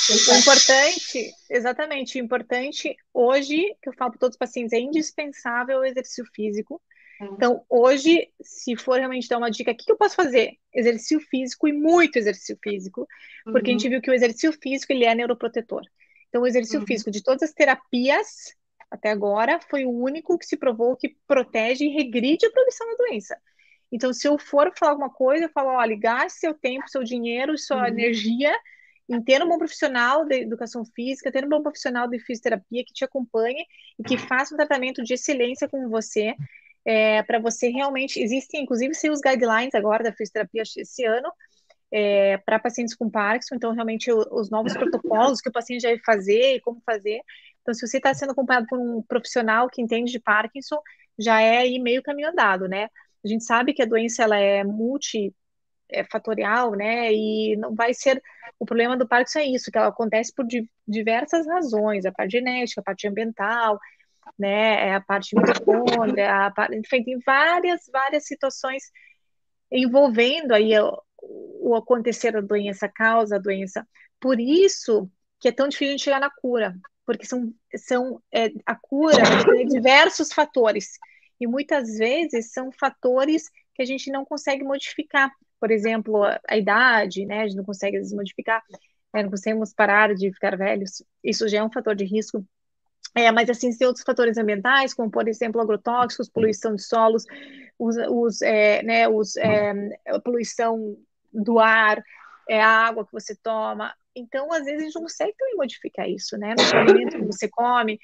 O 0.09 0.34
importante, 0.38 1.34
exatamente, 1.51 2.18
o 2.18 2.24
importante 2.24 2.97
hoje, 3.12 3.76
que 3.82 3.90
eu 3.90 3.92
falo 3.92 4.12
para 4.12 4.20
todos 4.20 4.34
os 4.34 4.38
pacientes, 4.38 4.72
é 4.72 4.78
indispensável 4.78 5.80
o 5.80 5.84
exercício 5.84 6.24
físico. 6.34 6.80
É. 7.21 7.25
Então, 7.27 7.65
hoje, 7.69 8.29
se 8.43 8.77
for 8.77 8.99
realmente 8.99 9.29
dar 9.29 9.39
uma 9.39 9.51
dica, 9.51 9.71
o 9.71 9.77
que 9.77 9.91
eu 9.91 9.97
posso 9.97 10.15
fazer? 10.15 10.55
Exercício 10.73 11.21
físico 11.21 11.69
e 11.69 11.73
muito 11.73 12.17
exercício 12.17 12.59
físico, 12.62 13.07
porque 13.45 13.71
uhum. 13.71 13.77
a 13.77 13.79
gente 13.79 13.85
uhum. 13.85 13.91
viu 13.91 14.03
que 14.03 14.11
o 14.11 14.15
exercício 14.15 14.53
físico 14.53 14.93
ele 14.93 15.05
é 15.05 15.15
neuroprotetor. 15.15 15.83
Então, 16.29 16.43
o 16.43 16.47
exercício 16.47 16.81
uhum. 16.81 16.87
físico 16.87 17.11
de 17.11 17.23
todas 17.23 17.43
as 17.43 17.53
terapias 17.53 18.55
até 18.91 19.11
agora 19.11 19.61
foi 19.61 19.85
o 19.85 19.91
único 19.91 20.39
que 20.39 20.47
se 20.47 20.57
provou 20.57 20.97
que 20.97 21.17
protege 21.27 21.85
e 21.85 21.89
regride 21.89 22.47
a 22.47 22.51
progressão 22.51 22.87
da 22.89 22.97
doença. 22.97 23.37
Então, 23.91 24.12
se 24.12 24.27
eu 24.27 24.39
for 24.39 24.73
falar 24.77 24.93
alguma 24.93 25.11
coisa, 25.11 25.45
eu 25.45 25.51
falo, 25.51 25.71
olha, 25.71 25.97
gaste 25.97 26.41
seu 26.41 26.55
tempo, 26.55 26.89
seu 26.89 27.03
dinheiro, 27.03 27.57
sua 27.59 27.79
uhum. 27.79 27.87
energia 27.87 28.53
em 29.09 29.21
ter 29.23 29.43
um 29.43 29.49
bom 29.49 29.59
profissional 29.59 30.25
de 30.25 30.41
educação 30.41 30.85
física, 30.85 31.31
ter 31.31 31.45
um 31.45 31.49
bom 31.49 31.62
profissional 31.62 32.09
de 32.09 32.19
fisioterapia 32.19 32.85
que 32.85 32.93
te 32.93 33.05
acompanhe 33.05 33.67
e 33.99 34.03
que 34.03 34.17
faça 34.17 34.55
um 34.55 34.57
tratamento 34.57 35.03
de 35.03 35.15
excelência 35.15 35.69
com 35.69 35.89
você, 35.89 36.35
é, 36.85 37.22
para 37.22 37.39
você 37.39 37.68
realmente. 37.68 38.20
Existem, 38.20 38.62
inclusive, 38.62 38.93
os 39.11 39.20
guidelines 39.20 39.74
agora 39.74 40.05
da 40.05 40.12
fisioterapia 40.12 40.62
esse 40.62 41.05
ano. 41.05 41.32
É, 41.97 42.39
para 42.39 42.59
pacientes 42.59 42.95
com 42.95 43.09
Parkinson, 43.09 43.55
então 43.55 43.72
realmente 43.72 44.11
os 44.12 44.51
novos 44.51 44.72
protocolos 44.74 45.41
que 45.41 45.49
o 45.49 45.53
paciente 45.53 45.82
deve 45.82 46.03
fazer 46.03 46.57
e 46.57 46.61
como 46.61 46.82
fazer. 46.85 47.20
Então, 47.62 47.72
se 47.72 47.87
você 47.87 47.99
está 47.99 48.12
sendo 48.12 48.32
acompanhado 48.32 48.66
por 48.66 48.80
um 48.80 49.01
profissional 49.03 49.68
que 49.70 49.80
entende 49.80 50.11
de 50.11 50.18
Parkinson, 50.18 50.80
já 51.16 51.41
é 51.41 51.59
aí 51.59 51.78
meio 51.78 52.03
caminho 52.03 52.30
andado, 52.30 52.68
né? 52.68 52.89
A 53.24 53.28
gente 53.28 53.45
sabe 53.45 53.72
que 53.72 53.82
a 53.82 53.87
doença 53.87 54.24
ela 54.24 54.37
é 54.37 54.64
multi 54.64 55.32
é, 55.89 56.05
né? 56.76 57.12
E 57.12 57.57
não 57.57 57.74
vai 57.74 57.95
ser 57.95 58.20
o 58.59 58.66
problema 58.66 58.97
do 58.97 59.07
Parkinson 59.07 59.41
é 59.41 59.47
isso, 59.47 59.70
que 59.70 59.78
ela 59.78 59.89
acontece 59.89 60.32
por 60.35 60.47
diversas 60.87 61.47
razões, 61.47 62.05
a 62.05 62.12
parte 62.12 62.32
genética, 62.32 62.80
a 62.80 62.85
parte 62.85 63.07
ambiental, 63.07 63.78
né? 64.39 64.89
É 64.89 64.95
a 64.95 65.01
parte 65.01 65.37
mitocôndria, 65.37 66.47
a 66.47 66.51
parte, 66.51 66.77
enfim, 66.77 67.05
tem 67.05 67.18
várias 67.25 67.83
várias 67.93 68.27
situações 68.27 68.85
envolvendo 69.70 70.53
aí 70.53 70.79
o, 70.79 71.03
o 71.61 71.75
acontecer 71.77 72.33
da 72.33 72.41
doença, 72.41 72.87
a 72.87 72.89
causa 72.89 73.37
da 73.37 73.43
doença. 73.43 73.87
Por 74.20 74.41
isso 74.41 75.11
que 75.41 75.49
é 75.49 75.53
tão 75.53 75.68
difícil 75.68 75.99
chegar 75.99 76.20
na 76.20 76.31
cura, 76.31 76.75
porque 77.07 77.27
são, 77.27 77.53
são 77.77 78.22
é, 78.33 78.51
a 78.66 78.75
cura 78.75 79.22
tem 79.51 79.66
diversos 79.66 80.33
fatores 80.33 80.93
e 81.41 81.47
muitas 81.47 81.99
vezes 81.99 82.53
são 82.53 82.70
fatores 82.72 83.51
que 83.75 83.83
a 83.83 83.87
gente 83.87 84.11
não 84.11 84.25
consegue 84.25 84.64
modificar 84.64 85.31
por 85.64 85.70
exemplo, 85.70 86.22
a, 86.22 86.39
a 86.47 86.59
idade, 86.59 87.25
né? 87.25 87.41
A 87.41 87.47
gente 87.47 87.57
não 87.57 87.64
consegue 87.64 87.99
modificar, 88.14 88.62
né, 89.14 89.22
não 89.22 89.31
conseguimos 89.31 89.72
parar 89.72 90.14
de 90.14 90.31
ficar 90.31 90.59
velhos. 90.59 91.03
Isso 91.22 91.49
já 91.49 91.61
é 91.61 91.64
um 91.64 91.72
fator 91.72 91.95
de 91.95 92.05
risco. 92.05 92.45
É, 93.15 93.31
mas 93.31 93.49
assim, 93.49 93.71
tem 93.77 93.87
outros 93.87 94.05
fatores 94.05 94.37
ambientais, 94.37 94.93
como 94.93 95.11
por 95.11 95.29
exemplo 95.29 95.61
agrotóxicos, 95.61 96.29
poluição 96.29 96.75
de 96.75 96.83
solos, 96.83 97.25
os, 97.79 97.97
os, 98.11 98.43
é, 98.43 98.83
né, 98.83 99.09
os 99.09 99.37
é, 99.37 99.73
poluição 100.25 100.97
do 101.33 101.59
ar, 101.59 102.03
é 102.49 102.61
a 102.61 102.69
água 102.69 103.07
que 103.07 103.12
você 103.12 103.35
toma. 103.37 103.95
Então, 104.17 104.53
às 104.53 104.65
vezes, 104.65 104.81
a 104.81 104.85
gente 104.85 104.95
não 104.95 105.03
consegue 105.03 105.35
também 105.37 105.57
modificar 105.57 106.09
isso, 106.09 106.37
né? 106.37 106.55
No 106.57 106.79
alimento 106.79 107.19
que 107.19 107.25
você 107.25 107.49
come, 107.49 107.99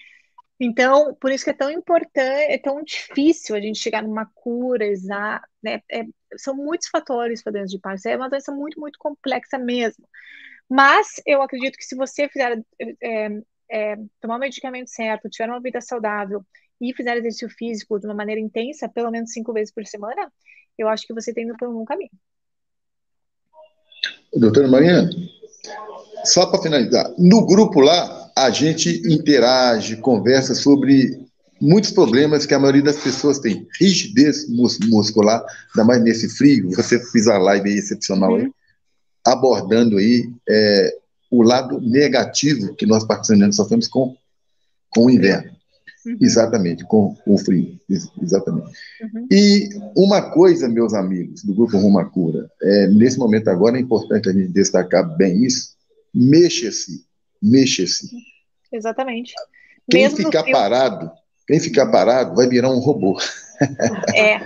então, 0.61 1.15
por 1.15 1.33
isso 1.33 1.43
que 1.43 1.51
é 1.51 1.55
tão 1.55 1.71
importante, 1.71 2.53
é 2.53 2.59
tão 2.59 2.83
difícil 2.85 3.57
a 3.57 3.61
gente 3.61 3.79
chegar 3.79 4.03
numa 4.03 4.27
cura 4.35 4.85
exata, 4.87 5.49
né? 5.63 5.81
É, 5.91 6.05
são 6.37 6.55
muitos 6.55 6.89
fatores 6.89 7.43
para 7.43 7.53
doença 7.53 7.71
de 7.75 7.81
Parkinson, 7.81 8.11
é 8.11 8.17
uma 8.17 8.29
doença 8.29 8.53
muito, 8.53 8.79
muito 8.79 8.99
complexa 8.99 9.57
mesmo. 9.57 10.07
Mas 10.69 11.21
eu 11.27 11.41
acredito 11.41 11.77
que 11.79 11.85
se 11.85 11.97
você 11.97 12.29
fizer 12.29 12.63
é, 13.03 13.29
é, 13.71 13.97
tomar 14.21 14.37
o 14.37 14.41
medicamento 14.41 14.89
certo, 14.89 15.29
tiver 15.29 15.49
uma 15.49 15.61
vida 15.61 15.81
saudável 15.81 16.45
e 16.81 16.95
fizer 16.95 17.17
exercício 17.17 17.49
físico 17.51 17.99
de 17.99 18.07
uma 18.07 18.15
maneira 18.15 18.41
intensa, 18.41 18.89
pelo 18.89 19.11
menos 19.11 19.33
cinco 19.33 19.53
vezes 19.53 19.73
por 19.73 19.87
semana, 19.87 20.33
eu 20.79 20.89
acho 20.89 21.07
que 21.07 21.15
você 21.15 21.33
tem 21.33 21.45
indo 21.45 21.57
por 21.59 21.69
um 21.69 21.75
bom 21.75 21.85
caminho. 21.85 22.11
Doutora 24.35 24.69
Maria, 24.69 25.09
só 26.25 26.47
para 26.47 26.63
finalizar, 26.63 27.13
no 27.19 27.45
grupo 27.45 27.81
lá, 27.81 28.33
a 28.37 28.51
gente 28.51 29.03
interage, 29.13 29.97
conversa 29.97 30.55
sobre 30.55 31.29
muitos 31.61 31.91
problemas 31.91 32.47
que 32.47 32.55
a 32.55 32.59
maioria 32.59 32.83
das 32.83 33.03
pessoas 33.03 33.39
tem. 33.39 33.67
Rigidez 33.79 34.49
mus 34.49 34.79
muscular, 34.89 35.45
ainda 35.75 35.85
mais 35.85 36.03
nesse 36.03 36.29
frio, 36.29 36.71
você 36.71 36.99
fez 37.11 37.29
a 37.29 37.37
live 37.39 37.69
aí 37.69 37.77
excepcional, 37.77 38.33
uhum. 38.33 38.37
aí, 38.37 38.51
abordando 39.27 39.99
aí 39.99 40.33
é, 40.49 41.00
o 41.31 41.43
lado 41.43 41.81
negativo 41.81 42.75
que 42.75 42.87
nós 42.87 43.05
participantes 43.05 43.57
sofremos 43.57 43.87
com, 43.87 44.17
com 44.91 45.07
o 45.07 45.11
inverno. 45.11 45.53
Uhum. 46.05 46.17
Exatamente, 46.21 46.85
com 46.85 47.15
o 47.27 47.39
frio. 47.39 47.79
Exatamente. 48.21 48.71
Uhum. 49.03 49.27
E 49.31 49.69
uma 49.95 50.31
coisa, 50.31 50.69
meus 50.69 50.95
amigos 50.95 51.45
do 51.45 51.55
Grupo 51.55 51.77
Ruma 51.79 52.09
Cura, 52.09 52.51
é, 52.63 52.87
nesse 52.89 53.19
momento 53.19 53.49
agora 53.49 53.77
é 53.77 53.81
importante 53.81 54.29
a 54.29 54.33
gente 54.33 54.49
destacar 54.49 55.17
bem 55.17 55.45
isso, 55.45 55.75
mexa-se, 56.13 57.05
mexa-se. 57.41 58.11
Exatamente. 58.73 59.35
Quem 59.91 60.03
Mesmo 60.03 60.17
ficar 60.17 60.45
parado, 60.45 61.11
quem 61.47 61.61
ficar 61.61 61.87
parado 61.91 62.35
vai 62.35 62.49
virar 62.49 62.71
um 62.71 62.79
robô. 62.79 63.21
É, 64.15 64.37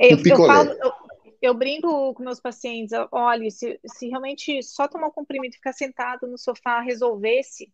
eu, 0.00 0.18
eu, 0.24 0.36
falo, 0.36 0.70
eu, 0.70 0.92
eu, 1.40 1.54
brinco 1.54 2.14
com 2.14 2.22
meus 2.22 2.40
pacientes, 2.40 2.92
olha, 3.12 3.50
se, 3.50 3.78
se 3.84 4.08
realmente 4.08 4.62
só 4.62 4.88
tomar 4.88 5.08
um 5.08 5.12
comprimido 5.12 5.54
e 5.54 5.56
ficar 5.56 5.72
sentado 5.72 6.26
no 6.26 6.38
sofá 6.38 6.80
resolvesse, 6.80 7.72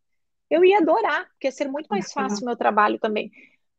eu 0.51 0.65
ia 0.65 0.79
adorar, 0.79 1.27
porque 1.31 1.49
ia 1.49 1.53
ser 1.53 1.69
muito 1.69 1.89
mais 1.89 2.13
fácil 2.13 2.43
o 2.43 2.47
meu 2.47 2.57
trabalho 2.57 2.99
também. 2.99 3.31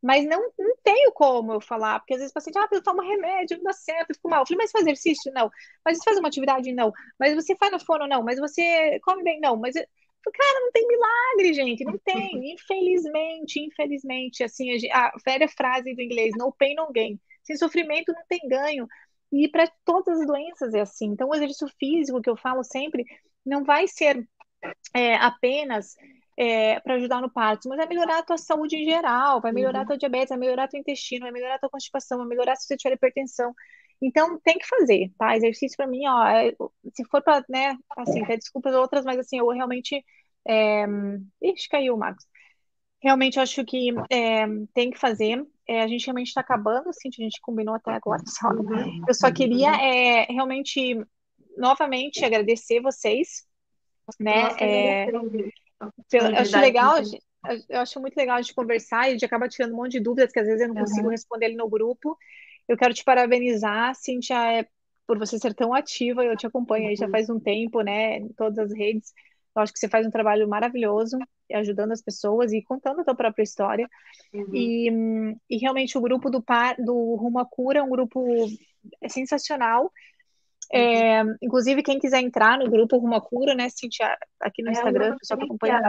Mas 0.04 0.26
não, 0.26 0.38
não 0.58 0.76
tenho 0.82 1.10
como 1.12 1.54
eu 1.54 1.62
falar, 1.62 1.98
porque 1.98 2.12
às 2.12 2.18
vezes 2.18 2.30
o 2.30 2.34
paciente, 2.34 2.58
ah, 2.58 2.68
eu 2.70 2.82
tomo 2.82 3.00
remédio, 3.00 3.56
não 3.56 3.64
dá 3.64 3.72
certo, 3.72 4.10
eu 4.10 4.14
fico 4.14 4.28
mal. 4.28 4.42
Eu 4.42 4.46
falei, 4.46 4.58
mas 4.58 4.70
faz 4.70 4.84
exercício? 4.84 5.32
Não. 5.32 5.50
Mas 5.82 5.96
você 5.96 6.04
faz 6.04 6.18
uma 6.18 6.28
atividade? 6.28 6.72
Não. 6.74 6.92
Mas 7.18 7.34
você 7.34 7.56
faz 7.56 7.72
no 7.72 7.80
fono? 7.80 8.06
Não. 8.06 8.22
Mas 8.22 8.38
você 8.38 9.00
come 9.02 9.22
bem? 9.22 9.40
Não. 9.40 9.56
Mas, 9.56 9.74
cara, 9.74 10.60
não 10.60 10.70
tem 10.72 10.86
milagre, 10.86 11.54
gente, 11.54 11.84
não 11.84 11.96
tem. 11.96 12.28
Infelizmente, 12.52 13.60
infelizmente, 13.60 14.44
assim, 14.44 14.76
a, 14.90 15.06
a 15.06 15.12
velha 15.24 15.48
frase 15.48 15.94
do 15.94 16.02
inglês, 16.02 16.34
no 16.36 16.52
pain, 16.52 16.74
no 16.74 16.92
gain. 16.92 17.18
Sem 17.42 17.56
sofrimento 17.56 18.12
não 18.12 18.22
tem 18.28 18.40
ganho. 18.46 18.86
E 19.32 19.48
para 19.48 19.70
todas 19.84 20.20
as 20.20 20.26
doenças 20.26 20.74
é 20.74 20.80
assim. 20.80 21.06
Então, 21.06 21.28
o 21.28 21.34
exercício 21.34 21.68
físico 21.78 22.20
que 22.20 22.30
eu 22.30 22.36
falo 22.36 22.62
sempre 22.62 23.04
não 23.44 23.64
vai 23.64 23.86
ser 23.88 24.26
é, 24.94 25.16
apenas 25.16 25.94
é, 26.36 26.80
para 26.80 26.94
ajudar 26.94 27.20
no 27.20 27.30
parto, 27.30 27.68
mas 27.68 27.78
vai 27.78 27.86
melhorar 27.86 28.18
a 28.18 28.22
tua 28.22 28.38
saúde 28.38 28.76
em 28.76 28.84
geral, 28.84 29.40
vai 29.40 29.52
melhorar 29.52 29.80
uhum. 29.80 29.84
a 29.84 29.86
tua 29.88 29.98
diabetes, 29.98 30.30
vai 30.30 30.38
melhorar 30.38 30.68
teu 30.68 30.80
intestino, 30.80 31.22
vai 31.22 31.32
melhorar 31.32 31.56
a 31.56 31.58
tua 31.58 31.70
constipação, 31.70 32.18
vai 32.18 32.26
melhorar 32.26 32.56
se 32.56 32.66
você 32.66 32.76
tiver 32.76 32.94
hipertensão. 32.94 33.54
Então, 34.02 34.38
tem 34.40 34.58
que 34.58 34.66
fazer, 34.66 35.10
tá? 35.18 35.36
Exercício 35.36 35.76
para 35.76 35.86
mim, 35.86 36.06
ó, 36.06 36.26
é, 36.26 36.52
se 36.94 37.04
for 37.10 37.22
para, 37.22 37.44
né, 37.48 37.76
assim, 37.96 38.22
até 38.22 38.36
desculpas 38.36 38.74
outras, 38.74 39.04
mas 39.04 39.18
assim, 39.18 39.38
eu 39.38 39.48
realmente. 39.48 40.04
É... 40.46 40.84
Ixi, 41.42 41.68
caiu 41.70 41.94
o 41.94 41.98
Marcos. 41.98 42.26
Realmente 43.04 43.38
acho 43.38 43.62
que 43.66 43.90
é, 44.10 44.46
tem 44.72 44.90
que 44.90 44.98
fazer. 44.98 45.46
É, 45.68 45.82
a 45.82 45.86
gente 45.86 46.06
realmente 46.06 46.28
está 46.28 46.40
acabando, 46.40 46.88
assim, 46.88 47.10
a 47.10 47.22
gente 47.22 47.38
combinou 47.42 47.74
até 47.74 47.92
agora. 47.92 48.22
Só. 48.26 48.48
Uhum. 48.48 49.04
Eu 49.06 49.12
só 49.12 49.30
queria 49.30 49.72
é, 49.72 50.24
realmente, 50.32 50.98
novamente, 51.54 52.24
agradecer 52.24 52.80
vocês, 52.80 53.44
né? 54.18 54.44
Nossa, 54.44 54.64
é, 54.64 55.10
eu 55.10 56.36
acho 56.38 56.58
legal, 56.58 56.94
eu 57.68 57.80
acho 57.80 58.00
muito 58.00 58.16
legal 58.16 58.38
a 58.38 58.40
gente 58.40 58.54
conversar 58.54 59.04
e 59.04 59.08
a 59.08 59.10
gente 59.10 59.24
acaba 59.26 59.50
tirando 59.50 59.74
um 59.74 59.76
monte 59.76 59.92
de 59.92 60.00
dúvidas 60.00 60.32
que 60.32 60.40
às 60.40 60.46
vezes 60.46 60.62
eu 60.62 60.68
não 60.68 60.76
consigo 60.76 61.04
uhum. 61.04 61.10
responder 61.10 61.46
ali 61.46 61.56
no 61.56 61.68
grupo. 61.68 62.16
Eu 62.66 62.76
quero 62.78 62.94
te 62.94 63.04
parabenizar, 63.04 63.94
Cintia, 63.94 64.60
é, 64.60 64.66
por 65.06 65.18
você 65.18 65.38
ser 65.38 65.52
tão 65.52 65.74
ativa, 65.74 66.24
eu 66.24 66.38
te 66.38 66.46
acompanho 66.46 66.88
aí 66.88 66.96
já 66.96 67.04
uhum. 67.04 67.10
faz 67.10 67.28
um 67.28 67.38
tempo, 67.38 67.82
né, 67.82 68.16
em 68.16 68.28
todas 68.28 68.58
as 68.58 68.72
redes. 68.72 69.12
Eu 69.54 69.60
acho 69.60 69.74
que 69.74 69.78
você 69.78 69.90
faz 69.90 70.06
um 70.06 70.10
trabalho 70.10 70.48
maravilhoso, 70.48 71.18
ajudando 71.52 71.92
as 71.92 72.02
pessoas 72.02 72.52
e 72.52 72.62
contando 72.62 73.00
a 73.00 73.04
tua 73.04 73.14
própria 73.14 73.42
história. 73.42 73.88
Uhum. 74.32 74.54
E, 74.54 75.36
e 75.50 75.58
realmente 75.58 75.96
o 75.98 76.00
grupo 76.00 76.30
do, 76.30 76.42
par, 76.42 76.76
do 76.76 77.14
Rumo 77.16 77.38
à 77.38 77.44
Cura 77.44 77.80
é 77.80 77.82
um 77.82 77.90
grupo 77.90 78.24
sensacional. 79.08 79.90
É, 80.72 81.22
inclusive, 81.42 81.82
quem 81.82 81.98
quiser 81.98 82.20
entrar 82.20 82.58
no 82.58 82.70
grupo 82.70 82.96
Rumo 82.96 83.20
Cura, 83.20 83.54
né, 83.54 83.68
Cintia, 83.68 84.16
aqui 84.40 84.62
no 84.62 84.70
é, 84.70 84.72
Instagram, 84.72 85.16
só 85.22 85.36
para 85.36 85.44
acompanhar. 85.44 85.82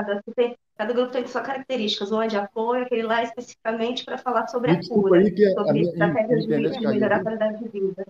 Cada 0.78 0.93
grupo 0.93 1.12
tem 1.12 1.26
suas 1.26 1.45
características, 1.45 2.12
um 2.12 2.22
é 2.22 2.28
de 2.28 2.36
apoio, 2.36 2.84
aquele 2.84 3.03
lá 3.03 3.24
especificamente 3.24 4.03
para 4.03 4.18
falar 4.18 4.47
sobre 4.47 4.72
a 4.72 4.80
cura, 4.82 5.24
sobre 5.53 5.82
estratégias 5.82 6.45
de 6.45 6.80
melhorar 6.82 7.18
a 7.18 7.24
qualidade 7.24 7.64
de 7.64 7.70
vida. 7.70 8.06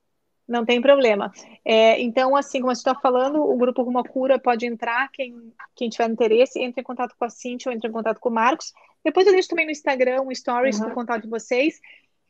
Não 0.48 0.64
tem 0.64 0.80
problema. 0.80 1.32
É, 1.64 2.00
então, 2.00 2.36
assim 2.36 2.60
como 2.60 2.70
a 2.70 2.74
gente 2.74 2.82
está 2.82 2.94
falando, 2.94 3.42
o 3.42 3.58
grupo 3.58 3.82
Rumo 3.82 4.04
Cura 4.04 4.38
pode 4.38 4.66
entrar, 4.66 5.10
quem, 5.12 5.52
quem 5.76 5.90
tiver 5.90 6.10
interesse, 6.10 6.60
entre 6.60 6.82
em 6.82 6.84
contato 6.84 7.16
com 7.18 7.26
a 7.26 7.30
Cintia 7.30 7.72
ou 7.72 7.76
entre 7.76 7.90
em 7.90 7.92
contato 7.92 8.20
com 8.20 8.30
o 8.30 8.34
Marcos. 8.34 8.72
Depois 9.04 9.26
eu 9.26 9.34
deixo 9.34 9.50
também 9.50 9.66
no 9.66 9.72
Instagram 9.72 10.22
um 10.22 10.34
stories 10.34 10.80
uhum. 10.80 10.92
contato 10.92 11.24
de 11.24 11.30
vocês. 11.30 11.80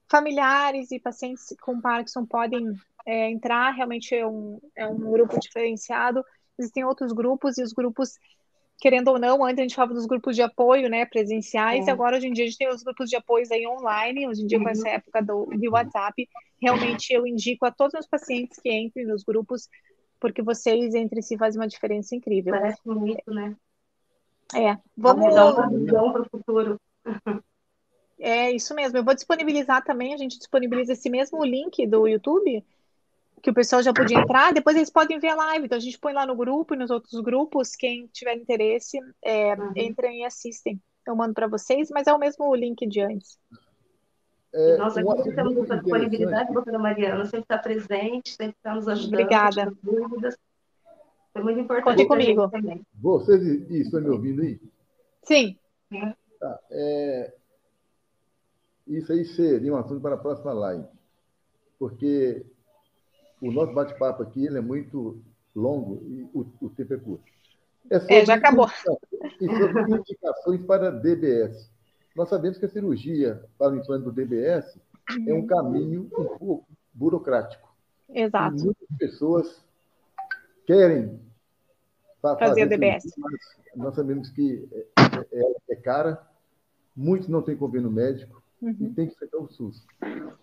Familiares 0.09 0.91
e 0.91 0.99
pacientes 0.99 1.53
com 1.61 1.82
Parkinson 1.82 2.26
podem 2.26 2.74
é, 3.05 3.30
entrar, 3.30 3.72
realmente 3.72 4.16
é 4.16 4.26
um, 4.26 4.61
é 4.76 4.88
um 4.88 4.97
grupo 4.97 5.38
diferenciado. 5.39 6.24
Existem 6.57 6.86
outros 6.86 7.11
grupos 7.11 7.57
e 7.57 7.63
os 7.63 7.74
grupos 7.74 8.18
querendo 8.80 9.09
ou 9.09 9.19
não, 9.19 9.43
antes 9.43 9.59
a 9.59 9.61
gente 9.61 9.76
falava 9.76 9.93
dos 9.93 10.05
grupos 10.05 10.36
de 10.36 10.41
apoio, 10.41 10.89
né, 10.89 11.05
presenciais, 11.05 11.88
é. 11.88 11.89
e 11.89 11.91
agora 11.91 12.17
hoje 12.17 12.28
em 12.28 12.34
dia 12.34 12.43
a 12.43 12.47
gente 12.47 12.57
tem 12.57 12.69
os 12.69 12.84
grupos 12.84 13.09
de 13.09 13.15
apoio 13.15 13.45
aí 13.51 13.65
online, 13.67 14.28
hoje 14.28 14.43
em 14.43 14.47
dia 14.47 14.59
com 14.59 14.69
essa 14.69 14.88
uhum. 14.88 14.93
época 14.93 15.21
do, 15.21 15.45
de 15.57 15.69
WhatsApp, 15.69 16.28
realmente 16.61 17.11
eu 17.11 17.26
indico 17.26 17.65
a 17.65 17.71
todos 17.71 17.99
os 17.99 18.07
pacientes 18.07 18.59
que 18.59 18.71
entrem 18.71 19.05
nos 19.05 19.23
grupos, 19.23 19.69
porque 20.19 20.41
vocês 20.41 20.93
entre 20.93 21.21
si 21.21 21.38
fazem 21.38 21.59
uma 21.59 21.67
diferença 21.67 22.15
incrível. 22.15 22.53
Parece 22.53 22.82
muito, 22.86 23.34
né? 23.34 23.55
É, 24.53 24.78
vamos... 24.95 25.34
Dar 25.34 25.51
uma 26.03 26.13
para 26.13 26.21
o 26.21 26.30
futuro. 26.30 26.80
É 28.19 28.51
isso 28.51 28.73
mesmo, 28.73 28.97
eu 28.97 29.03
vou 29.03 29.13
disponibilizar 29.13 29.84
também, 29.84 30.13
a 30.13 30.17
gente 30.17 30.38
disponibiliza 30.38 30.93
esse 30.93 31.09
mesmo 31.09 31.43
link 31.43 31.86
do 31.86 32.07
YouTube, 32.07 32.63
que 33.46 33.52
o 33.52 33.54
pessoal 33.54 33.84
já 33.84 33.93
podia 33.93 34.18
entrar, 34.18 34.52
depois 34.52 34.76
eles 34.76 34.89
podem 34.89 35.20
ver 35.20 35.28
a 35.28 35.36
live. 35.36 35.66
Então 35.68 35.78
a 35.78 35.82
gente 35.82 36.00
põe 36.00 36.14
lá 36.14 36.26
no 36.26 36.36
grupo 36.36 36.74
e 36.74 36.78
nos 36.78 36.89
outros 36.89 37.22
grupos, 37.22 37.76
quem 37.76 38.08
tiver 38.08 38.34
interesse, 38.34 38.98
é, 39.24 39.54
uhum. 39.54 39.72
entrem 39.76 40.22
e 40.22 40.26
assistem. 40.26 40.82
Eu 41.08 41.16
mando 41.16 41.36
para 41.36 41.46
vocês, 41.46 41.89
mas 41.91 42.08
é 42.08 42.14
o 42.14 42.18
mesmo 42.18 42.56
link 42.56 42.88
de 42.88 43.02
antes. 43.02 43.38
É, 44.52 44.78
Nós 44.78 44.98
aqui 44.98 45.36
temos 45.36 45.54
muita 45.54 45.78
disponibilidade, 45.78 46.52
doutora 46.52 46.80
Mariana, 46.80 47.24
sempre 47.26 47.41
está 47.41 47.60
presente, 47.60 48.32
sempre 48.32 48.56
está 48.58 48.74
nos 48.74 48.88
ajudando. 48.88 49.14
Obrigada. 49.14 49.72
Dúvidas. 49.84 50.36
Foi 51.32 51.43
muito 51.43 51.60
importante. 51.60 52.08
Conte 52.08 52.08
comigo. 52.08 52.50
Vocês 52.96 53.43
estão 53.70 54.02
me 54.02 54.10
ouvindo 54.10 54.41
aí? 54.41 54.60
Sim. 55.22 55.56
Tá, 56.39 56.60
é, 56.72 57.34
isso 58.88 59.12
aí 59.12 59.24
seria 59.24 59.72
um 59.72 59.78
assunto 59.78 60.02
para 60.02 60.16
a 60.16 60.18
próxima 60.18 60.52
live. 60.52 60.88
Porque 61.78 62.43
o 63.42 63.52
nosso 63.52 63.74
bate-papo 63.74 64.24
aqui 64.24 64.46
ele 64.46 64.58
é 64.58 64.62
muito 64.62 65.22
longo 65.56 66.04
e 66.08 66.24
o, 66.34 66.46
o 66.62 66.70
tempo 66.70 66.94
é 66.94 66.98
curto. 66.98 67.24
É, 67.90 68.20
é 68.20 68.26
já 68.26 68.36
acabou. 68.36 68.68
E 69.40 69.48
sobre 69.48 69.98
indicações 69.98 70.62
para 70.66 70.92
DBS. 70.92 71.70
Nós 72.16 72.30
sabemos 72.30 72.58
que 72.58 72.66
a 72.66 72.70
cirurgia 72.70 73.44
para 73.58 73.74
o 73.74 73.78
implante 73.78 74.06
do 74.06 74.12
DBS 74.12 74.80
é 75.28 75.34
um 75.34 75.46
caminho 75.46 76.04
um 76.04 76.10
pouco 76.10 76.66
burocrático. 76.94 77.74
Exato. 78.10 78.58
E 78.58 78.64
muitas 78.64 78.88
pessoas 78.98 79.66
querem 80.66 81.20
fazer 82.22 82.66
o 82.66 82.70
DBS. 82.70 83.04
Mas 83.18 83.34
nós 83.76 83.96
sabemos 83.96 84.30
que 84.30 84.68
é, 84.72 84.86
é, 85.32 85.56
é 85.72 85.76
cara, 85.76 86.26
muitos 86.96 87.28
não 87.28 87.42
têm 87.42 87.58
convênio 87.58 87.92
médico, 87.92 88.42
uhum. 88.66 88.76
e 88.80 88.89
tem 88.89 89.07
que 89.07 89.16
ser 89.16 89.30
o 89.34 89.47
SUS. 89.47 89.86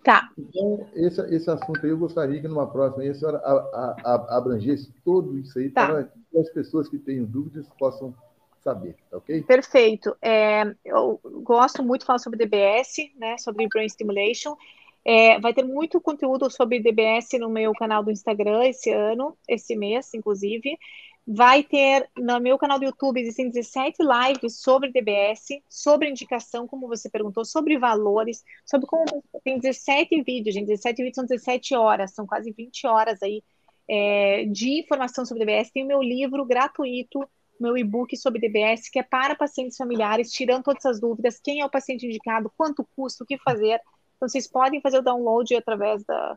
Tá. 0.05 0.31
Então, 0.39 0.87
esse, 0.95 1.21
esse 1.35 1.51
assunto 1.51 1.81
aí, 1.83 1.91
eu 1.91 1.99
gostaria 1.99 2.41
que 2.41 2.49
numa 2.49 2.67
próxima 2.67 3.05
a 3.05 3.15
senhora 3.15 3.39
a, 3.39 3.53
a, 3.53 4.15
a 4.15 4.39
abrangesse 4.39 4.93
tudo 5.05 5.39
isso 5.39 5.59
aí 5.59 5.71
tá. 5.71 5.87
para 5.87 6.05
que 6.05 6.39
as 6.39 6.49
pessoas 6.51 6.89
que 6.89 6.99
tenham 6.99 7.25
dúvidas 7.25 7.67
possam 7.79 8.15
saber, 8.63 8.97
tá 9.11 9.17
ok? 9.19 9.43
Perfeito. 9.43 10.17
É, 10.23 10.63
eu 10.85 11.21
gosto 11.43 11.83
muito 11.83 12.03
de 12.03 12.07
falar 12.07 12.19
sobre 12.21 12.39
DBS, 12.39 13.11
né, 13.19 13.37
sobre 13.39 13.67
Brain 13.69 13.89
Stimulation. 13.89 14.57
É, 15.05 15.41
vai 15.41 15.53
ter 15.53 15.65
muito 15.65 16.01
conteúdo 16.01 16.49
sobre 16.49 16.81
DBS 16.81 17.33
no 17.41 17.51
meu 17.51 17.73
canal 17.73 18.05
do 18.05 18.11
Instagram 18.11 18.65
esse 18.65 18.91
ano, 18.91 19.37
esse 19.49 19.75
mês, 19.75 20.15
inclusive. 20.15 20.79
Vai 21.27 21.63
ter 21.63 22.11
no 22.17 22.41
meu 22.41 22.59
canal 22.59 22.81
do 22.81 22.85
YouTube 22.85 23.21
existem 23.21 23.49
17 23.49 23.99
lives 24.03 24.61
sobre 24.61 24.91
DBS, 24.91 25.63
sobre 25.69 26.11
indicação, 26.11 26.67
como 26.67 26.89
você 26.89 27.09
perguntou, 27.09 27.45
sobre 27.45 27.79
valores, 27.79 28.43
sobre 28.67 28.89
como 28.89 29.05
tem 29.45 29.59
17 29.59 30.21
vídeos, 30.23 30.55
gente. 30.55 30.67
17 30.67 30.97
vídeos 30.97 31.15
são 31.15 31.25
17 31.25 31.77
horas, 31.77 32.13
são 32.13 32.27
quase 32.27 32.51
20 32.51 32.87
horas 32.89 33.23
aí 33.23 33.43
é, 33.89 34.47
de 34.47 34.81
informação 34.81 35.25
sobre 35.25 35.45
DBS. 35.45 35.71
Tem 35.71 35.85
o 35.85 35.87
meu 35.87 36.03
livro 36.03 36.45
gratuito, 36.45 37.25
meu 37.61 37.77
e-book 37.77 38.17
sobre 38.17 38.41
DBS, 38.41 38.91
que 38.91 38.99
é 38.99 39.03
para 39.03 39.37
pacientes 39.37 39.77
familiares, 39.77 40.33
tirando 40.33 40.65
todas 40.65 40.85
essas 40.85 41.01
dúvidas, 41.01 41.39
quem 41.39 41.61
é 41.61 41.65
o 41.65 41.71
paciente 41.71 42.05
indicado, 42.05 42.53
quanto 42.57 42.87
custa, 42.97 43.23
o 43.23 43.27
que 43.27 43.39
fazer. 43.39 43.81
Então, 44.17 44.29
vocês 44.29 44.49
podem 44.49 44.81
fazer 44.81 44.99
o 44.99 45.03
download 45.03 45.55
através 45.55 46.05
da. 46.05 46.37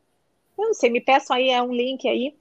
Eu 0.57 0.67
não 0.67 0.73
sei, 0.73 0.89
me 0.89 1.01
peçam 1.01 1.35
aí, 1.35 1.49
é 1.49 1.61
um 1.61 1.73
link 1.73 2.07
aí. 2.07 2.35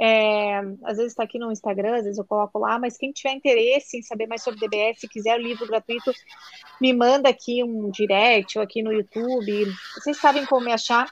É, 0.00 0.58
às 0.84 0.96
vezes 0.96 1.12
está 1.12 1.24
aqui 1.24 1.38
no 1.38 1.50
Instagram, 1.50 1.96
às 1.96 2.04
vezes 2.04 2.18
eu 2.18 2.24
coloco 2.24 2.58
lá, 2.58 2.78
mas 2.78 2.96
quem 2.96 3.10
tiver 3.10 3.32
interesse 3.32 3.98
em 3.98 4.02
saber 4.02 4.28
mais 4.28 4.42
sobre 4.42 4.60
DBS, 4.60 5.00
se 5.00 5.08
quiser 5.08 5.36
o 5.36 5.42
livro 5.42 5.66
gratuito, 5.66 6.12
me 6.80 6.92
manda 6.92 7.28
aqui 7.28 7.64
um 7.64 7.90
direct 7.90 8.56
ou 8.56 8.62
aqui 8.62 8.80
no 8.80 8.92
YouTube. 8.92 9.66
Vocês 9.94 10.16
sabem 10.18 10.46
como 10.46 10.64
me 10.64 10.72
achar. 10.72 11.10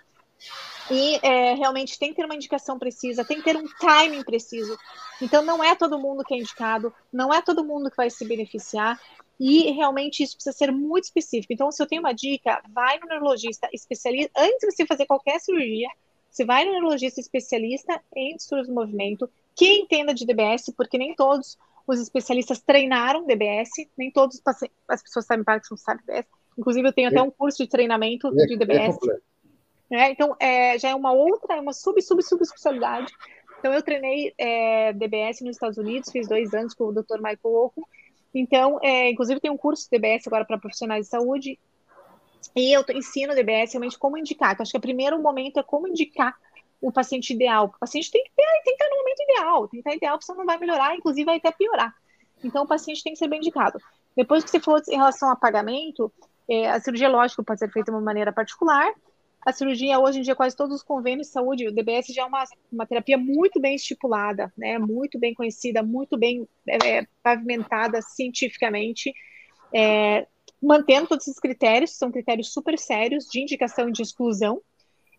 E 0.89 1.19
é, 1.21 1.55
realmente 1.55 1.99
tem 1.99 2.11
que 2.11 2.17
ter 2.17 2.25
uma 2.25 2.37
indicação 2.37 2.79
precisa, 2.79 3.25
tem 3.25 3.39
que 3.39 3.43
ter 3.43 3.57
um 3.57 3.67
timing 3.81 4.23
preciso. 4.23 4.79
Então 5.21 5.43
não 5.43 5.65
é 5.65 5.75
todo 5.75 5.99
mundo 5.99 6.23
que 6.23 6.33
é 6.33 6.39
indicado, 6.39 6.95
não 7.13 7.35
é 7.35 7.43
todo 7.43 7.65
mundo 7.65 7.91
que 7.91 7.97
vai 7.97 8.09
se 8.09 8.25
beneficiar. 8.25 9.01
E 9.39 9.73
realmente 9.73 10.23
isso 10.23 10.37
precisa 10.37 10.57
ser 10.57 10.71
muito 10.71 11.05
específico. 11.05 11.53
Então, 11.53 11.71
se 11.71 11.83
eu 11.83 11.87
tenho 11.87 12.01
uma 12.01 12.15
dica, 12.15 12.63
vai 12.73 12.99
no 12.99 13.07
neurologista 13.07 13.69
especialista 13.71 14.31
antes 14.35 14.61
de 14.61 14.71
você 14.71 14.87
fazer 14.87 15.05
qualquer 15.05 15.39
cirurgia 15.41 15.89
você 16.37 16.45
vai 16.45 16.67
no 16.67 16.73
neurologista 16.73 17.19
especialista 17.19 17.99
em 18.15 18.37
distúrbios 18.37 18.69
do 18.69 18.75
movimento, 18.75 19.29
que 19.55 19.79
entenda 19.79 20.13
de 20.13 20.27
DBS, 20.27 20.71
porque 20.77 20.99
nem 20.99 21.15
todos 21.15 21.57
os 21.87 21.99
especialistas 21.99 22.61
treinaram 22.61 23.25
DBS, 23.25 23.71
nem 23.97 24.11
todas 24.11 24.43
as 24.87 25.03
pessoas 25.03 25.25
sabem 25.25 25.43
Parkinson 25.43 25.79
sabem 25.79 26.05
DBS. 26.05 26.29
Inclusive, 26.59 26.89
eu 26.89 26.93
tenho 26.93 27.09
até 27.09 27.23
um 27.23 27.31
curso 27.31 27.63
de 27.63 27.69
treinamento 27.71 28.29
é, 28.29 28.47
de 28.47 28.55
DBS. 28.55 28.99
É 29.91 29.99
é, 29.99 30.11
então, 30.11 30.37
é, 30.39 30.79
já 30.79 30.91
é 30.91 30.95
uma 30.95 31.13
outra, 31.13 31.57
é 31.57 31.61
uma 31.61 31.73
sub, 31.73 32.03
sub, 32.03 32.23
sub 32.23 32.43
especialidade. 32.43 33.11
Então, 33.59 33.73
eu 33.73 33.83
treinei 33.83 34.35
é, 34.37 34.93
DBS 34.93 35.41
nos 35.41 35.57
Estados 35.57 35.79
Unidos, 35.79 36.11
fiz 36.11 36.29
dois 36.29 36.53
anos 36.53 36.75
com 36.75 36.85
o 36.85 36.93
Dr. 36.93 37.17
Michael 37.17 37.39
Oco. 37.45 37.89
Então, 38.35 38.79
é, 38.83 39.11
inclusive, 39.11 39.41
tem 39.41 39.51
um 39.51 39.57
curso 39.57 39.85
de 39.85 39.91
DBS 39.91 40.27
agora 40.27 40.45
para 40.45 40.59
profissionais 40.59 41.07
de 41.07 41.11
saúde. 41.11 41.59
E 42.55 42.73
eu 42.73 42.85
ensino 42.91 43.33
o 43.33 43.37
DBS 43.37 43.73
realmente 43.73 43.99
como 43.99 44.19
indicar. 44.19 44.53
Então, 44.53 44.63
acho 44.63 44.73
que 44.73 44.79
o 44.79 44.81
primeiro 44.81 45.21
momento 45.21 45.59
é 45.59 45.63
como 45.63 45.89
indicar 45.89 46.37
o 46.81 46.93
paciente 46.93 47.33
ideal. 47.33 47.67
O 47.67 47.79
paciente 47.79 48.11
tem 48.11 48.23
que, 48.23 48.31
ter, 48.35 48.43
tem 48.65 48.77
que 48.77 48.83
estar 48.83 48.89
no 48.89 48.99
momento 48.99 49.21
ideal. 49.21 49.69
Tem 49.69 49.71
que 49.71 49.89
estar 49.89 49.97
ideal, 49.97 50.17
porque 50.17 50.27
senão 50.27 50.39
não 50.39 50.47
vai 50.47 50.59
melhorar, 50.59 50.95
inclusive 50.95 51.25
vai 51.25 51.37
até 51.37 51.51
piorar. 51.51 51.95
Então, 52.45 52.65
o 52.65 52.67
paciente 52.67 53.03
tem 53.03 53.13
que 53.13 53.19
ser 53.19 53.29
bem 53.29 53.39
indicado. 53.39 53.79
Depois 54.17 54.45
que 54.45 54.51
você 54.51 54.61
falou 54.61 54.81
em 54.89 54.97
relação 54.97 55.31
a 55.31 55.37
pagamento, 55.37 56.13
é, 56.49 56.71
a 56.71 56.81
cirurgia, 56.81 57.09
lógico, 57.09 57.45
pode 57.45 57.59
ser 57.59 57.71
feita 57.71 57.91
de 57.91 57.97
uma 57.97 58.05
maneira 58.05 58.33
particular. 58.33 58.93
A 59.45 59.53
cirurgia, 59.53 59.99
hoje 59.99 60.19
em 60.19 60.23
dia, 60.23 60.35
quase 60.35 60.57
todos 60.57 60.75
os 60.75 60.83
convênios 60.83 61.29
de 61.29 61.33
saúde, 61.33 61.69
o 61.69 61.73
DBS 61.73 62.09
já 62.09 62.23
é 62.23 62.25
uma, 62.25 62.45
uma 62.73 62.87
terapia 62.87 63.17
muito 63.17 63.61
bem 63.61 63.77
estipulada, 63.77 64.53
né? 64.57 64.79
muito 64.79 65.19
bem 65.19 65.35
conhecida, 65.35 65.83
muito 65.83 66.19
bem 66.19 66.49
é, 66.67 66.99
é 66.99 67.07
pavimentada 67.23 68.01
cientificamente. 68.03 69.13
É, 69.73 70.27
mantendo 70.63 71.09
todos 71.09 71.27
esses 71.27 71.41
critérios, 71.41 71.93
que 71.93 71.99
são 71.99 72.11
critérios 72.11 72.53
super 72.53 72.79
sérios 72.79 73.27
de 73.27 73.41
indicação 73.41 73.89
e 73.89 73.93
de 73.93 74.03
exclusão. 74.03 74.61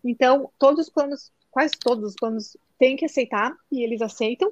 Então, 0.03 0.51
todos 0.57 0.87
os 0.87 0.89
planos, 0.91 1.31
quase 1.51 1.73
todos 1.79 2.03
os 2.03 2.15
planos, 2.15 2.57
têm 2.77 2.95
que 2.95 3.05
aceitar, 3.05 3.55
e 3.71 3.83
eles 3.83 4.01
aceitam. 4.01 4.51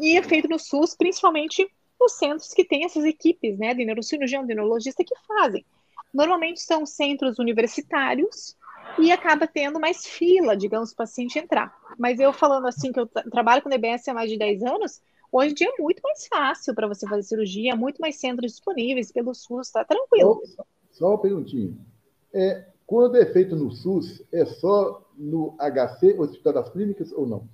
E 0.00 0.16
é 0.16 0.22
feito 0.22 0.48
no 0.48 0.58
SUS, 0.58 0.94
principalmente 0.94 1.68
nos 2.00 2.12
centros 2.12 2.52
que 2.54 2.64
têm 2.64 2.84
essas 2.84 3.04
equipes, 3.04 3.58
né, 3.58 3.74
de 3.74 3.84
neurocirurgião, 3.84 4.46
de 4.46 4.54
neurologista 4.54 5.02
que 5.04 5.14
fazem. 5.26 5.64
Normalmente 6.14 6.60
são 6.60 6.86
centros 6.86 7.38
universitários 7.38 8.56
e 8.98 9.10
acaba 9.10 9.46
tendo 9.46 9.80
mais 9.80 10.06
fila, 10.06 10.56
digamos, 10.56 10.92
o 10.92 10.96
paciente 10.96 11.38
entrar. 11.38 11.74
Mas 11.98 12.18
eu 12.18 12.32
falando 12.32 12.66
assim, 12.66 12.92
que 12.92 13.00
eu 13.00 13.06
trabalho 13.06 13.62
com 13.62 13.68
DBS 13.68 14.08
há 14.08 14.14
mais 14.14 14.30
de 14.30 14.38
10 14.38 14.62
anos, 14.62 15.00
Hoje 15.30 15.50
em 15.50 15.54
dia 15.54 15.68
é 15.76 15.82
muito 15.82 16.00
mais 16.02 16.26
fácil 16.26 16.74
para 16.74 16.88
você 16.88 17.06
fazer 17.06 17.22
cirurgia, 17.22 17.76
muito 17.76 18.00
mais 18.00 18.16
centros 18.16 18.52
disponíveis 18.52 19.12
pelo 19.12 19.34
SUS, 19.34 19.70
tá 19.70 19.84
tranquilo. 19.84 20.42
Só, 20.46 20.64
só 20.90 21.08
uma 21.08 21.20
perguntinha. 21.20 21.76
É, 22.32 22.66
quando 22.86 23.16
é 23.16 23.26
feito 23.26 23.54
no 23.54 23.70
SUS, 23.70 24.22
é 24.32 24.46
só 24.46 25.06
no 25.16 25.56
HC, 25.58 26.18
Hospital 26.18 26.52
das 26.54 26.70
Clínicas, 26.70 27.12
ou 27.12 27.26
não? 27.26 27.48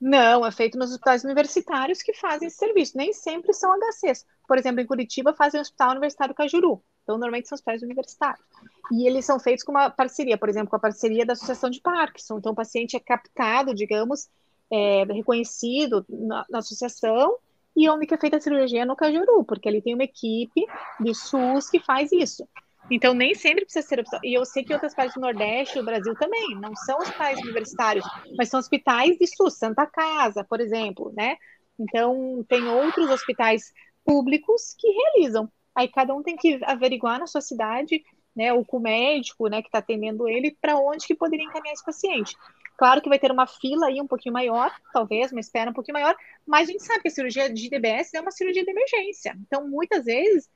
Não, 0.00 0.46
é 0.46 0.50
feito 0.50 0.78
nos 0.78 0.90
hospitais 0.90 1.24
universitários 1.24 2.02
que 2.02 2.14
fazem 2.14 2.48
esse 2.48 2.56
serviço. 2.56 2.96
Nem 2.96 3.12
sempre 3.12 3.52
são 3.52 3.70
HCs. 3.70 4.24
Por 4.48 4.56
exemplo, 4.56 4.80
em 4.80 4.86
Curitiba 4.86 5.34
fazem 5.34 5.60
o 5.60 5.62
Hospital 5.62 5.90
Universitário 5.90 6.34
Cajuru. 6.34 6.82
Então, 7.02 7.18
normalmente 7.18 7.48
são 7.48 7.54
hospitais 7.54 7.82
universitários. 7.82 8.44
E 8.90 9.06
eles 9.06 9.26
são 9.26 9.38
feitos 9.38 9.62
com 9.62 9.72
uma 9.72 9.90
parceria, 9.90 10.38
por 10.38 10.48
exemplo, 10.48 10.70
com 10.70 10.76
a 10.76 10.80
parceria 10.80 11.26
da 11.26 11.34
Associação 11.34 11.68
de 11.68 11.80
Parkinson. 11.80 12.38
Então, 12.38 12.52
o 12.52 12.56
paciente 12.56 12.96
é 12.96 13.00
captado, 13.00 13.74
digamos, 13.74 14.28
é, 14.70 15.04
reconhecido 15.04 16.04
na, 16.08 16.44
na, 16.48 16.58
associação 16.58 17.36
e 17.76 17.88
onde 17.88 18.06
que 18.06 18.14
é 18.14 18.18
feita 18.18 18.36
a 18.36 18.40
cirurgia 18.40 18.84
no 18.84 18.96
Cajuru, 18.96 19.44
porque 19.44 19.68
ele 19.68 19.82
tem 19.82 19.94
uma 19.94 20.04
equipe 20.04 20.64
de 21.00 21.14
SUS 21.14 21.68
que 21.68 21.80
faz 21.80 22.12
isso. 22.12 22.46
Então, 22.90 23.14
nem 23.14 23.34
sempre 23.34 23.64
precisa 23.64 23.86
ser. 23.86 24.04
E 24.24 24.36
eu 24.36 24.44
sei 24.44 24.64
que 24.64 24.72
outras 24.72 24.94
partes 24.94 25.14
do 25.14 25.20
Nordeste, 25.20 25.78
do 25.78 25.84
Brasil 25.84 26.14
também, 26.14 26.56
não 26.56 26.74
são 26.74 26.98
hospitais 26.98 27.38
universitários, 27.40 28.04
mas 28.36 28.48
são 28.48 28.58
hospitais 28.58 29.16
de 29.16 29.26
SUS, 29.26 29.58
Santa 29.58 29.86
Casa, 29.86 30.42
por 30.42 30.60
exemplo, 30.60 31.12
né? 31.16 31.36
Então, 31.78 32.44
tem 32.48 32.66
outros 32.66 33.08
hospitais 33.08 33.72
públicos 34.04 34.74
que 34.76 34.88
realizam. 34.88 35.50
Aí 35.74 35.88
cada 35.88 36.14
um 36.14 36.22
tem 36.22 36.36
que 36.36 36.58
averiguar 36.64 37.20
na 37.20 37.26
sua 37.26 37.40
cidade, 37.40 38.02
né, 38.34 38.52
ou 38.52 38.64
com 38.64 38.78
o 38.78 38.80
médico, 38.80 39.48
né, 39.48 39.62
que 39.62 39.68
está 39.68 39.78
atendendo 39.78 40.28
ele, 40.28 40.56
para 40.60 40.76
onde 40.76 41.06
que 41.06 41.14
poderia 41.14 41.46
encaminhar 41.46 41.72
esse 41.72 41.84
paciente. 41.84 42.36
Claro 42.80 43.02
que 43.02 43.10
vai 43.10 43.18
ter 43.18 43.30
uma 43.30 43.46
fila 43.46 43.88
aí 43.88 44.00
um 44.00 44.06
pouquinho 44.06 44.32
maior, 44.32 44.74
talvez, 44.90 45.30
uma 45.30 45.40
espera 45.40 45.70
um 45.70 45.74
pouquinho 45.74 45.98
maior, 45.98 46.16
mas 46.46 46.66
a 46.66 46.72
gente 46.72 46.82
sabe 46.82 47.02
que 47.02 47.08
a 47.08 47.10
cirurgia 47.10 47.52
de 47.52 47.68
DBS 47.68 48.14
é 48.14 48.22
uma 48.22 48.30
cirurgia 48.30 48.64
de 48.64 48.70
emergência. 48.70 49.36
Então, 49.46 49.68
muitas 49.68 50.06
vezes, 50.06 50.48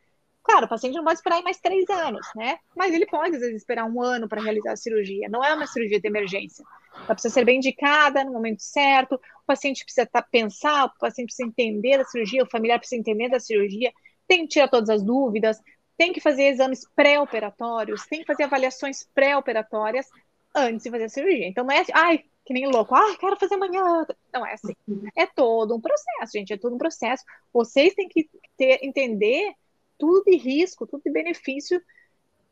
claro, 0.42 0.64
o 0.64 0.68
paciente 0.70 0.94
não 0.94 1.04
pode 1.04 1.18
esperar 1.18 1.42
mais 1.42 1.60
três 1.60 1.86
anos, 1.90 2.26
né? 2.34 2.56
Mas 2.74 2.94
ele 2.94 3.04
pode, 3.04 3.36
às 3.36 3.42
vezes, 3.42 3.56
esperar 3.56 3.84
um 3.84 4.00
ano 4.00 4.26
para 4.26 4.40
realizar 4.40 4.72
a 4.72 4.76
cirurgia. 4.76 5.28
Não 5.28 5.44
é 5.44 5.52
uma 5.52 5.66
cirurgia 5.66 6.00
de 6.00 6.08
emergência. 6.08 6.64
Ela 6.94 7.12
precisa 7.14 7.34
ser 7.34 7.44
bem 7.44 7.58
indicada 7.58 8.24
no 8.24 8.32
momento 8.32 8.62
certo, 8.62 9.16
o 9.16 9.46
paciente 9.46 9.84
precisa 9.84 10.06
tá, 10.06 10.22
pensar, 10.22 10.86
o 10.86 10.98
paciente 10.98 11.26
precisa 11.26 11.46
entender 11.46 11.98
da 11.98 12.06
cirurgia, 12.06 12.42
o 12.42 12.50
familiar 12.50 12.78
precisa 12.78 12.98
entender 12.98 13.28
da 13.28 13.38
cirurgia, 13.38 13.92
tem 14.26 14.44
que 14.44 14.48
tirar 14.48 14.68
todas 14.68 14.88
as 14.88 15.02
dúvidas, 15.02 15.60
tem 15.94 16.10
que 16.10 16.22
fazer 16.22 16.44
exames 16.44 16.88
pré-operatórios, 16.96 18.06
tem 18.06 18.20
que 18.20 18.26
fazer 18.26 18.44
avaliações 18.44 19.06
pré-operatórias 19.14 20.08
antes 20.54 20.84
de 20.84 20.90
fazer 20.90 21.04
a 21.04 21.08
cirurgia. 21.08 21.48
Então 21.48 21.64
não 21.64 21.74
é 21.74 21.80
assim, 21.80 21.92
ai, 21.94 22.24
que 22.44 22.52
nem 22.52 22.66
louco, 22.66 22.94
ai, 22.94 23.16
quero 23.16 23.36
fazer 23.36 23.54
amanhã. 23.54 24.06
Não 24.32 24.46
é 24.46 24.54
assim. 24.54 24.74
É 25.16 25.26
todo 25.26 25.74
um 25.74 25.80
processo, 25.80 26.32
gente, 26.32 26.52
é 26.52 26.58
todo 26.58 26.74
um 26.74 26.78
processo. 26.78 27.24
Vocês 27.52 27.94
têm 27.94 28.08
que 28.08 28.28
ter, 28.56 28.80
entender 28.82 29.54
tudo 29.98 30.24
de 30.24 30.36
risco, 30.36 30.86
tudo 30.86 31.02
de 31.02 31.10
benefício, 31.10 31.80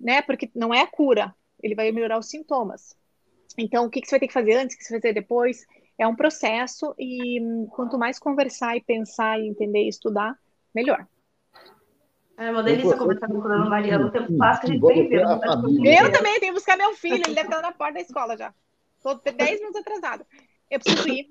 né? 0.01 0.23
Porque 0.23 0.51
não 0.55 0.73
é 0.73 0.81
a 0.81 0.87
cura, 0.87 1.35
ele 1.63 1.75
vai 1.75 1.93
melhorar 1.93 2.19
os 2.19 2.29
sintomas. 2.29 2.97
Então, 3.57 3.85
o 3.85 3.91
que, 3.91 4.01
que 4.01 4.07
você 4.07 4.13
vai 4.13 4.21
ter 4.21 4.29
que 4.29 4.33
fazer 4.33 4.55
antes, 4.55 4.75
o 4.75 4.79
que 4.79 4.85
você 4.85 4.95
vai 4.95 5.01
fazer 5.01 5.15
depois, 5.15 5.67
é 5.99 6.07
um 6.07 6.17
processo 6.17 6.95
e 6.99 7.41
hum, 7.41 7.67
quanto 7.71 7.99
mais 7.99 8.19
conversar 8.19 8.77
e 8.77 8.83
pensar 8.83 9.39
e 9.39 9.47
entender 9.47 9.85
e 9.85 9.89
estudar, 9.89 10.37
melhor. 10.75 11.07
É 12.37 12.51
uma 12.51 12.63
delícia 12.63 12.97
conversar 12.97 13.29
com 13.29 13.39
a 13.39 13.49
dona 13.49 13.69
Mariana. 13.69 14.07
O 14.07 14.11
tempo 14.11 14.37
passa 14.37 14.63
que 14.63 14.67
a 14.67 14.71
gente 14.73 14.87
vem 14.87 15.09
ver. 15.09 15.23
Eu 15.23 16.13
também 16.13 16.41
tenho 16.41 16.53
que 16.53 16.59
buscar 16.59 16.77
meu 16.77 16.95
filho, 16.95 17.23
ele 17.25 17.35
deve 17.35 17.49
estar 17.49 17.63
na 17.63 17.73
porta 17.73 17.95
da 17.95 18.01
escola 18.01 18.37
já. 18.37 18.53
Estou 18.97 19.21
10 19.33 19.61
minutos 19.61 19.81
atrasado. 19.81 20.27
Eu 20.71 20.81
preciso 20.81 21.09
ir. 21.09 21.29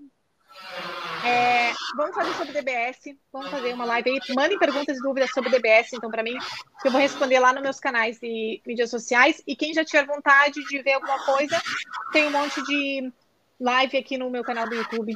É, 1.25 1.71
vamos 1.95 2.15
fazer 2.15 2.33
sobre 2.33 2.53
DBS. 2.53 3.15
Vamos 3.31 3.49
fazer 3.49 3.73
uma 3.73 3.85
live 3.85 4.09
aí. 4.11 4.19
Mandem 4.35 4.59
perguntas 4.59 4.97
e 4.97 5.01
dúvidas 5.01 5.31
sobre 5.31 5.49
DBS, 5.49 5.93
então, 5.93 6.11
para 6.11 6.23
mim, 6.23 6.37
que 6.81 6.87
eu 6.87 6.91
vou 6.91 7.01
responder 7.01 7.39
lá 7.39 7.53
nos 7.53 7.63
meus 7.63 7.79
canais 7.79 8.19
de 8.19 8.61
mídias 8.65 8.89
sociais. 8.89 9.41
E 9.47 9.55
quem 9.55 9.73
já 9.73 9.83
tiver 9.83 10.05
vontade 10.05 10.63
de 10.63 10.81
ver 10.81 10.93
alguma 10.93 11.23
coisa, 11.25 11.61
tem 12.11 12.27
um 12.27 12.31
monte 12.31 12.61
de 12.63 13.11
live 13.59 13.97
aqui 13.97 14.17
no 14.17 14.29
meu 14.29 14.43
canal 14.43 14.67
do 14.67 14.75
YouTube. 14.75 15.13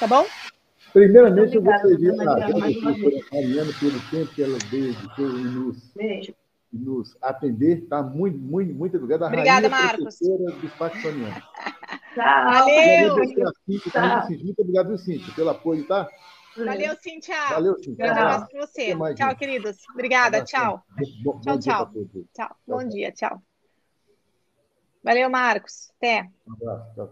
Tá 0.00 0.06
bom? 0.06 0.26
Primeiramente, 0.92 1.56
eu 1.56 1.62
gostaria 1.62 1.96
de 1.96 2.10
agradecer 2.10 3.24
a 3.30 3.34
Mariana 3.34 3.72
pelo 3.78 4.10
tempo 4.10 4.34
que 4.34 4.42
ela 4.42 4.58
dedicou 4.70 5.26
em 5.26 5.44
nos, 5.44 5.94
nos 6.72 7.16
atender. 7.22 7.86
Tá? 7.88 8.02
Muito, 8.02 8.38
muito, 8.38 8.74
muito 8.74 8.96
obrigado. 8.96 9.24
Obrigada, 9.24 9.68
Marcos. 9.68 10.18
do 10.18 10.70
Paquistaniano. 10.78 11.34
Valeu. 12.16 13.16
Muito 13.16 14.62
obrigado, 14.62 14.98
Cíntia, 14.98 15.34
pelo 15.34 15.50
apoio, 15.50 15.86
tá? 15.86 16.08
Valeu, 16.56 16.96
Cíntia. 16.96 17.48
Valeu, 17.50 17.76
Cíntia. 17.78 18.06
Um 18.06 18.10
abraço 18.10 18.48
para 18.50 18.66
você. 18.66 18.96
Tchau, 18.96 19.14
gente. 19.14 19.36
queridos. 19.36 19.76
Obrigada, 19.92 20.42
tchau. 20.42 20.82
Bom, 21.22 21.40
tchau, 21.40 21.54
bom 21.54 21.58
tchau. 21.58 21.90
Dia 21.92 22.24
tchau. 22.34 22.56
Bom 22.66 22.88
dia, 22.88 23.12
tchau. 23.12 23.42
Valeu, 25.04 25.30
Marcos. 25.30 25.90
Até. 25.96 26.28
Um 26.46 26.52
abraço. 26.54 26.94
Tchau. 26.94 27.06